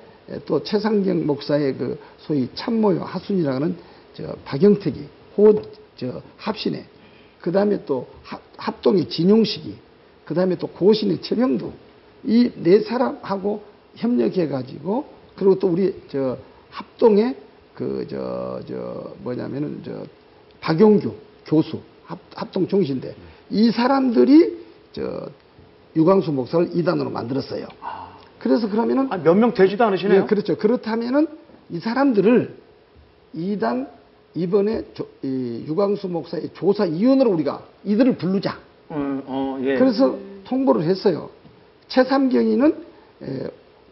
또 0.46 0.64
최상경 0.64 1.28
목사의 1.28 1.76
그 1.78 2.00
소위 2.18 2.50
참모요 2.56 3.04
하순이라는 3.04 3.76
저 4.16 4.36
박영택이 4.46 5.06
호 5.38 5.54
저 5.98 6.20
합신에 6.38 6.86
그 7.40 7.52
다음에 7.52 7.86
또 7.86 8.08
합- 8.24 8.42
합동의 8.58 9.08
진용식이 9.08 9.76
그 10.26 10.34
다음에 10.34 10.56
또 10.58 10.66
고신의 10.68 11.22
최병두 11.22 11.72
이네 12.24 12.80
사람하고 12.82 13.62
협력해 13.96 14.48
가지고 14.48 15.06
그리고 15.36 15.58
또 15.60 15.68
우리 15.68 15.94
저 16.10 16.38
합동의 16.70 17.36
그저저 17.74 19.14
뭐냐면은 19.20 19.82
저 19.84 20.04
박용규 20.62 21.14
교수 21.46 21.80
합, 22.06 22.20
합동 22.36 22.68
총신대 22.68 23.16
이 23.50 23.72
사람들이 23.72 24.60
저 24.94 25.28
유광수 25.96 26.32
목사를 26.32 26.70
이단으로 26.76 27.10
만들었어요. 27.10 27.68
그래서 28.40 28.70
그러면은 28.70 29.08
아, 29.12 29.18
몇명 29.18 29.54
되지도 29.54 29.84
않으시네요. 29.86 30.22
예, 30.22 30.26
그렇죠. 30.26 30.58
그렇다면은 30.58 31.28
이 31.70 31.80
사람들을 31.80 32.56
이단 33.34 33.88
이번에 34.34 34.84
조- 34.94 35.08
이 35.24 35.64
유광수 35.68 36.08
목사의 36.08 36.50
조사 36.54 36.84
위원으로 36.86 37.32
우리가 37.32 37.64
이들을 37.84 38.18
부르자. 38.18 38.58
음, 38.92 39.22
어, 39.26 39.58
예. 39.62 39.78
그래서 39.78 40.18
통보를 40.46 40.84
했어요. 40.84 41.30
최삼경이는 41.90 42.76
에, 43.24 43.48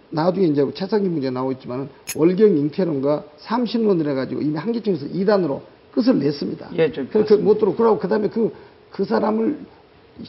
나중에 0.09 0.47
이제 0.47 0.65
최상경 0.73 1.11
문제 1.11 1.29
나오고 1.29 1.53
있지만 1.53 1.89
월경 2.15 2.57
잉태론과 2.57 3.23
삼신론을 3.37 4.09
해가지고 4.09 4.41
이미 4.41 4.57
한기총에서 4.57 5.05
이단으로 5.07 5.61
끝을 5.91 6.19
냈습니다. 6.19 6.69
예, 6.77 6.91
좀 6.91 7.07
그래서 7.11 7.37
그못 7.37 7.59
들어. 7.59 7.75
그러고 7.75 7.99
그다음에 7.99 8.29
그그 8.29 9.05
사람을 9.05 9.59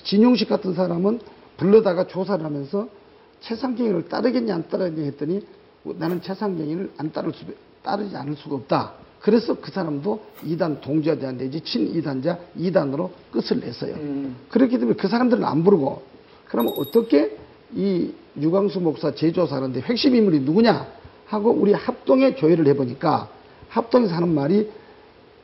진용식 0.05 0.49
같은 0.49 0.75
사람은 0.75 1.21
불러다가 1.57 2.07
조사를 2.07 2.45
하면서 2.45 2.89
최상경이를 3.41 4.09
따르겠냐 4.09 4.55
안 4.55 4.69
따르겠냐 4.69 5.05
했더니 5.05 5.45
나는 5.85 6.21
최상경이를 6.21 6.91
안 6.99 7.13
따를 7.13 7.33
수 7.33 7.45
따르지 7.83 8.17
않을 8.17 8.37
수가 8.37 8.57
없다. 8.57 8.93
그래서 9.21 9.59
그 9.61 9.71
사람도 9.71 10.21
이단 10.45 10.81
동조자 10.81 11.33
내지 11.33 11.61
친이단자 11.61 12.39
이단으로 12.57 13.11
끝을 13.31 13.61
냈어요. 13.61 13.95
음. 13.95 14.37
그렇기 14.49 14.79
때문에 14.79 14.97
그 14.97 15.09
사람들은 15.09 15.45
안 15.45 15.63
부르고 15.63 16.03
그러면 16.47 16.73
어떻게 16.77 17.37
이 17.75 18.11
유광수 18.39 18.81
목사 18.81 19.15
재조사하는데 19.15 19.81
핵심 19.81 20.15
인물이 20.15 20.41
누구냐 20.41 20.87
하고 21.27 21.51
우리 21.51 21.73
합동에 21.73 22.35
조회를 22.35 22.67
해보니까 22.69 23.29
합동에서 23.69 24.15
하는 24.15 24.35
말이 24.35 24.69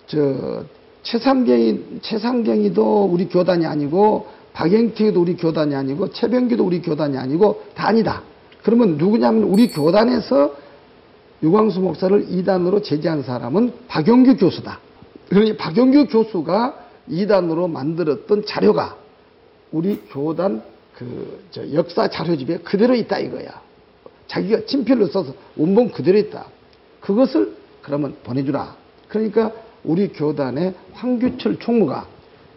저 0.06 0.64
최상경이 1.02 2.00
최상경이도 2.02 3.04
우리 3.04 3.28
교단이 3.28 3.64
아니고 3.66 4.26
박영태도 4.52 5.20
우리 5.20 5.36
교단이 5.36 5.74
아니고 5.74 6.10
최병기도 6.10 6.64
우리 6.64 6.80
교단이 6.82 7.16
아니고 7.16 7.62
다 7.74 7.88
아니다. 7.88 8.22
그러면 8.62 8.96
누구냐면 8.96 9.44
우리 9.44 9.68
교단에서 9.68 10.54
유광수 11.42 11.80
목사를 11.80 12.26
이단으로 12.30 12.82
제재한 12.82 13.22
사람은 13.22 13.72
박용규 13.86 14.36
교수다. 14.36 14.80
그러니 15.28 15.56
박용규 15.56 16.06
교수가 16.06 16.86
이단으로 17.08 17.68
만들었던 17.68 18.46
자료가 18.46 18.96
우리 19.70 20.00
교단 20.10 20.62
그저 20.96 21.72
역사 21.72 22.08
자료집에 22.08 22.58
그대로 22.58 22.94
있다 22.94 23.18
이거야. 23.18 23.60
자기가 24.26 24.64
친필로 24.66 25.08
써서 25.08 25.34
원본 25.56 25.92
그대로 25.92 26.18
있다. 26.18 26.46
그것을 27.00 27.54
그러면 27.82 28.16
보내주라. 28.24 28.76
그러니까 29.08 29.52
우리 29.84 30.08
교단의 30.08 30.74
황규철 30.92 31.58
총무가 31.58 32.08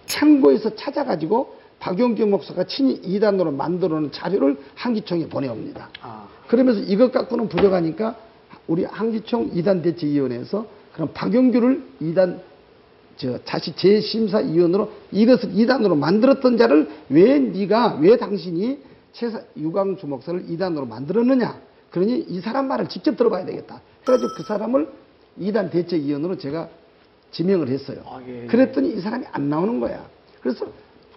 창고에서 0.08 0.76
찾아가지고 0.76 1.60
박용규 1.80 2.26
목사가 2.26 2.64
친히 2.66 2.94
이단으로 2.94 3.52
만들어 3.52 4.00
놓은 4.00 4.12
자료를 4.12 4.58
한기총에 4.76 5.28
보내옵니다. 5.30 5.90
아. 6.02 6.28
그러면서 6.48 6.82
이것 6.82 7.12
갖고는 7.12 7.48
부족하니까 7.48 8.16
우리 8.68 8.84
한기총 8.84 9.52
이단 9.54 9.82
대책위원회에서 9.84 10.66
그럼 10.94 11.10
박영규를 11.14 11.84
이단 12.02 12.42
저 13.20 13.38
다시 13.40 13.76
재심사위원으로 13.76 14.92
이것을 15.12 15.50
이단으로 15.54 15.96
만들었던 15.96 16.58
자를 16.58 16.90
왜 17.10 17.38
네가 17.38 17.98
왜 18.02 18.16
당신이 18.18 18.80
최사 19.12 19.42
유광수 19.58 20.08
목사를 20.08 20.46
이단으로 20.50 20.86
만들었느냐? 20.86 21.60
그러니 21.92 22.26
이 22.30 22.40
사람 22.40 22.68
말을 22.70 22.88
직접 22.88 23.18
들어봐야 23.18 23.46
되겠다. 23.46 23.82
그래가지고 24.06 24.30
그 24.38 24.44
사람을 24.44 24.90
이단 25.38 25.70
대책위원으로 25.70 26.38
제가 26.38 26.70
지명을 27.32 27.68
했어요. 27.68 28.02
아, 28.06 28.22
예, 28.26 28.44
예. 28.44 28.48
그랬더니 28.48 28.94
이 28.96 29.02
사람이 29.02 29.26
안 29.32 29.50
나오는 29.50 29.82
거야. 29.82 30.08
그래서 30.42 30.66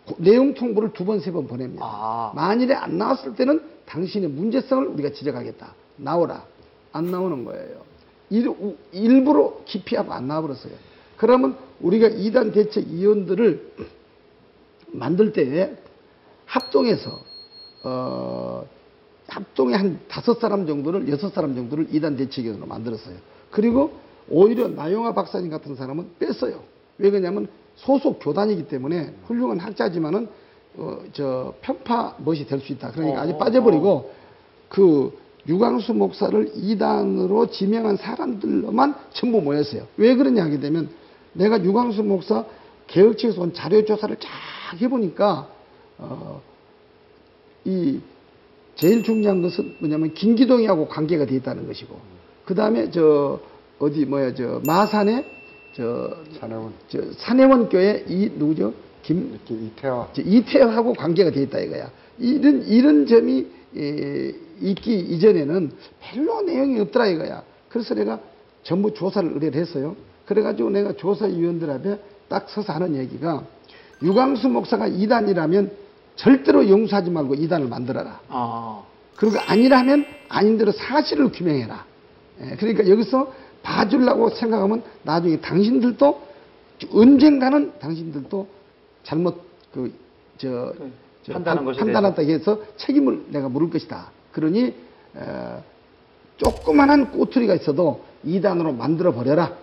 고- 0.04 0.16
내용 0.18 0.54
통보를 0.54 0.92
두 0.92 1.04
번, 1.04 1.20
세번 1.20 1.46
보냅니다. 1.46 1.84
아. 1.86 2.32
만일에 2.34 2.74
안 2.74 2.98
나왔을 2.98 3.36
때는 3.36 3.62
당신의 3.86 4.28
문제성을 4.30 4.86
우리가 4.88 5.10
지적하겠다. 5.12 5.72
나오라. 5.98 6.44
안 6.90 7.10
나오는 7.12 7.44
거예요. 7.44 7.76
일, 8.30 8.48
우- 8.48 8.76
일부러 8.90 9.60
기피하고 9.66 10.12
안 10.12 10.26
나와버렸어요. 10.26 10.72
그러면 11.22 11.56
우리가 11.80 12.08
이단 12.08 12.50
대책위원들을 12.50 13.74
만들 14.88 15.32
때 15.32 15.76
합동해서 16.46 17.16
어, 17.84 18.66
합동에 19.28 19.76
한 19.76 20.00
다섯 20.08 20.40
사람 20.40 20.66
정도를 20.66 21.08
여섯 21.08 21.32
사람 21.32 21.54
정도를 21.54 21.86
이단 21.92 22.16
대책위원으로 22.16 22.66
만들었어요. 22.66 23.14
그리고 23.52 23.92
오히려 24.28 24.66
나영아 24.66 25.14
박사님 25.14 25.48
같은 25.48 25.76
사람은 25.76 26.08
뺐어요. 26.18 26.64
왜 26.98 27.10
그러냐면 27.10 27.46
소속 27.76 28.18
교단이기 28.18 28.66
때문에 28.66 29.14
훌륭한 29.26 29.60
학자지만은 29.60 30.28
어, 30.76 31.04
저 31.12 31.54
편파 31.60 32.16
멋이 32.18 32.46
될 32.48 32.58
수 32.58 32.72
있다. 32.72 32.90
그러니까 32.90 33.20
아주 33.20 33.34
어, 33.34 33.38
빠져버리고 33.38 34.12
그 34.68 35.16
유광수 35.46 35.94
목사를 35.94 36.50
이단으로 36.56 37.48
지명한 37.52 37.96
사람들로만 37.98 38.96
전부 39.12 39.40
모였어요. 39.40 39.86
왜 39.96 40.16
그러냐 40.16 40.42
하게 40.42 40.58
되면 40.58 40.88
내가 41.32 41.62
유광수 41.62 42.02
목사 42.02 42.44
개혁 42.86 43.18
측에서 43.18 43.42
온 43.42 43.52
자료 43.54 43.84
조사를 43.84 44.16
쫙 44.16 44.28
해보니까 44.80 45.48
어, 45.98 46.42
이 47.64 48.00
제일 48.74 49.02
중요한 49.02 49.42
것은 49.42 49.76
뭐냐면 49.80 50.14
김기동이하고 50.14 50.88
관계가 50.88 51.26
돼 51.26 51.36
있다는 51.36 51.66
것이고 51.66 51.98
그 52.44 52.54
다음에 52.54 52.90
저 52.90 53.40
어디 53.78 54.04
뭐야 54.04 54.34
저 54.34 54.60
마산에 54.66 55.24
저, 55.74 56.16
사내원 56.38 56.72
저 56.88 56.98
산해원 57.16 57.68
교회 57.68 58.04
이 58.08 58.30
누구죠 58.34 58.74
김 59.02 59.38
이태화 59.48 60.08
저 60.12 60.22
이태하고 60.22 60.94
관계가 60.94 61.30
돼 61.30 61.42
있다 61.42 61.58
이거야. 61.58 61.90
이런 62.18 62.62
이런 62.66 63.06
점이 63.06 63.46
에, 63.76 64.32
있기 64.60 64.98
이전에는 65.00 65.72
별로 66.00 66.42
내용이 66.42 66.78
없더라 66.80 67.06
이거야. 67.06 67.42
그래서 67.68 67.94
내가 67.94 68.20
전부 68.62 68.94
조사를 68.94 69.32
의뢰를 69.32 69.60
했어요. 69.60 69.96
그래가지고 70.32 70.70
내가 70.70 70.92
조사위원들 70.94 71.70
앞에 71.70 71.98
딱 72.28 72.48
서서 72.48 72.72
하는 72.72 72.96
얘기가 72.96 73.44
유광수 74.02 74.48
목사가 74.48 74.86
이단이라면 74.86 75.70
절대로 76.16 76.68
용서하지 76.68 77.10
말고 77.10 77.34
이단을 77.34 77.68
만들어라. 77.68 78.20
아. 78.28 78.82
그리고 79.16 79.38
아니라면 79.46 80.04
아닌 80.28 80.58
대로 80.58 80.72
사실을 80.72 81.30
규명해라. 81.30 81.84
예, 82.42 82.56
그러니까 82.56 82.88
여기서 82.88 83.32
봐주려고 83.62 84.30
생각하면 84.30 84.82
나중에 85.04 85.40
당신들도 85.40 86.20
언젠가는 86.92 87.72
당신들도 87.78 88.48
잘못 89.04 89.42
그, 89.72 89.92
저, 90.38 90.72
그 90.76 91.02
저 91.24 91.32
판단한 91.34 91.64
것에 91.64 91.80
판단한다 91.80 92.22
해서 92.22 92.60
책임을 92.76 93.26
내가 93.28 93.48
물을 93.48 93.70
것이다. 93.70 94.10
그러니 94.32 94.64
에, 94.64 94.74
조그만한 96.36 97.12
꼬투리가 97.12 97.54
있어도 97.54 98.02
이단으로 98.24 98.72
만들어 98.72 99.12
버려라. 99.12 99.56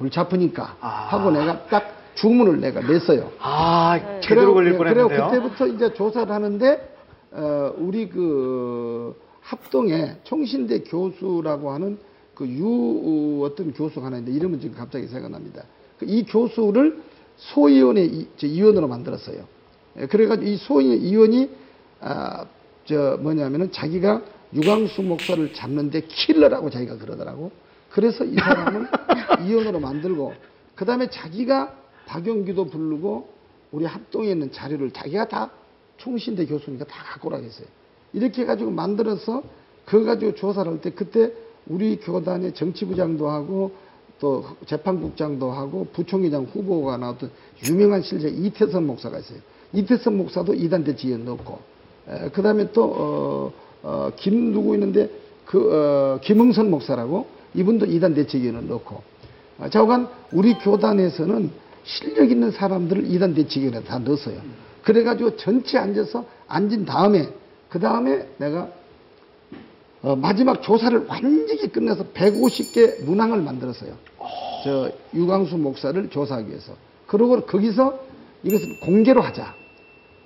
골치 0.00 0.18
아프니까 0.18 0.76
아. 0.80 0.88
하고 1.10 1.30
내가 1.30 1.66
딱 1.66 1.92
주문을 2.14 2.58
내가 2.58 2.80
냈어요. 2.80 3.30
아, 3.38 4.00
네. 4.02 4.20
제대로 4.22 4.54
걸릴 4.54 4.78
뻔했는데요. 4.78 5.28
그때부터 5.28 5.66
이제 5.66 5.92
조사를 5.92 6.32
하는데 6.32 6.96
어, 7.32 7.74
우리 7.76 8.08
그 8.08 9.14
합동에 9.42 10.16
총신대 10.24 10.84
교수라고 10.84 11.70
하는 11.72 11.98
그 12.34 12.46
유 12.46 13.42
어떤 13.44 13.74
교수가 13.74 14.06
하나 14.06 14.16
있는데 14.16 14.34
이름은 14.34 14.60
지금 14.60 14.74
갑자기 14.74 15.06
생각납니다. 15.06 15.64
교수를 16.26 17.02
소위원회 17.36 18.04
이, 18.04 18.26
저 18.38 18.46
위원으로 18.46 18.88
만들었어요. 18.88 19.44
예, 19.98 20.06
그래가지고 20.06 20.48
이 20.48 20.56
소위원이 20.56 21.50
아, 22.00 22.46
저 22.86 23.18
뭐냐면은 23.20 23.70
자기가 23.70 24.22
유광수 24.54 25.02
목사를 25.02 25.52
잡는데 25.52 26.00
킬러라고 26.08 26.70
자기가 26.70 26.96
그러더라고. 26.96 27.50
그래서 27.90 28.24
이 28.24 28.34
사람을 28.36 28.88
위원으로 29.44 29.80
만들고 29.80 30.34
그 30.74 30.84
다음에 30.84 31.10
자기가 31.10 31.74
박영규도 32.06 32.66
부르고 32.66 33.28
우리 33.72 33.84
합동에 33.84 34.30
있는 34.30 34.50
자료를 34.50 34.90
자기가 34.92 35.28
다 35.28 35.50
총신대 35.98 36.46
교수니까 36.46 36.84
다 36.86 37.04
갖고 37.04 37.28
오라고 37.28 37.44
했어요. 37.44 37.66
이렇게 38.12 38.42
해가지고 38.42 38.70
만들어서 38.70 39.42
그거 39.84 40.04
가지고 40.04 40.34
조사를 40.34 40.70
할 40.70 40.80
때 40.80 40.90
그때 40.90 41.32
우리 41.66 41.98
교단의 42.00 42.54
정치부장도 42.54 43.28
하고 43.28 43.72
또 44.18 44.44
재판국장도 44.66 45.50
하고 45.50 45.86
부총회장 45.92 46.44
후보가 46.44 46.96
나왔던 46.96 47.30
유명한 47.68 48.02
실제 48.02 48.28
이태선 48.28 48.86
목사가 48.86 49.18
있어요. 49.18 49.38
이태선 49.72 50.16
목사도 50.16 50.54
이단대 50.54 50.96
지에 50.96 51.16
넣고 51.16 51.58
그 52.32 52.42
다음에 52.42 52.72
또 52.72 52.84
어, 52.84 53.52
어, 53.82 54.10
김 54.16 54.52
누구 54.52 54.74
있는데 54.74 55.10
그 55.46 55.72
어, 55.72 56.20
김흥선 56.22 56.70
목사라고 56.70 57.26
이분도 57.54 57.86
이단 57.86 58.14
대책위원을 58.14 58.68
넣고 58.68 59.02
아, 59.58 59.68
좌우간 59.68 60.08
우리 60.32 60.54
교단에서는 60.54 61.50
실력 61.84 62.30
있는 62.30 62.50
사람들을 62.50 63.10
이단 63.10 63.34
대책위원회 63.34 63.82
다 63.84 63.98
넣었어요. 63.98 64.40
그래가지고 64.82 65.36
전체 65.36 65.78
앉아서 65.78 66.24
앉은 66.48 66.84
다음에 66.84 67.28
그 67.68 67.78
다음에 67.78 68.26
내가 68.38 68.68
어, 70.02 70.16
마지막 70.16 70.62
조사를 70.62 71.06
완전히 71.06 71.70
끝내서 71.70 72.04
150개 72.14 73.04
문항을 73.04 73.42
만들었어요. 73.42 73.94
저 74.64 74.90
유광수 75.14 75.58
목사를 75.58 76.08
조사하기 76.08 76.48
위해서. 76.48 76.74
그러고 77.06 77.40
거기서 77.42 77.98
이것을 78.42 78.80
공개로 78.80 79.20
하자. 79.20 79.54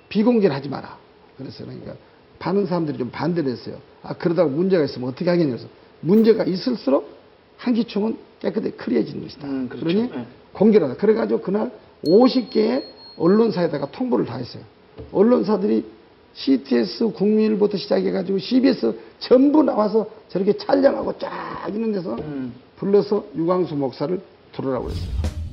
비공개를 0.09 0.55
하지 0.55 0.69
마라. 0.69 0.97
그랬어요. 1.37 1.67
그러니까 1.67 1.95
많은 2.39 2.67
사람들이 2.67 2.97
좀 2.97 3.09
반대를 3.09 3.51
했어요. 3.51 3.77
아 4.03 4.13
그러다가 4.13 4.49
문제가 4.49 4.83
있으면 4.83 5.09
어떻게 5.09 5.29
하겠냐 5.29 5.49
그래서 5.49 5.67
문제가 5.99 6.43
있을수록 6.43 7.14
한기총은 7.57 8.17
깨끗하게 8.39 8.71
클리어진 8.71 9.21
것이다. 9.23 9.47
음, 9.47 9.69
그렇죠. 9.69 9.85
그러니 9.85 10.09
네. 10.11 10.25
공개를 10.53 10.87
하자. 10.89 10.97
그래가지고 10.99 11.41
그날 11.41 11.71
50개의 12.05 12.83
언론사에다가 13.17 13.91
통보를 13.91 14.25
다 14.25 14.37
했어요. 14.37 14.63
언론사들이 15.11 15.85
CTS 16.33 17.11
국민일보부터 17.13 17.77
시작해가지고 17.77 18.39
CBS 18.39 18.93
전부 19.19 19.63
나와서 19.63 20.05
저렇게 20.27 20.57
촬영하고 20.57 21.17
쫙 21.17 21.67
있는 21.69 21.93
데서 21.93 22.15
음. 22.15 22.53
불러서 22.75 23.25
유광수 23.35 23.75
목사를 23.75 24.19
들어라고 24.51 24.89
했어요. 24.89 25.44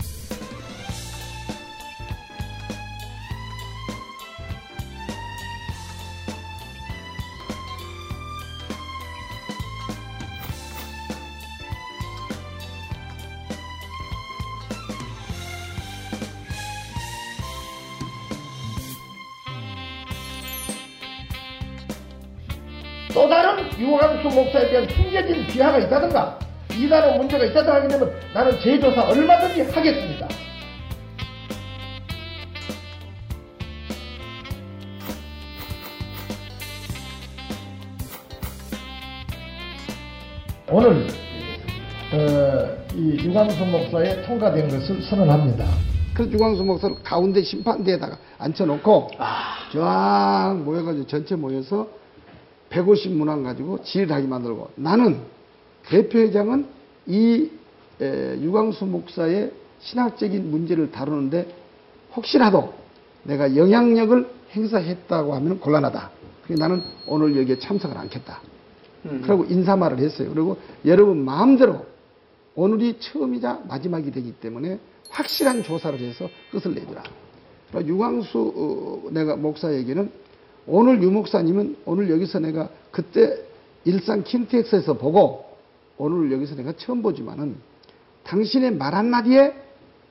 또 23.23 23.29
다른 23.29 23.65
유광수 23.79 24.35
목사에 24.35 24.69
대한 24.69 24.89
숨겨진 24.89 25.47
비하가 25.47 25.79
있다든가 25.79 26.41
이단의 26.73 27.19
문제가 27.19 27.45
있다든가 27.45 27.75
하게 27.77 27.87
되면 27.87 28.13
나는 28.35 28.59
재조사 28.59 29.03
얼마든지 29.11 29.61
하겠습니다. 29.71 30.29
오늘 40.69 41.07
어, 42.15 42.77
이 42.97 43.25
유광수 43.25 43.65
목사의 43.67 44.27
통과된 44.27 44.69
것을 44.69 45.01
선언합니다. 45.01 45.65
그래서 46.13 46.33
유광수 46.33 46.65
목사를 46.65 46.97
가운데 47.05 47.41
심판대에다가 47.41 48.19
앉혀놓고 48.39 49.11
쫙 49.75 50.61
모여가지고 50.65 51.07
전체 51.07 51.37
모여서 51.37 52.02
150 52.73 53.13
문항 53.13 53.43
가지고 53.43 53.83
지휘하게 53.83 54.27
만들고 54.27 54.71
나는 54.77 55.19
대표회장은 55.85 56.67
이 57.07 57.51
에, 58.01 58.41
유광수 58.41 58.87
목사의 58.87 59.53
신학적인 59.81 60.51
문제를 60.51 60.91
다루는데 60.91 61.55
혹시라도 62.17 62.73
내가 63.25 63.57
영향력을 63.57 64.27
행사했다고 64.53 65.35
하면 65.35 65.61
곤란하다. 65.61 66.11
그래서 66.45 66.61
나는 66.61 66.83
오늘 67.07 67.37
여기에 67.37 67.59
참석을 67.59 67.97
않겠다. 67.97 68.41
음. 69.07 69.23
그리고 69.25 69.45
인사말을 69.45 69.99
했어요. 69.99 70.31
그리고 70.33 70.57
여러분 70.85 71.25
마음대로 71.25 71.85
오늘이 72.55 72.99
처음이자 72.99 73.63
마지막이 73.69 74.11
되기 74.11 74.33
때문에 74.33 74.79
확실한 75.11 75.63
조사를 75.63 75.99
해서 76.01 76.29
끝을 76.51 76.75
내주라. 76.75 77.03
그러니까 77.69 77.93
유광수 77.93 78.53
어, 78.57 79.11
내가 79.11 79.37
목사에게는 79.37 80.11
오늘 80.67 81.03
유 81.03 81.11
목사님은 81.11 81.77
오늘 81.85 82.11
여기서 82.11 82.39
내가 82.41 82.69
그때 82.91 83.37
일산 83.85 84.23
킨텍스에서 84.23 84.95
보고 84.95 85.45
오늘 85.99 86.33
여기서 86.33 86.55
내가 86.57 86.73
처음 86.73 87.03
보지만은 87.03 87.57
당신의 88.25 88.73
말 88.75 88.95
한마디에 88.95 89.55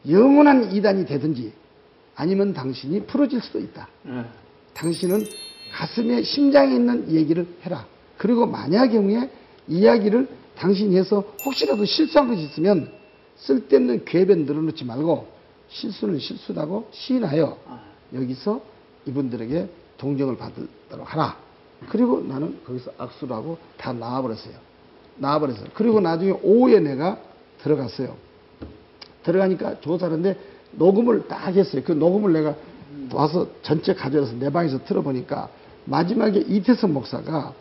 영원한 0.10 0.74
이단이 0.74 1.06
되든지 1.06 1.54
아니면 2.16 2.54
당신이 2.54 3.06
풀어질 3.06 3.42
수도 3.42 3.60
있다. 3.60 3.88
예. 4.08 4.26
당신은 4.74 5.24
가슴에 5.74 6.24
심장에 6.24 6.76
있는 6.76 7.10
얘기를 7.12 7.48
해라. 7.64 7.86
그리고 8.18 8.46
만약 8.46 8.88
경우에 8.88 9.30
이야기를 9.68 10.28
당신이 10.58 10.98
해서 10.98 11.24
혹시라도 11.46 11.86
실수한 11.86 12.28
것이 12.28 12.44
있으면 12.44 12.92
쓸데없는 13.38 14.06
궤변 14.06 14.46
늘어놓지 14.46 14.86
말고 14.86 15.28
실수는 15.70 16.20
실수라고 16.20 16.90
시인하여 16.92 17.58
여기서 18.14 18.62
이분들에게 19.06 19.68
동정을 20.02 20.36
받도록 20.36 21.14
하라. 21.14 21.38
그리고 21.90 22.22
나는 22.22 22.60
거기서 22.66 22.92
악수를 22.98 23.36
하고 23.36 23.58
다 23.78 23.94
나와버렸어요. 23.94 24.56
나와버렸어요. 25.18 25.68
그리고 25.76 26.00
나중에 26.00 26.32
오후에 26.42 26.80
내가 26.80 27.20
들어갔어요. 27.62 28.16
들어가니까 29.24 29.80
조사하는데 29.82 30.38
녹음을 30.72 31.28
딱 31.28 31.54
했어요. 31.56 31.84
그 31.86 31.92
녹음을 31.92 32.34
내가 32.34 32.56
와서 33.14 33.48
전체 33.62 33.94
가져와서 33.94 34.34
내 34.40 34.50
방에서 34.50 34.84
틀어보니까 34.86 35.50
마지막에 35.86 36.40
이태성 36.40 36.94
목사가 36.94 37.54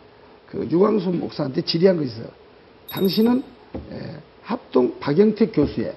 그 0.47 0.67
유광수 0.69 1.11
목사한테 1.11 1.61
질의한 1.61 1.97
거 1.97 2.03
있어요. 2.03 2.25
당신은 2.89 3.43
에, 3.91 4.17
합동 4.41 4.99
박영택 4.99 5.51
교수의 5.53 5.95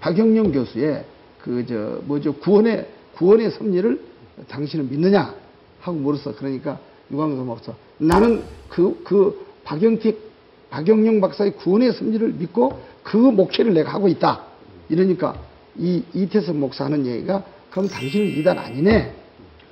박영영 0.00 0.52
교수의 0.52 1.04
그 1.42 1.64
저 1.66 2.00
뭐죠 2.04 2.34
구원의 2.34 2.86
구원의 3.16 3.50
섭리를 3.50 4.00
당신은 4.48 4.88
믿느냐 4.90 5.34
하고 5.80 5.98
물었어. 5.98 6.34
그러니까 6.36 6.78
유광수 7.10 7.42
목사 7.42 7.72
나는 7.98 8.42
그 8.68 8.94
그 9.04 9.46
박영택 9.64 10.30
박영영 10.70 11.20
박사의 11.20 11.56
구원의 11.56 11.92
섭리를 11.92 12.32
믿고 12.34 12.78
그 13.02 13.16
목회를 13.16 13.74
내가 13.74 13.92
하고 13.92 14.08
있다. 14.08 14.44
이러니까 14.88 15.34
이 15.76 16.02
이태석 16.14 16.56
목사 16.56 16.84
하는 16.84 17.06
얘기가 17.06 17.44
그럼 17.70 17.88
당신은 17.88 18.26
이단 18.38 18.58
아니네. 18.58 19.14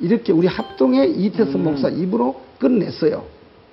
이렇게 0.00 0.32
우리 0.32 0.46
합동의 0.46 1.10
이태석 1.20 1.60
목사 1.60 1.88
입으로 1.88 2.40
끝냈어요. 2.58 3.24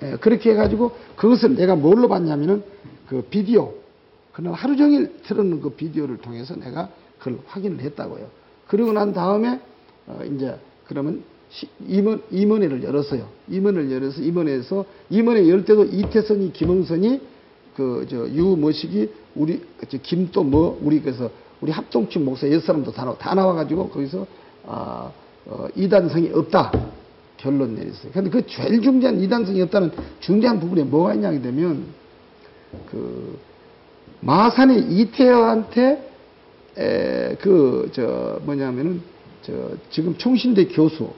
예, 0.02 0.16
그렇게 0.20 0.50
해가지고 0.50 0.92
그것을 1.16 1.54
내가 1.56 1.74
뭘로 1.74 2.08
봤냐면은 2.08 2.62
그 3.08 3.22
비디오. 3.22 3.72
그날 4.32 4.52
하루 4.52 4.76
종일 4.76 5.16
틀어놓은 5.22 5.60
그 5.62 5.70
비디오를 5.70 6.18
통해서 6.18 6.54
내가 6.56 6.88
그걸 7.18 7.38
확인을 7.46 7.80
했다고요. 7.80 8.26
그리고 8.66 8.92
난 8.92 9.12
다음에 9.12 9.60
어, 10.06 10.20
이제 10.24 10.56
그러면 10.86 11.22
시- 11.22 11.35
임원, 11.86 12.22
임원회를 12.30 12.82
열었어요. 12.82 13.28
임원을 13.48 13.90
열어서 13.90 14.20
임원회에서 14.20 14.84
임원회 15.10 15.48
열 15.48 15.64
때도 15.64 15.84
이태선이 15.84 16.52
김흥선이 16.52 17.20
그 17.76 18.06
저 18.08 18.28
유머식이 18.28 19.10
우리 19.34 19.62
저 19.88 19.98
김또 19.98 20.42
뭐 20.42 20.78
우리 20.82 21.00
그래서 21.00 21.30
우리 21.60 21.70
합동팀 21.72 22.24
목사 22.24 22.50
여섯 22.50 22.66
사람도 22.66 22.92
다, 22.92 23.04
나와, 23.04 23.16
다 23.16 23.34
나와가지고 23.34 23.88
거기서 23.90 24.26
아 24.66 25.10
어, 25.46 25.68
이단성이 25.76 26.30
없다 26.34 26.72
결론 27.36 27.74
내렸어요. 27.76 28.10
근데 28.12 28.30
그 28.30 28.44
제일 28.46 28.80
중대한 28.82 29.20
이단성이 29.20 29.62
없다는 29.62 29.92
중대한 30.20 30.58
부분에 30.58 30.82
뭐가 30.82 31.14
있냐게 31.14 31.40
되면 31.40 31.84
그 32.90 33.38
마산의 34.20 34.90
이태화한테 34.90 36.10
그 37.40 37.88
저 37.92 38.40
뭐냐면은 38.44 39.00
저 39.42 39.52
지금 39.90 40.16
총신대 40.18 40.66
교수 40.68 41.10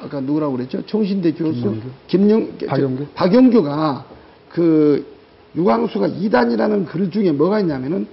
아까 0.00 0.20
누구라고 0.20 0.56
그랬죠? 0.56 0.84
총신대 0.86 1.32
교수 1.32 1.60
김영규? 2.06 2.56
김영 2.58 2.68
박영규? 2.68 3.06
박영규가 3.14 4.04
그 4.50 5.06
유광수가 5.56 6.06
이단이라는 6.08 6.84
글 6.86 7.10
중에 7.10 7.32
뭐가 7.32 7.60
있냐면은 7.60 8.06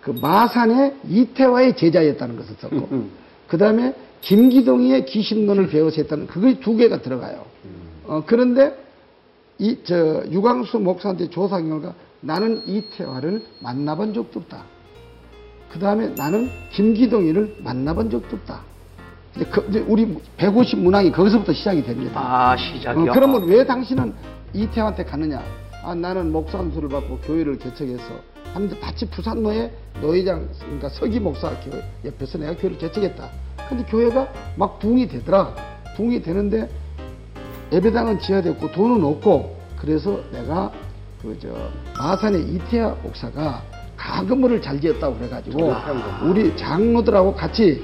그 0.00 0.10
마산의 0.20 0.94
이태화의 1.08 1.76
제자였다는 1.76 2.36
것을 2.36 2.54
썼고 2.60 2.88
그 3.48 3.58
다음에 3.58 3.94
김기동의 4.22 5.04
기신론을 5.04 5.68
배워서 5.68 5.96
했다는 6.02 6.26
그게 6.26 6.58
두 6.58 6.76
개가 6.76 7.02
들어가요. 7.02 7.44
어, 8.06 8.22
그런데 8.26 8.76
이 9.58 9.78
저 9.84 10.22
유광수 10.30 10.78
목사한테 10.80 11.30
조사 11.30 11.60
결과 11.60 11.94
나는 12.20 12.62
이태화를 12.66 13.42
만나본 13.60 14.14
적도 14.14 14.40
없다. 14.40 14.64
그 15.72 15.78
다음에 15.78 16.08
나는 16.16 16.50
김기동이를 16.72 17.56
만나본 17.62 18.10
적도 18.10 18.36
없다. 18.36 18.62
이제, 19.36 19.44
그, 19.44 19.66
이제 19.68 19.84
우리 19.86 20.16
150 20.36 20.78
문항이 20.78 21.12
거기서부터 21.12 21.52
시작이 21.52 21.82
됩니다. 21.84 22.20
아 22.20 22.56
시작이요. 22.56 23.10
어, 23.10 23.14
그러면 23.14 23.44
왜 23.44 23.64
당신은 23.64 24.14
이태한테 24.54 25.04
갔느냐? 25.04 25.42
아, 25.84 25.94
나는 25.94 26.32
목사 26.32 26.58
안수를 26.58 26.88
받고 26.88 27.18
교회를 27.18 27.58
개척해서 27.58 28.02
하는데 28.54 28.76
마치 28.80 29.04
부산노예 29.08 29.70
노회장, 30.00 30.48
그러니까 30.60 30.88
서기 30.88 31.20
목사 31.20 31.50
교회 31.60 31.82
옆에서 32.04 32.38
내가 32.38 32.54
교회를 32.56 32.78
개척했다. 32.78 33.28
근데 33.68 33.84
교회가 33.84 34.28
막 34.56 34.78
붕이 34.78 35.06
되더라. 35.08 35.54
붕이 35.96 36.22
되는데 36.22 36.68
예배당은 37.72 38.20
지하됐고 38.20 38.70
돈은 38.72 39.04
없고 39.04 39.56
그래서 39.78 40.20
내가 40.32 40.70
그 41.20 41.36
저 41.40 41.48
마산의 41.98 42.42
이태하 42.42 42.94
목사가 43.02 43.62
가건물을 43.96 44.62
잘 44.62 44.80
지었다고 44.80 45.16
그래가지고 45.16 45.58
우리 46.22 46.56
장로들하고 46.56 47.34
같이 47.34 47.82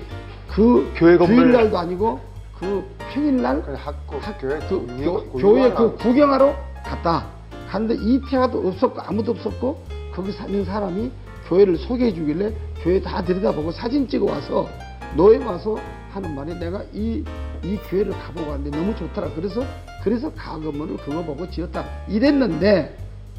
그 0.55 0.93
교회 0.97 1.17
건물. 1.17 1.37
주일날도 1.37 1.79
아니고 1.79 2.21
그 2.59 2.85
평일날 3.13 3.63
그 3.63 3.73
학교 3.75 4.19
학- 4.19 4.39
교회 4.41 4.59
그 4.69 4.87
교, 5.05 5.25
구- 5.31 5.39
교회 5.41 5.71
그 5.73 5.97
구경하러 5.97 6.55
갔다. 6.85 7.27
갔는데 7.69 7.95
이태화도 8.03 8.69
없었고 8.69 9.01
아무도 9.01 9.33
없었고 9.33 9.83
거기 10.15 10.31
사는 10.33 10.63
사람이 10.65 11.11
교회를 11.49 11.77
소개해 11.79 12.13
주길래 12.13 12.53
교회 12.83 13.01
다 13.01 13.23
들여다보고 13.25 13.73
사진 13.73 14.07
찍어 14.07 14.27
와서 14.27 14.69
노예 15.17 15.39
와서 15.43 15.79
하는 16.13 16.35
말이 16.35 16.55
내가 16.59 16.83
이, 16.93 17.25
이 17.65 17.77
교회를 17.89 18.13
가보고 18.13 18.51
왔는데 18.51 18.77
너무 18.77 18.95
좋더라. 18.95 19.31
그래서 19.35 19.65
그래서 20.05 20.31
가건물을 20.35 20.99
그거 20.99 21.23
보고 21.23 21.49
지었다. 21.51 21.85
이랬는데 22.09 22.97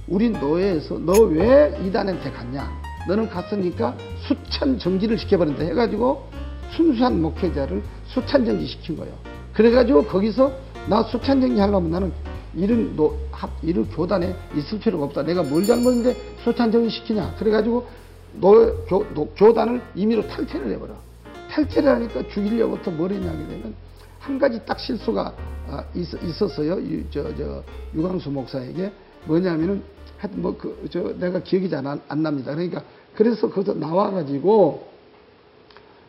우리 0.08 0.30
노예에서 0.32 0.97
너 0.99 1.13
왜 1.28 1.78
이단한테 1.86 2.32
갔냐? 2.32 2.69
너는 3.08 3.30
갔으니까 3.30 3.95
수찬 4.28 4.80
정지를 4.80 5.17
시켜버린다 5.19 5.63
해가지고 5.63 6.28
순수한 6.76 7.22
목회자를 7.22 7.82
수찬 8.08 8.46
정지 8.46 8.66
시킨 8.66 8.98
거예요. 8.98 9.14
그래가지고 9.54 10.06
거기서 10.06 10.52
나 10.88 11.04
수찬 11.04 11.40
정지 11.40 11.60
하려면 11.60 11.92
나는 11.92 12.12
이런 12.56 12.96
노, 12.96 13.18
합, 13.32 13.50
이런 13.62 13.88
교단에 13.90 14.36
있을 14.56 14.80
필요가 14.80 15.06
없다. 15.06 15.24
내가 15.24 15.44
뭘 15.44 15.66
잘못했는데 15.66 16.16
수찬 16.44 16.72
정지 16.72 16.90
시키냐? 16.90 17.36
그래가지고 17.38 17.86
노, 18.34 18.86
교, 18.86 19.06
노- 19.14 19.30
교단을 19.36 19.82
임의로 19.96 20.28
탈퇴를 20.28 20.72
해버려. 20.72 20.94
탈퇴를 21.50 21.90
하니까 21.90 22.28
죽이려고부터 22.30 22.92
뭘 22.92 23.12
했냐게 23.12 23.38
되면 23.48 23.76
한 24.20 24.40
가지 24.40 24.60
딱 24.66 24.80
실수가 24.80 25.34
아, 25.70 25.84
있, 25.94 26.08
있었어요. 26.24 26.80
유, 26.82 27.04
저, 27.12 27.24
저, 27.36 27.64
유광수 27.94 28.30
목사에게 28.32 28.92
뭐냐면은 29.26 29.84
하여튼 30.18 30.42
뭐 30.42 30.56
그, 30.58 30.88
저, 30.92 31.14
내가 31.20 31.40
기억이 31.40 31.70
잘 31.70 31.86
안, 31.86 32.02
안 32.08 32.24
납니다. 32.24 32.54
그러니까 32.54 32.82
그래서 33.14 33.50
거기서 33.50 33.76
나와가지고 33.76 34.92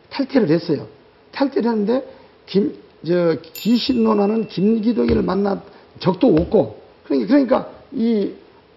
탈퇴를 0.09 0.49
했어요. 0.49 0.87
탈퇴를 1.31 1.69
했는데 1.71 2.07
김, 2.45 2.73
저, 3.05 3.35
기신론하는 3.53 4.47
김기동이를 4.47 5.21
만난 5.21 5.61
적도 5.99 6.27
없고 6.35 6.81
그러니까, 7.05 7.27
그러니까 7.27 7.69
이 7.91 8.31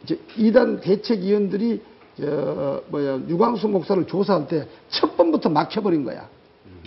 저, 0.06 0.14
이단 0.36 0.80
대책위원들이 0.80 1.80
저, 2.20 2.82
뭐야 2.88 3.20
유광수 3.28 3.68
목사를 3.68 4.06
조사할 4.06 4.48
때 4.48 4.66
첫 4.88 5.16
번부터 5.16 5.48
막혀버린 5.50 6.04
거야. 6.04 6.28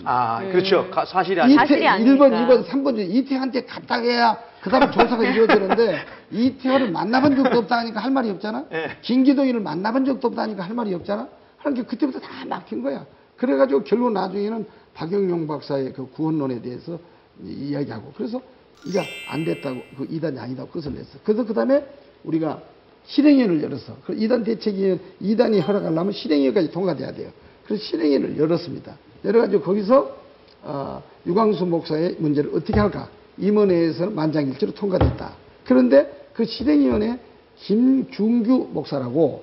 아 0.04 0.42
그렇죠. 0.50 0.90
가- 0.90 1.04
사실이 1.04 1.40
아니. 1.40 1.54
사실이 1.54 1.78
이태, 1.80 1.86
아니니까. 1.86 2.28
1번, 2.28 2.48
2번, 2.48 2.66
3번 2.66 2.96
중에 2.96 3.04
이태한테 3.04 3.64
갔다 3.66 3.96
해야 4.00 4.36
그 4.60 4.68
다음 4.68 4.90
조사가 4.90 5.22
이루어지는데 5.24 5.98
이태호를 6.32 6.90
만나본 6.90 7.36
적도 7.36 7.58
없다 7.60 7.78
하니까 7.78 8.00
할 8.00 8.10
말이 8.10 8.28
없잖아. 8.30 8.64
예. 8.72 8.96
김기동이를 9.02 9.60
만나본 9.60 10.04
적도 10.04 10.28
없다 10.28 10.42
하니까 10.42 10.64
할 10.64 10.74
말이 10.74 10.92
없잖아. 10.94 11.28
그러니까 11.60 11.86
그때부터 11.86 12.18
다 12.18 12.28
막힌 12.46 12.82
거야. 12.82 13.04
그래가지고 13.42 13.82
결국 13.82 14.12
나중에는 14.12 14.64
박영용 14.94 15.48
박사의 15.48 15.92
그 15.94 16.08
구원론에 16.12 16.62
대해서 16.62 16.96
이- 17.44 17.70
이야기하고 17.70 18.12
그래서 18.16 18.40
이제 18.86 19.02
안 19.28 19.44
됐다고 19.44 19.80
그 19.96 20.06
이단이 20.08 20.38
아니다고 20.38 20.70
끝을 20.70 20.94
냈어. 20.94 21.18
그래서 21.24 21.44
그 21.44 21.52
다음에 21.52 21.84
우리가 22.22 22.62
실행위원을 23.04 23.60
열었어. 23.64 23.96
그 24.06 24.14
이단 24.14 24.44
대책위원 24.44 25.00
이단이 25.20 25.58
허락하려면 25.58 26.12
실행위원까지 26.12 26.70
통과돼야 26.70 27.12
돼요. 27.12 27.30
그래서 27.64 27.82
실행위원을 27.82 28.38
열었습니다. 28.38 28.96
열어가지고 29.24 29.62
거기서 29.62 30.16
어, 30.62 31.02
유광수 31.26 31.66
목사의 31.66 32.16
문제를 32.20 32.50
어떻게 32.54 32.78
할까? 32.78 33.08
임원회에서는 33.38 34.14
만장일치로 34.14 34.72
통과됐다. 34.74 35.34
그런데 35.64 36.28
그 36.32 36.44
실행위원회 36.44 37.18
김중규 37.56 38.68
목사라고 38.72 39.42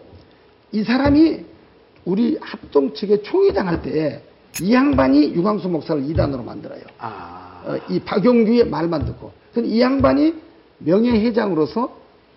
이 0.71 0.83
사람이 0.83 1.48
우리 2.05 2.37
합동 2.41 2.93
측의 2.93 3.23
총회장 3.23 3.67
할 3.67 3.81
때 3.81 4.21
이 4.61 4.73
양반이 4.73 5.33
유광수 5.35 5.69
목사를 5.69 6.09
이단으로 6.09 6.43
만들어요. 6.43 6.81
아. 6.97 7.61
어, 7.65 7.77
이 7.87 7.99
박용규의 7.99 8.67
말만 8.67 9.05
듣고. 9.05 9.31
근데 9.53 9.69
이 9.69 9.79
양반이 9.79 10.33
명예회장으로서 10.79 11.95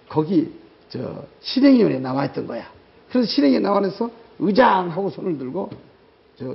거기 0.08 0.52
저 0.88 1.24
실행위원회에 1.40 1.98
나와 2.00 2.26
있던 2.26 2.46
거야. 2.46 2.64
그래서 3.10 3.26
실행위에 3.28 3.58
나와서 3.60 4.10
의장하고 4.38 5.10
손을 5.10 5.38
들고 5.38 5.70
저 6.38 6.54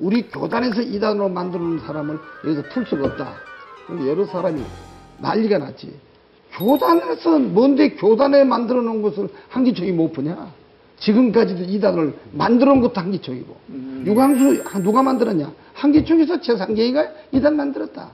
우리 0.00 0.22
교단에서 0.28 0.82
이단으로 0.82 1.28
만드는 1.28 1.78
사람을 1.80 2.18
여기서 2.44 2.62
풀 2.70 2.84
수가 2.84 3.06
없다. 3.06 3.34
그럼 3.86 4.06
여러 4.08 4.26
사람이 4.26 4.62
난리가 5.18 5.58
났지. 5.58 5.94
교단에서 6.52 7.38
뭔데 7.38 7.90
교단에 7.90 8.44
만들어 8.44 8.82
놓은 8.82 9.00
것을 9.02 9.28
한기총이 9.48 9.92
못 9.92 10.12
푸냐? 10.12 10.52
지금까지도 11.00 11.62
이단을 11.64 12.14
만들어 12.32 12.72
놓은 12.72 12.80
것도 12.82 13.00
한기총이고. 13.00 13.56
유광수 14.04 14.62
누가 14.82 15.02
만들었냐? 15.02 15.52
한기총에서 15.74 16.40
최상계가 16.40 17.08
이 17.32 17.40
단 17.40 17.56
만들었다. 17.56 18.10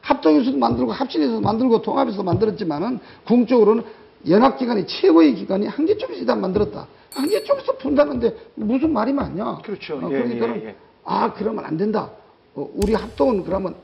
합동에서도 0.00 0.56
만들고 0.58 0.92
합신에서도 0.92 1.40
만들고 1.40 1.82
통합에서도 1.82 2.22
만들었지만은 2.22 2.98
궁적으로는 3.26 3.82
연합기관이 4.28 4.86
최고의 4.86 5.34
기관이 5.34 5.66
한기총에서 5.66 6.22
이 6.22 6.26
단 6.26 6.40
만들었다. 6.40 6.86
한기총에서 7.14 7.76
푼다는데 7.78 8.34
무슨 8.54 8.92
말이 8.92 9.12
많냐? 9.12 9.58
그렇죠. 9.64 9.96
어, 9.96 10.08
예, 10.10 10.22
그러니까는 10.22 10.62
예, 10.62 10.66
예. 10.68 10.74
아 11.04 11.32
그러면 11.32 11.64
안 11.64 11.76
된다. 11.76 12.10
어, 12.54 12.68
우리 12.74 12.94
합동은 12.94 13.44
그러면 13.44 13.74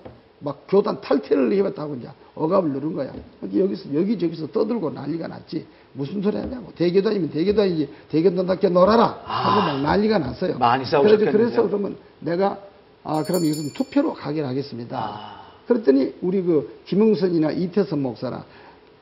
막 0.41 0.65
교단 0.69 1.01
탈퇴를 1.03 1.53
해봤다고 1.53 1.97
이제 1.97 2.09
억압을 2.35 2.71
누른 2.71 2.95
거야. 2.95 3.13
여기서 3.55 3.93
여기저기서 3.95 4.47
떠들고 4.49 4.91
난리가 4.91 5.29
났지. 5.29 5.67
무슨 5.93 6.23
소리 6.23 6.37
하냐고. 6.37 6.73
대교단이면 6.77 7.31
대교단이지. 7.31 7.89
대교단답게 8.11 8.69
놀아라. 8.69 9.21
하고 9.25 9.61
막 9.73 9.81
난리가 9.83 10.19
났어요. 10.19 10.55
아. 10.55 10.59
많이 10.59 10.85
싸우셨겠네요. 10.85 11.33
그래서 11.33 11.63
그러면 11.67 11.97
내가 12.21 12.59
아 13.03 13.23
그럼 13.25 13.45
이것은 13.45 13.73
투표로 13.75 14.15
가긴 14.15 14.45
하겠습니다. 14.45 14.99
아. 14.99 15.41
그랬더니 15.67 16.15
우리 16.21 16.43
그 16.43 16.81
김흥선이나 16.87 17.51
이태선 17.53 18.01
목사나 18.03 18.45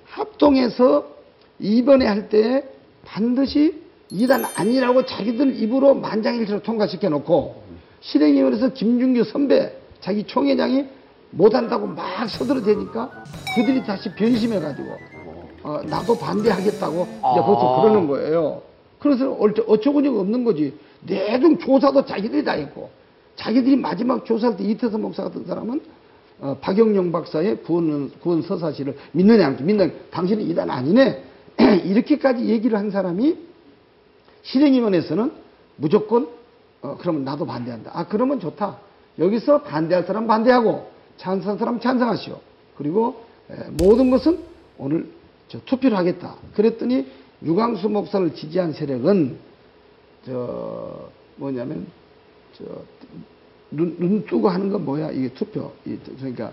합동해서 0.06 1.06
이번에 1.58 2.06
할 2.06 2.28
때 2.28 2.64
반드시 3.04 3.82
이단 4.10 4.44
아니라고 4.56 5.04
자기들 5.04 5.60
입으로 5.62 5.94
만장일치로 5.94 6.62
통과시켜 6.62 7.08
놓고 7.10 7.62
실행위원회에서 8.00 8.72
김준규 8.72 9.24
선배 9.24 9.74
자기 10.00 10.24
총회장이 10.24 10.84
못한다고 11.30 11.86
막 11.86 12.28
서들어대니까 12.28 13.24
그들이 13.56 13.84
다시 13.84 14.10
변심해 14.14 14.58
가지고 14.60 14.88
어, 15.62 15.80
나도 15.84 16.16
반대하겠다고 16.18 17.02
이제 17.02 17.18
아. 17.22 17.44
벌써 17.44 17.80
그러는 17.80 18.06
거예요. 18.06 18.62
그래서 18.98 19.32
어처구니가 19.32 20.20
없는 20.20 20.44
거지. 20.44 20.74
내중 21.06 21.58
조사도 21.58 22.04
자기들이 22.04 22.44
다 22.44 22.52
했고 22.52 22.90
자기들이 23.36 23.76
마지막 23.76 24.24
조사할 24.24 24.56
때 24.56 24.64
이태선 24.64 25.00
목사 25.00 25.22
같은 25.22 25.44
사람은 25.44 25.80
어, 26.40 26.56
박영영 26.60 27.10
박사의 27.12 27.62
구원, 27.62 28.10
구원 28.20 28.42
서사시를 28.42 28.96
믿느냐 29.12 29.46
안 29.46 29.56
믿느냐 29.56 29.90
당신은 30.10 30.44
이단 30.50 30.70
아니네 30.70 31.24
이렇게까지 31.84 32.44
얘기를 32.46 32.78
한 32.78 32.90
사람이 32.90 33.36
실행위원회에서는 34.42 35.32
무조건 35.76 36.28
어, 36.82 36.96
그러면 37.00 37.24
나도 37.24 37.44
반대한다. 37.44 37.90
아 37.92 38.06
그러면 38.06 38.38
좋다. 38.38 38.78
여기서 39.18 39.62
반대할 39.62 40.04
사람 40.04 40.26
반대하고 40.26 40.90
찬성할 41.16 41.58
사람 41.58 41.80
찬성하시오. 41.80 42.38
그리고 42.76 43.24
에, 43.50 43.70
모든 43.72 44.10
것은 44.10 44.38
오늘 44.78 45.08
저 45.48 45.58
투표를 45.64 45.96
하겠다. 45.96 46.36
그랬더니 46.54 47.06
유광수 47.42 47.88
목사를 47.88 48.34
지지한 48.34 48.72
세력은 48.72 49.38
저 50.26 51.08
뭐냐면 51.36 51.86
저 52.56 52.64
눈, 53.70 53.96
눈 53.98 54.24
뜨고 54.26 54.48
하는 54.48 54.70
건 54.70 54.84
뭐야? 54.84 55.10
이게 55.10 55.28
투표. 55.32 55.72
이, 55.84 55.96
그러니까 56.18 56.52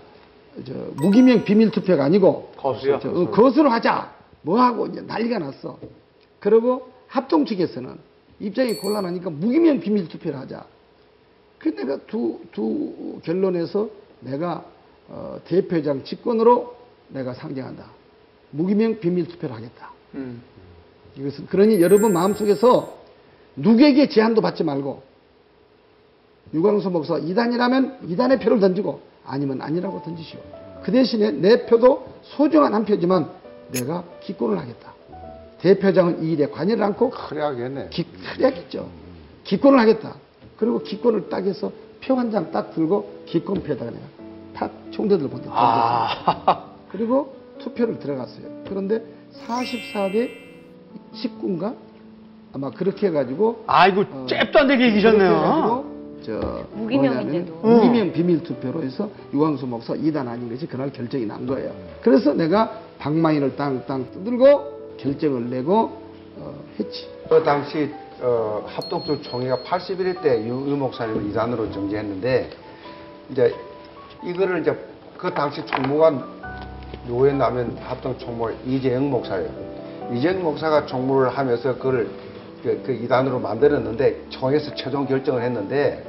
저 0.64 0.72
무기명 0.96 1.44
비밀 1.44 1.70
투표가 1.70 2.04
아니고 2.04 2.52
거수요? 2.56 2.98
저, 3.02 3.10
어, 3.10 3.30
거수로 3.30 3.70
하자. 3.70 4.14
뭐 4.42 4.60
하고 4.60 4.86
이제 4.86 5.00
난리가 5.00 5.38
났어. 5.38 5.78
그리고 6.38 6.92
합동 7.08 7.44
측에서는 7.44 7.98
입장이 8.40 8.74
곤란하니까 8.76 9.30
무기명 9.30 9.80
비밀 9.80 10.08
투표를 10.08 10.38
하자. 10.38 10.64
그 11.58 11.74
내가 11.74 11.98
두, 12.06 12.40
두 12.52 13.20
결론에서 13.24 13.88
내가 14.20 14.64
어, 15.08 15.40
대표장 15.46 16.04
직권으로 16.04 16.76
내가 17.08 17.34
상정한다. 17.34 17.95
무기명 18.50 19.00
비밀 19.00 19.26
투표를 19.28 19.54
하겠다. 19.56 19.90
음. 20.14 20.42
이것은 21.16 21.46
그러니 21.46 21.80
여러분 21.80 22.12
마음속에서 22.12 22.96
누구에게 23.56 24.08
제한도 24.08 24.40
받지 24.42 24.64
말고 24.64 25.02
유광수 26.54 26.90
목사 26.90 27.18
이단이라면 27.18 28.08
이단의 28.08 28.38
표를 28.40 28.60
던지고 28.60 29.00
아니면 29.24 29.60
아니라고 29.62 30.02
던지시오. 30.02 30.38
그 30.82 30.92
대신에 30.92 31.32
내 31.32 31.66
표도 31.66 32.06
소중한 32.22 32.74
한 32.74 32.84
표지만 32.84 33.28
내가 33.72 34.04
기권을 34.22 34.58
하겠다. 34.58 34.94
대표장은 35.58 36.22
이 36.22 36.32
일에 36.32 36.46
관여를 36.46 36.84
않고 36.84 37.10
그래 37.10 37.42
하겠네. 37.42 37.88
기, 37.90 38.04
그래야겠죠. 38.04 38.88
기권을 39.44 39.78
하겠다. 39.80 40.14
그리고 40.56 40.82
기권을 40.82 41.28
딱 41.28 41.44
해서 41.44 41.72
표 42.04 42.14
한 42.14 42.30
장 42.30 42.52
딱 42.52 42.72
들고 42.74 43.22
기권표에다가 43.26 43.90
내가 43.90 44.04
탁 44.54 44.70
총대들 44.92 45.28
던졌어요. 45.28 45.52
아. 45.56 46.70
그리고 46.92 47.34
투표를 47.66 47.98
들어갔어요. 47.98 48.46
그런데 48.68 49.02
44대 49.46 50.30
19인가? 51.14 51.74
아마 52.52 52.70
그렇게 52.70 53.08
해가지고 53.08 53.64
아이고, 53.66 54.02
어, 54.10 54.26
잽도 54.28 54.58
안 54.60 54.68
되게 54.68 54.88
이기셨네요. 54.88 55.96
저 56.22 56.64
무기명인데도. 56.72 57.54
무기명 57.54 58.12
비밀 58.12 58.42
투표로 58.42 58.82
해서 58.82 59.10
유광수 59.34 59.66
목사 59.66 59.94
이단 59.94 60.26
아닌 60.26 60.48
것이 60.48 60.66
그날 60.66 60.90
결정이 60.92 61.26
난 61.26 61.46
거예요. 61.46 61.72
그래서 62.00 62.32
내가 62.32 62.80
방망이를 62.98 63.56
땅땅 63.56 64.10
두들고 64.12 64.96
결정을 64.96 65.50
내고 65.50 66.00
어, 66.38 66.54
했지. 66.78 67.08
그 67.28 67.42
당시 67.42 67.90
어, 68.20 68.64
합동수 68.66 69.20
총회가 69.22 69.58
81일 69.58 70.22
때 70.22 70.42
유, 70.46 70.48
유 70.48 70.76
목사님을 70.76 71.30
이단으로 71.30 71.70
정지했는데 71.70 72.50
이제 73.30 73.54
이거를 74.24 74.62
이제 74.62 74.74
그 75.18 75.32
당시 75.32 75.64
총무관 75.66 76.35
누구였냐면 77.06 77.76
합동 77.82 78.16
총무 78.18 78.52
이재영 78.66 79.10
목사예요. 79.10 79.48
이재영 80.12 80.42
목사가 80.42 80.86
총무를 80.86 81.30
하면서 81.30 81.74
그걸 81.76 82.08
그, 82.62 82.82
그 82.84 82.92
이단으로 82.92 83.38
만들었는데 83.38 84.26
총회에서 84.30 84.74
최종 84.74 85.06
결정을 85.06 85.42
했는데 85.42 86.02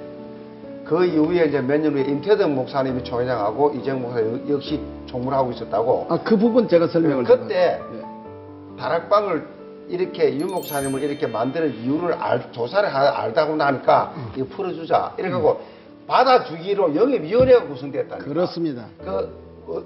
그 0.86 1.04
이후에 1.06 1.46
이제 1.46 1.60
몇 1.62 1.82
년 1.82 1.94
후에 1.94 2.02
임태덕 2.04 2.50
목사님이 2.52 3.04
총회장하고 3.04 3.74
이재영 3.76 4.02
목사 4.02 4.22
역시 4.50 4.80
총무를 5.06 5.38
하고 5.38 5.52
있었다고. 5.52 6.08
아 6.10 6.18
그 6.24 6.38
부분 6.38 6.68
제가 6.68 6.88
설명을 6.88 7.24
그때 7.26 7.80
좀- 7.80 8.00
예. 8.02 8.82
다락방을 8.82 9.48
이렇게 9.90 10.38
유 10.38 10.46
목사님을 10.46 11.02
이렇게 11.02 11.28
만드는 11.28 11.76
이유를 11.84 12.14
알, 12.14 12.52
조사를 12.52 12.94
하- 12.94 13.22
알다고 13.24 13.56
나니까 13.56 14.14
이거 14.36 14.46
풀어주자. 14.50 15.14
이래갖고 15.18 15.62
받아주기로 16.08 16.96
영입위원회가 16.96 17.64
구성됐다니까. 17.68 18.18
그렇습니다. 18.30 18.86
그 19.04 19.10
어, 19.10 19.28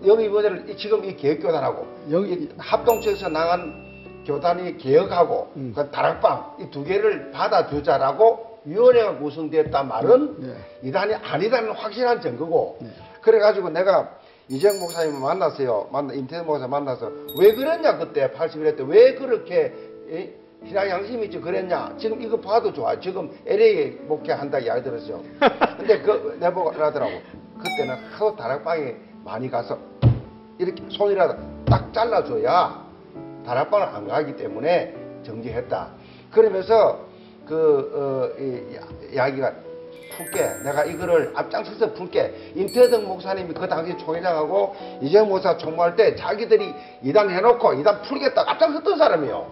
영입위원회를 0.05 0.69
이- 0.69 0.77
지금 0.77 1.03
이 1.05 1.15
개혁교단하고 1.15 1.87
이 2.07 2.49
합동체에서 2.57 3.29
나간 3.29 3.89
교단이 4.25 4.77
개혁하고 4.77 5.51
음. 5.55 5.73
그 5.75 5.89
다락방 5.89 6.57
이 6.59 6.69
두 6.69 6.83
개를 6.83 7.31
받아주자라고 7.31 8.59
위원회가 8.65 9.17
구성됐단 9.17 9.87
말은 9.87 10.35
네. 10.41 10.53
이단이 10.83 11.15
아니다는 11.15 11.71
확실한 11.71 12.21
증거고 12.21 12.77
네. 12.81 12.89
그래가지고 13.21 13.69
내가 13.69 14.11
이재영 14.49 14.79
목사님을 14.79 15.19
만났어요. 15.19 15.89
만나 15.91 16.13
임태현 16.13 16.45
목사 16.45 16.67
만나서 16.67 17.11
왜 17.39 17.53
그랬냐 17.53 17.97
그때 17.97 18.29
81회 18.31 18.77
때 18.77 18.83
왜 18.83 19.15
그렇게 19.15 19.73
이, 20.09 20.29
신앙 20.67 20.87
양심이 20.89 21.25
있지 21.25 21.39
그랬냐 21.39 21.95
지금 21.97 22.21
이거 22.21 22.39
봐도 22.39 22.71
좋아 22.71 22.99
지금 22.99 23.31
LA 23.47 23.97
목회한다 24.07 24.59
이야기 24.59 24.83
들었죠. 24.83 25.23
근데 25.77 25.99
그 26.01 26.37
내보고 26.39 26.69
하더라고 26.71 27.11
그때는 27.57 27.95
하도 28.11 28.35
다락방에 28.35 28.95
많이 29.23 29.49
가서 29.49 29.77
이렇게 30.57 30.83
손이라도 30.89 31.35
딱 31.65 31.93
잘라줘야 31.93 32.83
다락방을 33.45 33.87
안 33.87 34.07
가기 34.07 34.35
때문에 34.35 34.95
정지했다. 35.23 35.87
그러면서 36.31 36.99
그 37.45 37.91
어, 38.35 38.39
이, 38.41 38.75
야- 38.75 38.81
이야기가 39.25 39.51
풀게 40.15 40.63
내가 40.63 40.83
이거를 40.85 41.31
앞장서서 41.35 41.93
풀게 41.93 42.51
임태덕 42.55 43.03
목사님이 43.03 43.53
그 43.53 43.67
당시 43.67 43.97
총회장하고 43.97 44.75
이재용 45.01 45.29
목사 45.29 45.57
총무할 45.57 45.95
때 45.95 46.15
자기들이 46.15 46.73
이단 47.03 47.29
해놓고 47.29 47.73
이단 47.73 48.01
풀겠다 48.03 48.43
앞장섰던 48.45 48.97
사람이요. 48.97 49.51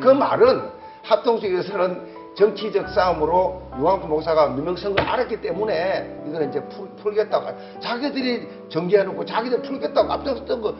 그 0.00 0.08
말은 0.08 0.62
합동수에서는 1.02 2.17
정치적 2.38 2.90
싸움으로 2.90 3.60
유황수 3.78 4.06
목사가 4.06 4.48
누명성을 4.50 5.00
알았기 5.00 5.40
때문에 5.40 6.22
이거는 6.28 6.50
이제 6.50 6.62
풀, 6.68 6.88
풀겠다고 7.02 7.80
자기들이 7.80 8.48
정지해놓고 8.68 9.24
자기들 9.24 9.62
풀겠다고 9.62 10.12
앞장섰던 10.12 10.62
거 10.62 10.74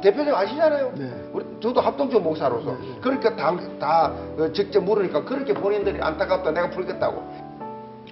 대표님 0.00 0.34
아시잖아요. 0.34 0.92
네. 0.96 1.10
우리 1.32 1.44
저도 1.60 1.82
합동적 1.82 2.22
목사로서 2.22 2.74
그러니까 3.02 3.36
다, 3.36 3.54
다 3.78 4.12
어, 4.38 4.50
직접 4.52 4.82
물으니까 4.82 5.24
그렇게 5.24 5.52
본인들이 5.52 6.00
안타깝다 6.00 6.50
내가 6.52 6.70
풀겠다고. 6.70 7.44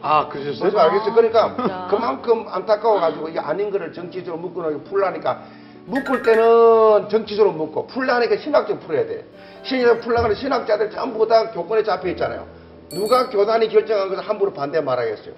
아, 0.02 0.28
그러셨어요? 0.28 0.60
그래서 0.60 0.78
알겠어요. 0.78 1.14
그러니까 1.14 1.56
진짜. 1.56 1.86
그만큼 1.88 2.44
안타까워가지고 2.48 3.28
이게 3.30 3.38
아닌 3.38 3.70
거를 3.70 3.92
정치적으로 3.92 4.42
묶어놓고 4.42 4.84
풀라니까 4.84 5.42
묶을 5.86 6.22
때는 6.22 7.08
정치적으로 7.08 7.54
묶고 7.54 7.86
풀라니까 7.86 8.36
신학적 8.36 8.80
풀어야 8.80 9.06
돼. 9.06 9.24
신학적 9.62 10.00
풀라니까 10.02 10.34
신학자들 10.34 10.90
전부 10.90 11.26
다 11.26 11.50
교권에 11.52 11.82
잡혀 11.82 12.08
있잖아요. 12.10 12.61
누가 12.92 13.28
교단이 13.30 13.68
결정한 13.68 14.08
것을 14.08 14.22
함부로 14.28 14.52
반대 14.52 14.80
말하겠어요. 14.80 15.34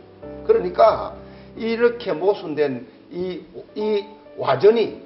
그러니까 0.46 1.14
이렇게 1.56 2.12
모순된 2.12 2.86
이, 3.10 3.40
이 3.74 4.04
와전이 4.36 5.02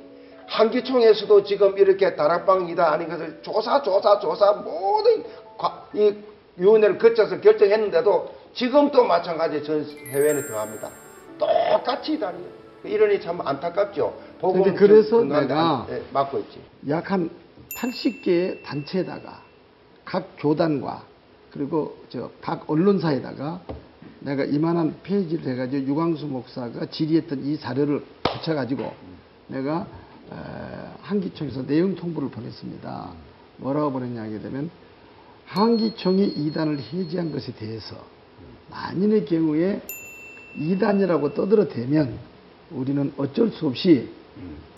한기총에서도 0.47 1.45
지금 1.45 1.77
이렇게 1.77 2.17
다락방이다 2.17 2.91
아닌 2.93 3.09
것을 3.09 3.41
조사 3.43 3.83
조사 3.83 4.19
조사 4.19 4.53
모든 4.53 5.23
과- 5.59 5.85
이 5.93 6.15
위원회를 6.57 6.99
거쳐서 6.99 7.41
결정했는데도 7.41 8.35
지금 8.55 8.91
또 8.91 9.05
마찬가지 9.05 9.63
전 9.63 9.85
해외는 10.11 10.49
더합니다. 10.49 10.91
똑같이 11.39 12.19
다니요. 12.19 12.47
이러니 12.83 13.21
참 13.21 13.41
안타깝죠. 13.47 14.15
복음 14.41 14.63
근데 14.63 14.79
그래서 14.79 15.21
내가 15.23 15.85
안- 15.87 15.87
예, 15.91 16.03
있지. 16.39 16.61
약 16.89 17.11
한 17.11 17.29
80개의 17.77 18.63
단체에다가 18.65 19.43
각 20.05 20.25
교단과 20.39 21.03
그리고 21.53 21.97
저 22.11 22.31
각 22.41 22.69
언론사에다가 22.71 23.63
내가 24.21 24.45
이만한 24.45 24.97
페이지를 25.03 25.53
해가지고 25.53 25.87
유광수 25.87 26.27
목사가 26.27 26.87
질의했던 26.87 27.45
이 27.45 27.59
자료를 27.59 28.05
붙여가지고 28.23 28.93
내가 29.49 29.87
에, 30.31 30.35
한기총에서 31.01 31.67
내용 31.67 31.95
통보를 31.95 32.29
보냈습니다. 32.31 33.11
뭐라고 33.59 33.93
보냈냐 33.93 34.23
하게 34.23 34.41
되면 34.41 34.71
한기총이 35.47 36.27
이단을 36.27 36.79
해제한 36.81 37.33
것에 37.33 37.53
대해서 37.53 37.97
만일의 38.71 39.25
경우에 39.25 39.81
이단이라고 40.57 41.33
떠들어대면 41.35 42.19
우리는 42.73 43.13
어쩔 43.17 43.51
수 43.51 43.67
없이 43.67 44.11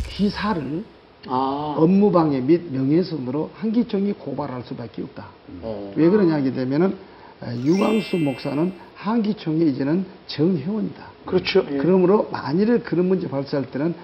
기사를 0.08 0.84
아. 1.28 1.74
업무 1.76 2.10
방해 2.12 2.40
및 2.40 2.72
명예훼손으로 2.72 3.50
한기총이 3.54 4.14
고발할 4.14 4.62
수밖에 4.62 5.02
없다. 5.02 5.28
어. 5.62 5.92
왜 5.96 6.08
그러냐 6.08 6.34
하게 6.34 6.52
되면은 6.52 6.96
에, 7.42 7.56
유광수 7.64 8.16
목사는 8.18 8.72
한기총의 8.94 9.68
이제는 9.70 10.04
정회원이다. 10.26 11.04
그렇죠. 11.26 11.66
예. 11.70 11.76
그러므로 11.78 12.28
만일에 12.32 12.78
그런 12.80 13.06
문제 13.08 13.28
발생할 13.28 13.70
때는 13.70 13.94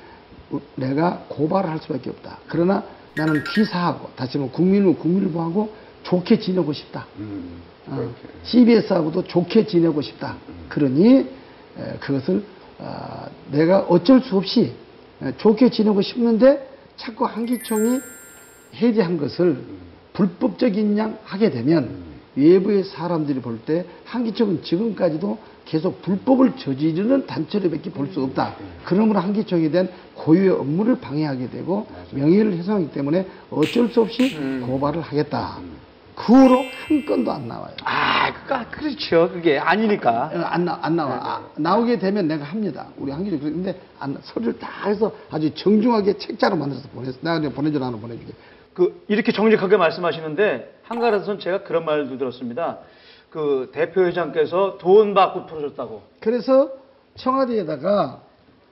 우- 0.50 0.60
내가 0.76 1.24
고발을 1.28 1.68
할 1.70 1.78
수밖에 1.78 2.10
없다. 2.10 2.38
그러나 2.48 2.82
나는 3.16 3.42
기사하고 3.44 4.10
다시 4.16 4.36
말하면 4.38 4.52
국민을 4.52 4.96
국민일보하고 4.98 5.72
좋게 6.02 6.38
지내고 6.38 6.72
싶다. 6.72 7.06
음, 7.18 7.60
어, 7.88 8.10
CBS하고도 8.44 9.24
좋게 9.24 9.66
지내고 9.66 10.02
싶다. 10.02 10.36
그러니 10.68 11.16
에, 11.78 11.96
그것을 12.00 12.44
아, 12.78 13.26
내가 13.50 13.80
어쩔 13.88 14.20
수 14.20 14.36
없이 14.36 14.72
에, 15.22 15.32
좋게 15.38 15.70
지내고 15.70 16.02
싶는데 16.02 16.75
자꾸 16.96 17.24
한기총이 17.26 18.00
해제한 18.74 19.16
것을 19.18 19.58
불법적인 20.12 20.96
양 20.98 21.18
하게 21.24 21.50
되면 21.50 22.04
외부의 22.36 22.84
사람들이 22.84 23.40
볼 23.40 23.58
때 23.64 23.84
한기총은 24.04 24.62
지금까지도 24.62 25.38
계속 25.64 26.00
불법을 26.02 26.56
저지르는 26.56 27.26
단체로 27.26 27.70
밖에 27.70 27.90
볼 27.90 28.08
수 28.12 28.22
없다. 28.22 28.54
그러므로 28.84 29.20
한기총에 29.20 29.70
대한 29.70 29.88
고유의 30.14 30.50
업무를 30.50 31.00
방해하게 31.00 31.50
되고 31.50 31.86
명예를 32.12 32.52
훼손하기 32.58 32.92
때문에 32.92 33.26
어쩔 33.50 33.88
수 33.88 34.00
없이 34.02 34.36
고발을 34.66 35.00
하겠다. 35.00 35.58
그 36.16 36.32
후로 36.32 36.64
한 36.88 37.04
건도 37.04 37.30
안 37.30 37.46
나와요. 37.46 37.74
아, 37.84 38.32
그까 38.32 38.66
그렇죠. 38.70 39.30
그게 39.32 39.58
아니니까. 39.58 40.30
어, 40.32 40.38
안, 40.38 40.64
나, 40.64 40.78
안 40.80 40.96
나와. 40.96 41.14
아, 41.22 41.46
나오게 41.56 41.98
되면 41.98 42.26
내가 42.26 42.42
합니다. 42.42 42.86
우리. 42.96 43.12
근데 43.12 43.78
안, 44.00 44.16
서류를 44.22 44.58
다 44.58 44.88
해서 44.88 45.12
아주 45.30 45.54
정중하게 45.54 46.16
책자로 46.16 46.56
만들어서 46.56 46.88
보냈어. 46.88 47.18
내가 47.20 47.38
그냥 47.38 47.52
보내줘, 47.52 47.78
나는 47.78 48.00
보내주게. 48.00 48.32
그 48.72 49.04
이렇게 49.08 49.30
정직하게 49.30 49.76
말씀하시는데 49.76 50.80
한가라선 50.84 51.38
제가 51.38 51.64
그런 51.64 51.84
말도 51.84 52.16
들었습니다. 52.16 52.78
그 53.28 53.70
대표회장께서 53.74 54.78
돈 54.78 55.12
받고 55.12 55.46
풀어줬다고. 55.46 56.02
그래서 56.20 56.70
청와대에다가 57.16 58.20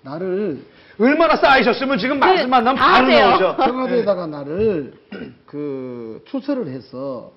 나를 0.02 0.64
얼마나 0.98 1.36
쌓이셨으면 1.36 1.98
지금 1.98 2.18
말씀만 2.18 2.64
나면 2.64 2.78
다 2.78 2.92
바로 2.92 3.06
하세요. 3.06 3.28
나오죠. 3.28 3.56
청와대에다가 3.64 4.26
나를 4.26 4.94
그 5.46 6.22
추서를 6.26 6.68
해서 6.68 7.32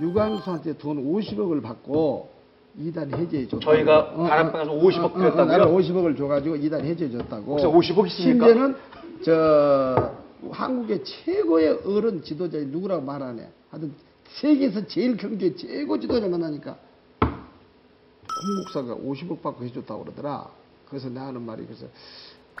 유광수한테 0.00 0.78
돈 0.78 1.04
50억을 1.04 1.62
받고 1.62 2.30
이단 2.78 3.12
해제해 3.14 3.46
줬다. 3.48 3.64
저희가 3.64 4.14
다락방에서 4.16 4.72
50억 4.72 5.14
드렸다고요? 5.14 5.44
나를 5.44 5.66
50억을 5.66 6.16
줘가지고 6.16 6.56
이단 6.56 6.84
해제해 6.84 7.10
줬다고. 7.10 7.58
혹시 7.58 7.92
50억 7.92 8.06
있습니까? 8.08 8.46
심지어는 8.46 8.76
저 9.24 10.12
한국의 10.50 11.04
최고의 11.04 11.80
어른 11.84 12.22
지도자 12.22 12.58
누구라고 12.58 13.02
말하네. 13.02 13.48
하여튼 13.70 13.92
세계에서 14.28 14.86
제일 14.86 15.16
경제 15.16 15.54
최고 15.54 15.98
지도자 15.98 16.26
만나니까 16.28 16.76
홍 17.22 18.56
목사가 18.62 18.94
50억 18.94 19.42
받고 19.42 19.64
해줬다고 19.64 20.04
그러더라. 20.04 20.46
그래서 20.88 21.08
내가 21.08 21.26
하는 21.26 21.42
말이 21.42 21.64
그래서 21.64 21.86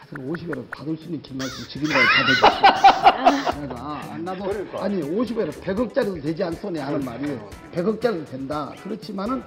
하여튼 0.00 0.32
50억을 0.32 0.70
받을 0.70 0.96
수 0.96 1.04
있는 1.04 1.22
길 1.22 1.36
말씀 1.36 1.64
지금이라도 1.68 2.04
받아줬어. 2.16 3.60
내가 3.60 3.74
아, 3.78 4.18
나도 4.18 4.44
아니 4.78 5.00
50억을 5.02 5.50
100억짜리도 5.52 6.22
되지 6.22 6.42
않소니 6.42 6.78
하는 6.78 7.04
말이 7.04 7.38
100억짜리도 7.74 8.30
된다. 8.30 8.72
그렇지만은 8.82 9.42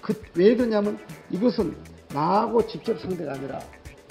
그 0.00 0.14
왜 0.34 0.54
그러냐면 0.56 0.98
이것은 1.30 1.76
나하고 2.14 2.66
직접 2.66 2.98
상대가 3.00 3.32
아니라 3.32 3.60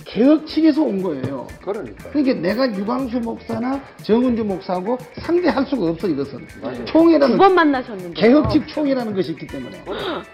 개혁 0.05 0.45
측에서 0.47 0.83
온 0.83 1.01
거예요. 1.01 1.47
그러니까. 1.61 2.09
그러니까 2.11 2.39
내가 2.39 2.65
유광수 2.73 3.19
목사나 3.19 3.81
정은주 4.03 4.43
목사하고 4.45 4.97
상대할 5.21 5.65
수가 5.65 5.87
없어 5.87 6.07
이것은 6.07 6.47
총이라는 6.85 7.35
두번 7.35 7.55
만나셨는데. 7.55 8.13
개혁 8.21 8.49
측 8.51 8.67
총이라는 8.67 9.13
것이 9.15 9.31
있기 9.31 9.47
때문에 9.47 9.83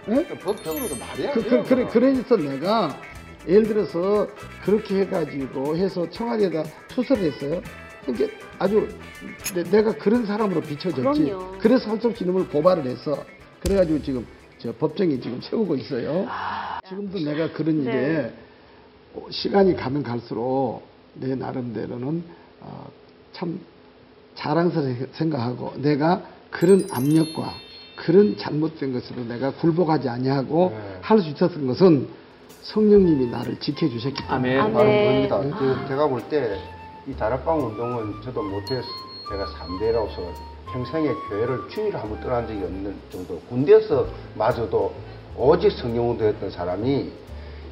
예? 0.09 0.27
법적으로도 0.39 0.95
말이야. 0.95 1.31
그, 1.31 1.43
그, 1.43 1.63
그래, 1.63 1.87
그래서 1.89 2.35
내가 2.37 2.95
예를 3.47 3.63
들어서 3.63 4.27
그렇게 4.63 5.01
해가지고 5.01 5.75
해서 5.75 6.09
청와대에다 6.09 6.63
투서를 6.89 7.31
했어요. 7.31 7.61
그러니까 8.05 8.37
아주 8.59 8.87
내, 9.71 9.83
가 9.83 9.93
그런 9.93 10.25
사람으로 10.25 10.61
비춰졌지. 10.61 11.23
그럼요. 11.23 11.57
그래서 11.59 11.89
할 11.89 11.99
수 11.99 12.07
없이 12.07 12.23
이놈을 12.23 12.49
고발을 12.49 12.85
했어. 12.85 13.23
그래가지고 13.61 14.01
지금 14.01 14.25
저 14.59 14.73
법정에 14.73 15.19
지금 15.19 15.39
세우고 15.41 15.75
있어요. 15.75 16.27
지금도 16.87 17.19
내가 17.19 17.51
그런 17.53 17.81
일에 17.81 17.91
네. 17.91 18.33
어, 19.15 19.25
시간이 19.29 19.75
가면 19.75 20.03
갈수록 20.03 20.81
내 21.13 21.35
나름대로는 21.35 22.23
어, 22.61 22.87
참 23.31 23.59
자랑스럽게 24.35 25.07
생각하고 25.13 25.73
내가 25.77 26.23
그런 26.49 26.87
압력과 26.91 27.53
그런 27.95 28.37
잘못된 28.37 28.93
것으로 28.93 29.23
내가 29.25 29.51
굴복하지 29.51 30.09
아니하고 30.09 30.69
네. 30.75 30.97
할수 31.01 31.29
있었던 31.29 31.67
것은 31.67 32.07
성령님이 32.61 33.27
나를 33.27 33.59
지켜주셨기 33.59 34.27
때문에 34.27 34.59
아멘. 34.59 34.73
바로 34.73 34.85
네. 34.85 35.27
그겁니다. 35.27 35.57
그 35.59 35.87
제가 35.87 36.07
볼 36.07 36.21
때 36.29 36.57
이 37.05 37.13
다락방 37.17 37.59
운동은 37.59 38.21
저도 38.23 38.41
못해서 38.41 38.87
제가 39.29 39.45
3대로서 39.45 40.31
평생에 40.71 41.09
교회를 41.29 41.67
주일 41.69 41.93
한번 41.97 42.17
떠난 42.21 42.47
적이 42.47 42.63
없는 42.63 42.95
정도 43.11 43.39
군대에서 43.49 44.07
마저도 44.35 44.93
오직 45.35 45.69
성령 45.73 46.11
운동했던 46.11 46.49
사람이 46.49 47.11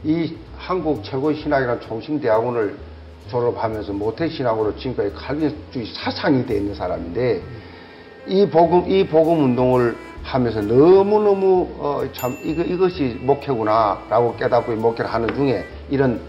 이 0.04 0.36
한국 0.58 1.02
최고의 1.06 1.38
신학이라는 1.38 1.80
총신대학원을 1.80 2.76
졸업하면서 3.30 3.94
모태 3.94 4.28
신학으로 4.28 4.76
지금까지 4.76 5.14
칼빈주의 5.16 5.86
사상이 5.94 6.46
돼 6.46 6.58
있는 6.58 6.76
사람인데 6.76 7.42
이 8.28 8.46
복음 8.50 8.92
이 8.92 9.08
복음 9.08 9.46
운동을 9.46 9.96
하면서 10.24 10.62
너무 10.62 11.22
너무 11.24 11.68
어, 11.80 12.04
참 12.14 12.38
이거 12.44 12.62
이것이 12.64 13.20
목회구나 13.22 14.00
라고 14.10 14.36
깨닫고 14.36 14.74
이 14.74 14.76
목회를 14.76 15.12
하는 15.12 15.34
중에 15.36 15.66
이런 15.90 16.20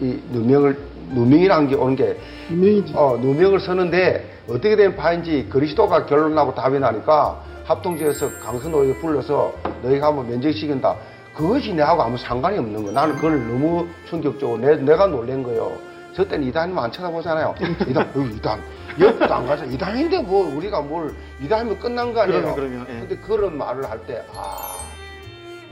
이 0.00 0.18
누명을 0.30 0.76
누명이라는 1.10 1.68
게 1.68 1.74
오는 1.74 1.96
게 1.96 2.16
분명히지. 2.48 2.92
어, 2.96 3.16
누명을 3.20 3.60
서는데 3.60 4.38
어떻게 4.48 4.76
된 4.76 4.96
바인지 4.96 5.46
그리스도가 5.48 6.06
결론 6.06 6.34
나고 6.34 6.54
답이 6.54 6.78
나니까 6.78 7.40
합동지에서 7.64 8.30
강선호에 8.40 8.94
불러서 8.94 9.52
너희가 9.82 10.08
한번 10.08 10.28
면제시킨다. 10.28 10.96
그것이 11.34 11.72
내하고 11.74 12.02
아무 12.02 12.16
상관이 12.16 12.58
없는 12.58 12.82
거야. 12.82 12.92
나는 12.92 13.14
그걸 13.16 13.38
너무 13.46 13.86
충격적으로 14.08 14.58
내, 14.58 14.76
내가 14.76 15.06
놀란 15.06 15.42
거예요. 15.42 15.72
저 16.18 16.26
때는 16.26 16.48
이단이면 16.48 16.82
안 16.82 16.90
쳐다보잖아요. 16.90 17.54
이단, 17.88 18.12
여기 18.16 18.34
이단. 18.34 18.60
옆도 18.98 19.32
안 19.32 19.46
가서 19.46 19.64
이단인데 19.64 20.22
뭐 20.22 20.52
우리가 20.52 20.80
뭘 20.80 21.14
이단이면 21.40 21.78
끝난 21.78 22.12
거 22.12 22.22
아니에요. 22.22 22.56
그러면, 22.56 22.56
그러면, 22.56 22.86
예. 22.90 23.06
근데 23.06 23.16
그런 23.18 23.56
말을 23.56 23.88
할 23.88 24.04
때, 24.04 24.24
아, 24.34 24.76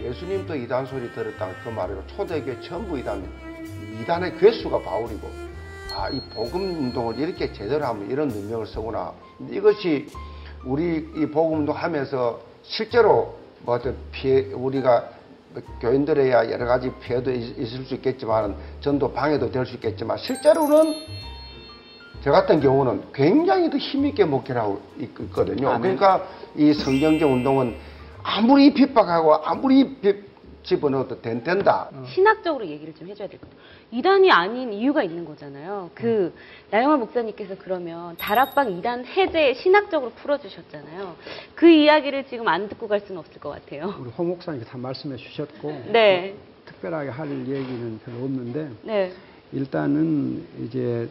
예수님도 0.01 0.55
이단 0.55 0.86
소리 0.86 1.11
들었다. 1.12 1.49
그 1.64 1.70
말이고 1.70 2.07
초대교회 2.07 2.61
전부 2.61 2.97
이단, 2.97 3.28
이단의 4.03 4.38
괴수가 4.38 4.82
바울이고 4.82 5.28
아, 5.92 6.11
이 6.11 6.20
복음 6.32 6.61
운동을 6.62 7.18
이렇게 7.18 7.53
제대로 7.53 7.84
하면 7.86 8.09
이런 8.09 8.28
능력을 8.28 8.68
쓰구나. 8.68 9.14
이것이 9.51 10.07
우리 10.64 11.11
이 11.16 11.26
복음 11.26 11.59
운동 11.59 11.74
하면서 11.74 12.38
실제로 12.62 13.36
뭐 13.62 13.74
어떤 13.74 13.97
피해, 14.12 14.53
우리가 14.53 15.11
교인들에야 15.80 16.50
여러 16.50 16.66
가지 16.66 16.90
피해도 17.00 17.30
있- 17.32 17.59
있을 17.59 17.84
수 17.84 17.94
있겠지만 17.94 18.57
전도 18.80 19.12
방해도 19.12 19.50
될 19.50 19.64
수 19.66 19.74
있겠지만 19.74 20.18
실제로는 20.18 20.94
저 22.22 22.30
같은 22.32 22.61
경우는 22.61 23.02
굉장히 23.12 23.70
더 23.70 23.76
힘있게 23.76 24.24
목회를 24.24 24.61
하고 24.61 24.80
있- 24.98 25.11
있거든요. 25.20 25.68
아멘. 25.70 25.96
그러니까 25.96 26.26
이 26.57 26.72
성경적 26.72 27.30
운동은 27.30 27.76
아무리 28.22 28.74
핍박하고 28.74 29.36
아무리 29.44 29.96
비- 30.00 30.26
집어넣어도 30.76 31.22
된, 31.22 31.42
된다. 31.44 31.88
신학적으로 32.12 32.66
얘기를 32.66 32.92
좀 32.94 33.06
해줘야 33.08 33.28
될 33.28 33.38
것 33.38 33.48
같아요. 33.48 33.64
이단이 33.92 34.30
아닌 34.32 34.72
이유가 34.72 35.02
있는 35.04 35.24
거잖아요. 35.24 35.90
그 35.94 36.34
나영화 36.70 36.96
목사님께서 36.96 37.54
그러면 37.58 38.16
다락방 38.16 38.72
이단 38.72 39.06
해제 39.06 39.54
신학적으로 39.54 40.10
풀어주셨잖아요. 40.16 41.14
그 41.54 41.68
이야기를 41.68 42.26
지금 42.26 42.48
안 42.48 42.68
듣고 42.68 42.88
갈 42.88 43.00
수는 43.00 43.18
없을 43.20 43.40
것 43.40 43.50
같아요. 43.50 43.94
우리 44.00 44.10
홍 44.10 44.28
목사님께서 44.28 44.70
다 44.72 44.76
말씀해 44.78 45.16
주셨고 45.16 45.70
네, 45.92 46.34
특별하게 46.66 47.10
할 47.10 47.30
얘기는 47.30 48.00
별로 48.04 48.24
없는데 48.24 48.68
네, 48.82 49.12
일단은 49.52 50.44
이제 50.64 51.08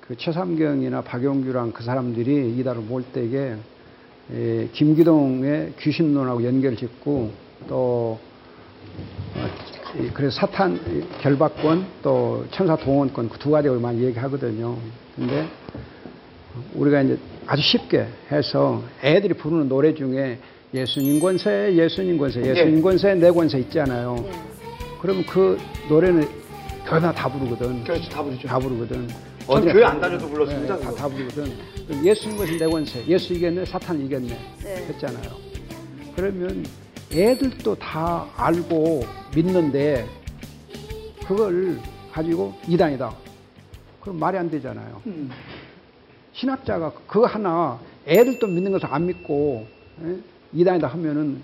그 0.00 0.16
최삼경이나 0.16 1.02
박용규랑 1.02 1.72
그 1.72 1.82
사람들이 1.84 2.56
이달을 2.58 2.80
몰 2.82 3.02
때에 3.04 3.56
에, 4.32 4.68
김기동의 4.72 5.74
귀신론하고 5.78 6.44
연결 6.44 6.76
짓고 6.76 7.30
또 7.68 7.74
어, 7.76 8.20
이- 8.20 8.35
그래서 10.14 10.36
사탄 10.40 10.78
결박권 11.20 11.86
또 12.02 12.44
천사 12.50 12.76
동원권 12.76 13.28
그 13.30 13.38
두 13.38 13.50
가지를 13.50 13.78
많이 13.78 14.02
얘기하거든요. 14.04 14.76
근데 15.14 15.46
우리가 16.74 17.02
이제 17.02 17.18
아주 17.46 17.62
쉽게 17.62 18.06
해서 18.30 18.82
애들이 19.02 19.34
부르는 19.34 19.68
노래 19.68 19.94
중에 19.94 20.38
예수님 20.74 21.20
권세, 21.20 21.72
예수님 21.74 22.18
권세, 22.18 22.40
예수님 22.42 22.82
권세, 22.82 23.14
내 23.14 23.30
권세 23.30 23.58
있잖아요. 23.60 24.16
네. 24.22 24.32
그러면 25.00 25.24
그 25.26 25.56
노래는 25.88 26.26
교회마다 26.86 27.12
다 27.12 27.28
부르거든. 27.30 27.84
그렇죠, 27.84 28.08
다 28.10 28.22
부르죠. 28.22 28.48
다 28.48 28.58
부르거든. 28.58 29.08
어디 29.46 29.60
전에 29.62 29.72
교회 29.72 29.82
다안 29.84 30.00
다녀도 30.00 30.28
불렀습니다, 30.28 30.76
네, 30.76 30.82
다. 30.82 30.90
다 30.92 31.08
부르거든. 31.08 32.04
예수님 32.04 32.36
것이 32.36 32.58
내 32.58 32.66
권세. 32.66 33.04
예수 33.06 33.32
이겼네, 33.32 33.64
사탄 33.64 34.04
이겼네. 34.04 34.38
네. 34.62 34.74
했잖아요. 34.88 35.30
그러면 36.16 36.64
애들도 37.12 37.74
다 37.76 38.26
알고 38.36 39.02
믿는데 39.34 40.06
그걸 41.26 41.78
가지고 42.12 42.54
이단이다. 42.68 43.14
그럼 44.00 44.18
말이 44.18 44.38
안 44.38 44.50
되잖아요. 44.50 45.00
음. 45.06 45.30
신학자가 46.32 46.92
그거 47.06 47.26
하나 47.26 47.78
애들도 48.06 48.46
믿는 48.46 48.72
것을 48.72 48.88
안 48.92 49.06
믿고 49.06 49.66
예? 50.04 50.16
이단이다 50.52 50.86
하면은 50.88 51.40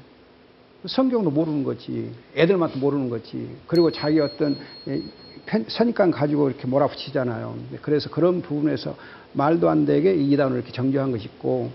성경도 0.86 1.30
모르는 1.30 1.64
거지 1.64 2.12
애들만도 2.36 2.78
모르는 2.78 3.08
거지 3.08 3.56
그리고 3.66 3.90
자기 3.90 4.20
어떤 4.20 4.56
예, 4.88 5.00
편- 5.46 5.64
선입관 5.68 6.10
가지고 6.10 6.50
이렇게 6.50 6.66
몰아붙이잖아요 6.66 7.56
그래서 7.80 8.10
그런 8.10 8.42
부분에서 8.42 8.96
말도 9.32 9.70
안 9.70 9.86
되게 9.86 10.14
이 10.14 10.30
이단을 10.32 10.56
이렇게 10.56 10.72
정죄한 10.72 11.10
것이 11.12 11.24
있고 11.24 11.70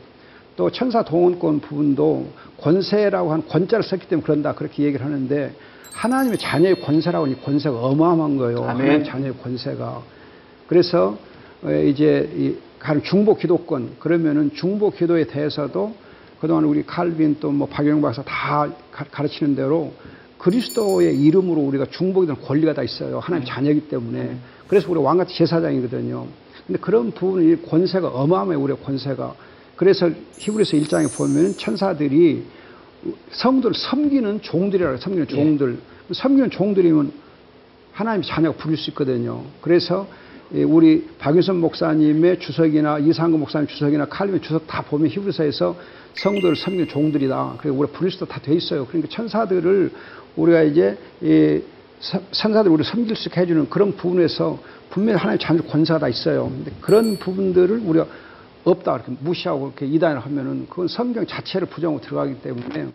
또 0.58 0.70
천사 0.72 1.03
동원권 1.03 1.62
부분도 1.62 2.28
권세라고 2.60 3.32
한 3.32 3.47
권자를 3.47 3.84
썼기 3.84 4.08
때문에 4.10 4.24
그런다 4.26 4.53
그렇게 4.55 4.84
얘기를 4.84 5.05
하는데 5.05 5.53
하나님의 5.93 6.38
자녀의 6.39 6.82
권세라고 6.82 7.26
하니 7.28 7.41
권세가 7.41 7.78
어마어마한 7.80 8.38
거예요 8.38 8.64
아멘. 8.64 8.70
하나님의 8.70 9.05
자녀의 9.05 9.34
권세가 9.41 10.01
그래서 10.68 11.18
어, 11.64 11.72
이제 11.72 12.30
이 12.36 12.55
가령 12.80 13.03
중보 13.03 13.36
기도권 13.38 13.95
그러면은 13.99 14.51
중보 14.53 14.89
기도에 14.91 15.26
대해서도 15.26 15.95
그동안 16.41 16.66
우리 16.66 16.84
칼빈 16.86 17.39
또 17.39 17.51
뭐 17.51 17.68
박영 17.68 18.01
박사 18.01 18.22
다 18.24 18.68
가- 18.91 19.05
가르치는 19.10 19.55
대로 19.55 19.91
그리스도의 20.38 21.20
이름으로 21.20 21.62
우리가 21.62 21.86
중보기도 21.89 22.36
권리가 22.36 22.74
다 22.76 22.84
있어요. 22.84 23.18
하나님 23.20 23.45
자녀이기 23.47 23.89
때문에. 23.89 24.38
그래서 24.68 24.91
우리 24.91 24.99
왕같이 24.99 25.36
제사장이거든요. 25.36 26.28
근데 26.68 26.80
그런 26.80 27.10
부분이 27.12 27.64
권세가 27.64 28.10
어마어마해요. 28.10 28.62
우리의 28.62 28.78
권세가. 28.84 29.34
그래서 29.78 30.09
히브리서 30.38 30.75
1장에 30.78 31.15
보면 31.17 31.55
천사들이 31.57 32.43
성도를 33.32 33.75
섬기는 33.78 34.41
종들이라고 34.41 34.97
섬기는 34.97 35.28
종들. 35.28 35.78
섬기는 36.11 36.49
종들이면 36.49 37.11
하나님 37.93 38.21
자녀가 38.23 38.57
부릴 38.57 38.78
수 38.78 38.89
있거든요. 38.91 39.43
그래서 39.61 40.07
예, 40.53 40.63
우리 40.63 41.07
박유선 41.19 41.57
목사님의 41.59 42.39
주석이나 42.39 42.99
이상구 42.99 43.38
목사님 43.38 43.67
주석이나 43.67 44.05
칼빈 44.05 44.41
주석 44.41 44.65
다 44.67 44.82
보면 44.82 45.09
히브리서에서 45.09 45.75
성도를 46.15 46.55
섬기는 46.55 46.88
종들이다. 46.88 47.55
그래서 47.59 47.78
우리가 47.78 47.97
부릴 47.97 48.11
수도 48.11 48.25
다 48.25 48.39
돼 48.39 48.53
있어요. 48.55 48.86
그러니까 48.88 49.09
천사들을 49.13 49.91
우리가 50.38 50.63
이제 50.63 50.97
이 51.21 51.61
선- 51.99 52.21
선사들 52.32 52.71
우리 52.71 52.84
섬길 52.84 53.15
수 53.15 53.28
있게 53.30 53.41
해주는 53.41 53.69
그런 53.69 53.95
부분에서 53.95 54.59
분명히 54.89 55.19
하나님 55.19 55.39
자녀 55.39 55.61
권세가 55.63 55.99
다 55.99 56.07
있어요. 56.07 56.51
그런 56.82 57.17
부분들을 57.17 57.82
우리가 57.86 58.07
없다 58.72 58.95
이렇게 58.95 59.13
무시하고 59.20 59.68
이렇게 59.68 59.86
이단을 59.86 60.20
하면은 60.20 60.68
그건 60.70 60.88
성경 60.88 61.26
자체를 61.26 61.68
부정하고 61.68 62.01
들어가기 62.01 62.41
때문에 62.41 62.88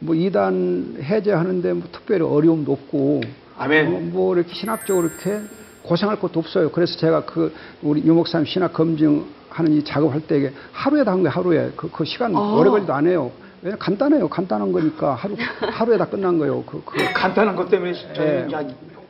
뭐 0.00 0.14
이단 0.14 0.96
해제하는데 1.00 1.72
뭐 1.74 1.88
특별히 1.92 2.22
어려움도 2.22 2.72
없고 2.72 3.20
아멘. 3.58 3.86
어, 3.86 4.00
뭐 4.00 4.34
이렇게 4.34 4.52
신학적으로 4.54 5.08
이렇게 5.08 5.40
고생할 5.82 6.18
것도 6.18 6.40
없어요. 6.40 6.70
그래서 6.70 6.96
제가 6.98 7.24
그 7.24 7.52
우리 7.82 8.02
유 8.04 8.14
목사님 8.14 8.46
신학 8.46 8.72
검증하는 8.72 9.72
이 9.72 9.84
작업할 9.84 10.22
때 10.26 10.38
이게 10.38 10.52
하루에 10.72 11.04
다 11.04 11.12
한 11.12 11.22
거예요. 11.22 11.30
하루에 11.30 11.70
그, 11.76 11.90
그 11.90 12.04
시간 12.04 12.34
아. 12.34 12.54
오래 12.54 12.70
걸리도 12.70 12.92
안 12.92 13.06
해요. 13.06 13.30
왜냐 13.62 13.74
면 13.74 13.78
간단해요. 13.78 14.28
간단한 14.28 14.72
거니까 14.72 15.14
하루 15.14 15.36
하루에 15.60 15.98
다 15.98 16.06
끝난 16.06 16.38
거예요. 16.38 16.62
그, 16.64 16.82
그 16.84 16.96
간단한 17.12 17.54
것 17.56 17.68
때문에 17.68 17.92
저는 18.14 18.48
네. 18.48 18.52
야, 18.54 18.64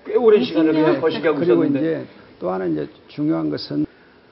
꽤 0.04 0.16
오랜 0.16 0.42
시간을 0.42 0.72
그냥 0.72 1.00
거시기 1.00 1.26
하고 1.26 1.38
그리고 1.38 1.62
있었는데. 1.64 1.78
이제 1.78 2.06
또 2.40 2.50
하나 2.50 2.64
이제 2.64 2.88
중요한 3.08 3.48
것은 3.50 3.86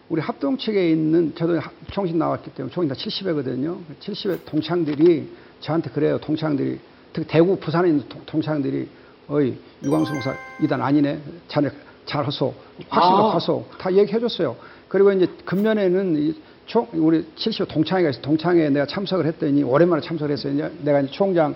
우리 0.09 0.21
합동 0.23 0.57
측에 0.57 0.91
있는 0.91 1.35
저도 1.35 1.59
하- 1.61 1.71
총신 1.91 2.19
나왔기 2.19 2.51
때문에 2.55 2.73
총신 2.73 2.89
다 2.89 2.95
70회거든요. 2.95 3.79
70회 4.01 4.39
동창들이 4.47 5.29
저한테 5.61 5.91
그래요. 5.91 6.19
동창들이 6.19 6.79
특히 7.13 7.27
대구 7.29 7.57
부산에 7.57 7.89
있는 7.89 8.05
동- 8.09 8.23
동창들이 8.25 8.89
어이 9.29 9.55
유광수 9.83 10.15
목사 10.15 10.35
이단 10.63 10.81
아니네. 10.81 11.21
자네 11.49 11.69
잘 12.07 12.25
하소. 12.25 12.55
확신도 12.89 13.17
아. 13.29 13.35
하소. 13.35 13.67
다 13.79 13.93
얘기해 13.93 14.19
줬어요. 14.19 14.57
그리고 14.89 15.13
이제 15.13 15.27
근면에는 15.45 16.17
이 16.17 16.35
총, 16.65 16.87
우리 16.95 17.25
70회 17.37 17.69
동창회가 17.69 18.11
있어. 18.11 18.21
동창회에 18.23 18.71
내가 18.71 18.87
참석을 18.87 19.27
했더니 19.27 19.63
오랜만에 19.63 20.01
참석을 20.01 20.33
했어요. 20.33 20.71
내가 20.83 21.01
이제 21.01 21.11
총장 21.13 21.55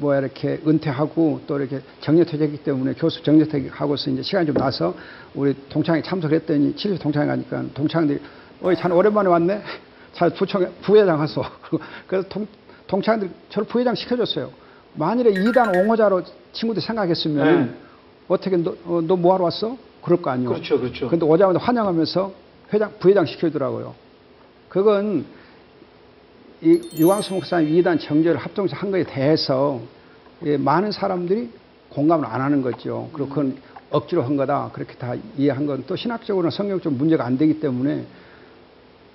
뭐야 0.00 0.20
이렇게 0.20 0.60
은퇴하고 0.66 1.42
또 1.46 1.58
이렇게 1.58 1.80
정년퇴직했기 2.00 2.64
때문에 2.64 2.94
교수 2.94 3.22
정년퇴직하고서 3.22 4.10
이제 4.10 4.22
시간이 4.22 4.46
좀 4.46 4.56
나서 4.56 4.94
우리 5.34 5.54
동창회 5.68 6.02
참석을 6.02 6.36
했더니 6.36 6.74
70 6.76 7.00
동창회 7.00 7.26
가니까 7.26 7.64
동창들이 7.74 8.20
어이 8.62 8.76
자네 8.76 8.94
오랜만에 8.94 9.28
왔네 9.28 9.62
자 10.12 10.28
부청 10.28 10.66
부회장 10.82 11.20
하소 11.20 11.42
그래서 12.06 12.28
동, 12.28 12.46
동창들이 12.86 13.30
저를 13.48 13.66
부회장 13.66 13.94
시켜줬어요 13.94 14.50
만일에 14.94 15.30
이단 15.30 15.74
옹호자로 15.74 16.22
친구들이 16.52 16.84
생각했으면 16.84 17.66
네. 17.66 17.74
어떻게 18.28 18.56
너, 18.56 18.76
어, 18.84 19.00
너 19.02 19.16
뭐하러 19.16 19.44
왔어? 19.44 19.76
그럴 20.02 20.20
거 20.20 20.30
아니에요 20.30 20.50
그렇죠, 20.50 20.78
그렇죠. 20.78 21.08
근데 21.08 21.24
오자마자 21.24 21.58
환영하면서 21.58 22.32
회장 22.72 22.92
부회장 22.98 23.26
시켜주더라고요 23.26 23.94
그건 24.68 25.24
이 26.62 26.80
유광수 26.96 27.34
목사님 27.34 27.74
이단 27.76 27.98
정죄를 27.98 28.36
합동해서 28.38 28.76
한 28.76 28.90
거에 28.92 29.02
대해서 29.04 29.80
예, 30.44 30.56
많은 30.56 30.92
사람들이 30.92 31.50
공감을 31.88 32.24
안 32.24 32.40
하는 32.40 32.62
거죠. 32.62 33.08
그리고 33.12 33.28
그건 33.28 33.56
억지로 33.90 34.22
한 34.22 34.36
거다. 34.36 34.70
그렇게 34.72 34.94
다 34.94 35.14
이해한 35.36 35.66
건 35.66 35.82
또 35.86 35.96
신학적으로는 35.96 36.50
성경적 36.50 36.92
문제가 36.92 37.24
안 37.26 37.36
되기 37.36 37.58
때문에 37.60 38.04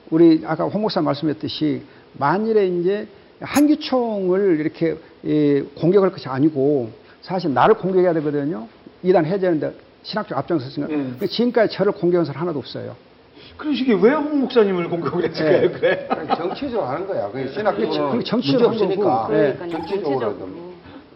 우리 0.10 0.44
아까 0.46 0.66
홍 0.66 0.82
목사 0.82 1.02
말씀했듯이 1.02 1.84
만일에 2.14 2.68
이제 2.68 3.08
한기총을 3.40 4.60
이렇게 4.60 4.98
예, 5.26 5.62
공격할 5.62 6.12
것이 6.12 6.28
아니고 6.28 6.92
사실 7.22 7.54
나를 7.54 7.76
공격해야 7.76 8.14
되거든요. 8.16 8.68
이단 9.04 9.26
해제하는데 9.26 9.74
신학적 10.04 10.38
앞장섰으니까 10.38 10.92
예. 10.94 10.98
근데 10.98 11.28
지금까지 11.28 11.74
저를 11.74 11.94
공격한 11.94 12.26
사람 12.26 12.42
하나도 12.42 12.60
없어요. 12.60 12.96
그런 13.58 13.74
식이 13.74 13.94
왜홍 13.94 14.40
목사님을 14.42 14.90
공격을 14.90 15.30
했을까요? 15.30 15.62
네. 15.62 15.70
그래? 15.70 16.08
정치적으로 16.38 16.88
하는 16.88 17.08
거야. 17.08 17.30
그렇지. 17.32 17.54
신학적으로 17.54 18.24
정치적으로 18.24 18.70
없으니까. 18.70 19.04
거고. 19.04 19.34
네. 19.34 19.54
그러니까요. 19.54 19.72
정치적으로 19.72 20.20
정치적으로. 20.20 20.68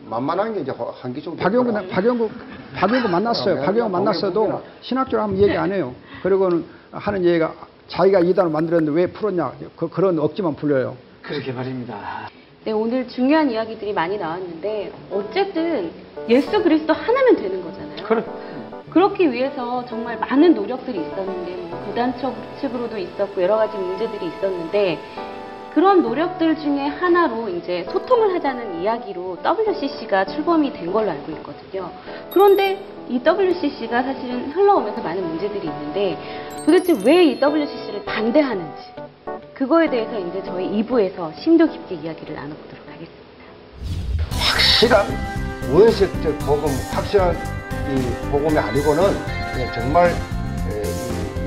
만만한 0.05 0.53
게 0.53 0.61
이제 0.61 0.73
한기종 1.01 1.37
박영구, 1.37 1.71
박영구, 1.89 2.29
박영구 2.75 3.07
만났어요. 3.07 3.61
어, 3.61 3.65
박영구 3.65 3.89
만났어도 3.89 4.61
신학적으로 4.81 5.21
하면 5.23 5.37
얘기 5.37 5.55
안 5.55 5.71
해요. 5.71 5.93
그리고는 6.23 6.65
하는 6.91 7.23
얘기가 7.23 7.53
자기가 7.87 8.19
이단을 8.19 8.51
만들었는데 8.51 8.99
왜 8.99 9.07
풀었냐. 9.07 9.53
그, 9.75 9.87
그런 9.87 10.19
억지만 10.19 10.55
불려요. 10.55 10.97
그러게 11.21 11.51
말입니다. 11.53 12.29
네, 12.65 12.71
오늘 12.71 13.07
중요한 13.07 13.49
이야기들이 13.49 13.93
많이 13.93 14.17
나왔는데 14.17 14.91
어쨌든 15.11 15.91
예수 16.27 16.61
그리스도 16.61 16.93
하나면 16.93 17.35
되는 17.37 17.63
거잖아요. 17.63 18.03
그래. 18.05 18.23
그렇기 18.91 19.31
위해서 19.31 19.85
정말 19.85 20.17
많은 20.19 20.53
노력들이 20.53 20.99
있었는데 20.99 21.51
뭐 21.69 21.93
측으로도 22.59 22.97
있었고 22.97 23.41
여러 23.41 23.55
가지 23.55 23.77
문제들이 23.77 24.27
있었는데 24.27 24.99
그런 25.73 26.01
노력들 26.01 26.57
중에 26.57 26.87
하나로 26.87 27.47
이제 27.47 27.85
소통을 27.89 28.33
하자는 28.35 28.81
이야기로 28.81 29.37
WCC가 29.43 30.25
출범이 30.25 30.73
된 30.73 30.91
걸로 30.91 31.11
알고 31.11 31.31
있거든요. 31.31 31.89
그런데 32.31 32.83
이 33.07 33.21
WCC가 33.25 34.03
사실은 34.03 34.51
흘러오면서 34.51 35.01
많은 35.01 35.25
문제들이 35.25 35.67
있는데 35.67 36.17
도대체 36.65 36.93
왜 37.05 37.23
이 37.23 37.39
WCC를 37.41 38.03
반대하는지 38.03 38.83
그거에 39.53 39.89
대해서 39.89 40.19
이제 40.19 40.41
저희 40.43 40.83
2부에서 40.83 41.33
심도 41.41 41.67
깊게 41.69 41.95
이야기를 41.95 42.35
나눠보도록 42.35 42.83
하겠습니다. 42.87 43.45
확실한 44.31 45.05
원색적 45.73 46.39
복음, 46.39 46.65
확실한 46.93 47.60
이 47.89 48.29
복음이 48.31 48.57
아니고는 48.57 49.03
정말 49.73 50.15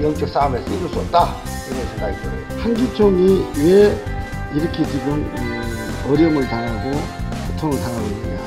영적 0.03 0.28
싸움에서 0.28 0.64
이길 0.74 0.89
수 0.89 0.99
없다 0.99 1.35
이런 1.70 1.87
생각이 1.89 2.16
들어요. 2.22 2.62
한기총이 2.62 3.47
왜 3.59 4.05
이렇게 4.55 4.85
지금 4.85 5.12
음, 5.39 5.95
어려움을 6.11 6.47
당하고 6.49 6.91
고통을 7.53 7.80
당하고 7.80 8.07
있느냐. 8.07 8.39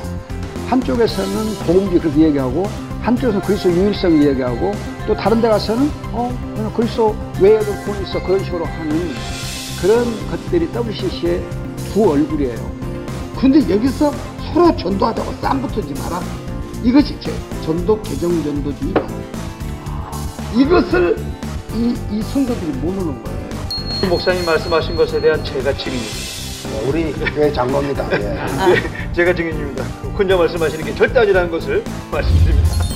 한쪽에서는 0.68 1.54
복음주의 1.66 2.00
그렇게 2.00 2.20
얘기하고 2.20 2.66
한쪽에서는 3.02 3.40
그리스도 3.46 3.70
유일성 3.72 4.22
이야기하고 4.22 4.72
또 5.06 5.14
다른 5.16 5.40
데 5.40 5.48
가서는 5.48 5.90
어 6.12 6.72
그리스도 6.76 7.16
외에도 7.40 7.72
구원이 7.84 8.04
있어 8.04 8.22
그런 8.22 8.44
식으로 8.44 8.64
하는 8.66 9.10
그런 9.80 10.04
것들이 10.30 10.68
WCC의 10.74 11.42
두 11.92 12.10
얼굴이에요. 12.10 12.78
근데 13.40 13.58
여기서 13.72 14.12
서로 14.52 14.76
전도하자고 14.76 15.32
쌈 15.40 15.62
붙지 15.62 15.94
마라. 16.02 16.20
이것이 16.82 17.18
제 17.20 17.32
전도 17.64 18.00
개정전도주의 18.02 18.92
말이에요. 18.92 19.28
이것을 20.56 21.16
이, 21.74 21.94
이 22.10 22.22
성도들이 22.22 22.72
모르는 22.78 23.22
거예요. 23.22 23.48
목사님 24.08 24.44
말씀하신 24.44 24.96
것에 24.96 25.20
대한 25.20 25.44
제가 25.44 25.72
증인입니다. 25.72 26.38
우리 26.88 27.12
교회 27.34 27.52
장로입니다. 27.52 28.08
예. 28.70 29.12
제가 29.12 29.34
증인입니다. 29.34 29.84
혼자 30.16 30.36
말씀하시는 30.36 30.84
게 30.84 30.94
절대 30.94 31.18
아니라는 31.20 31.50
것을 31.50 31.82
말씀드립니다. 32.10 32.87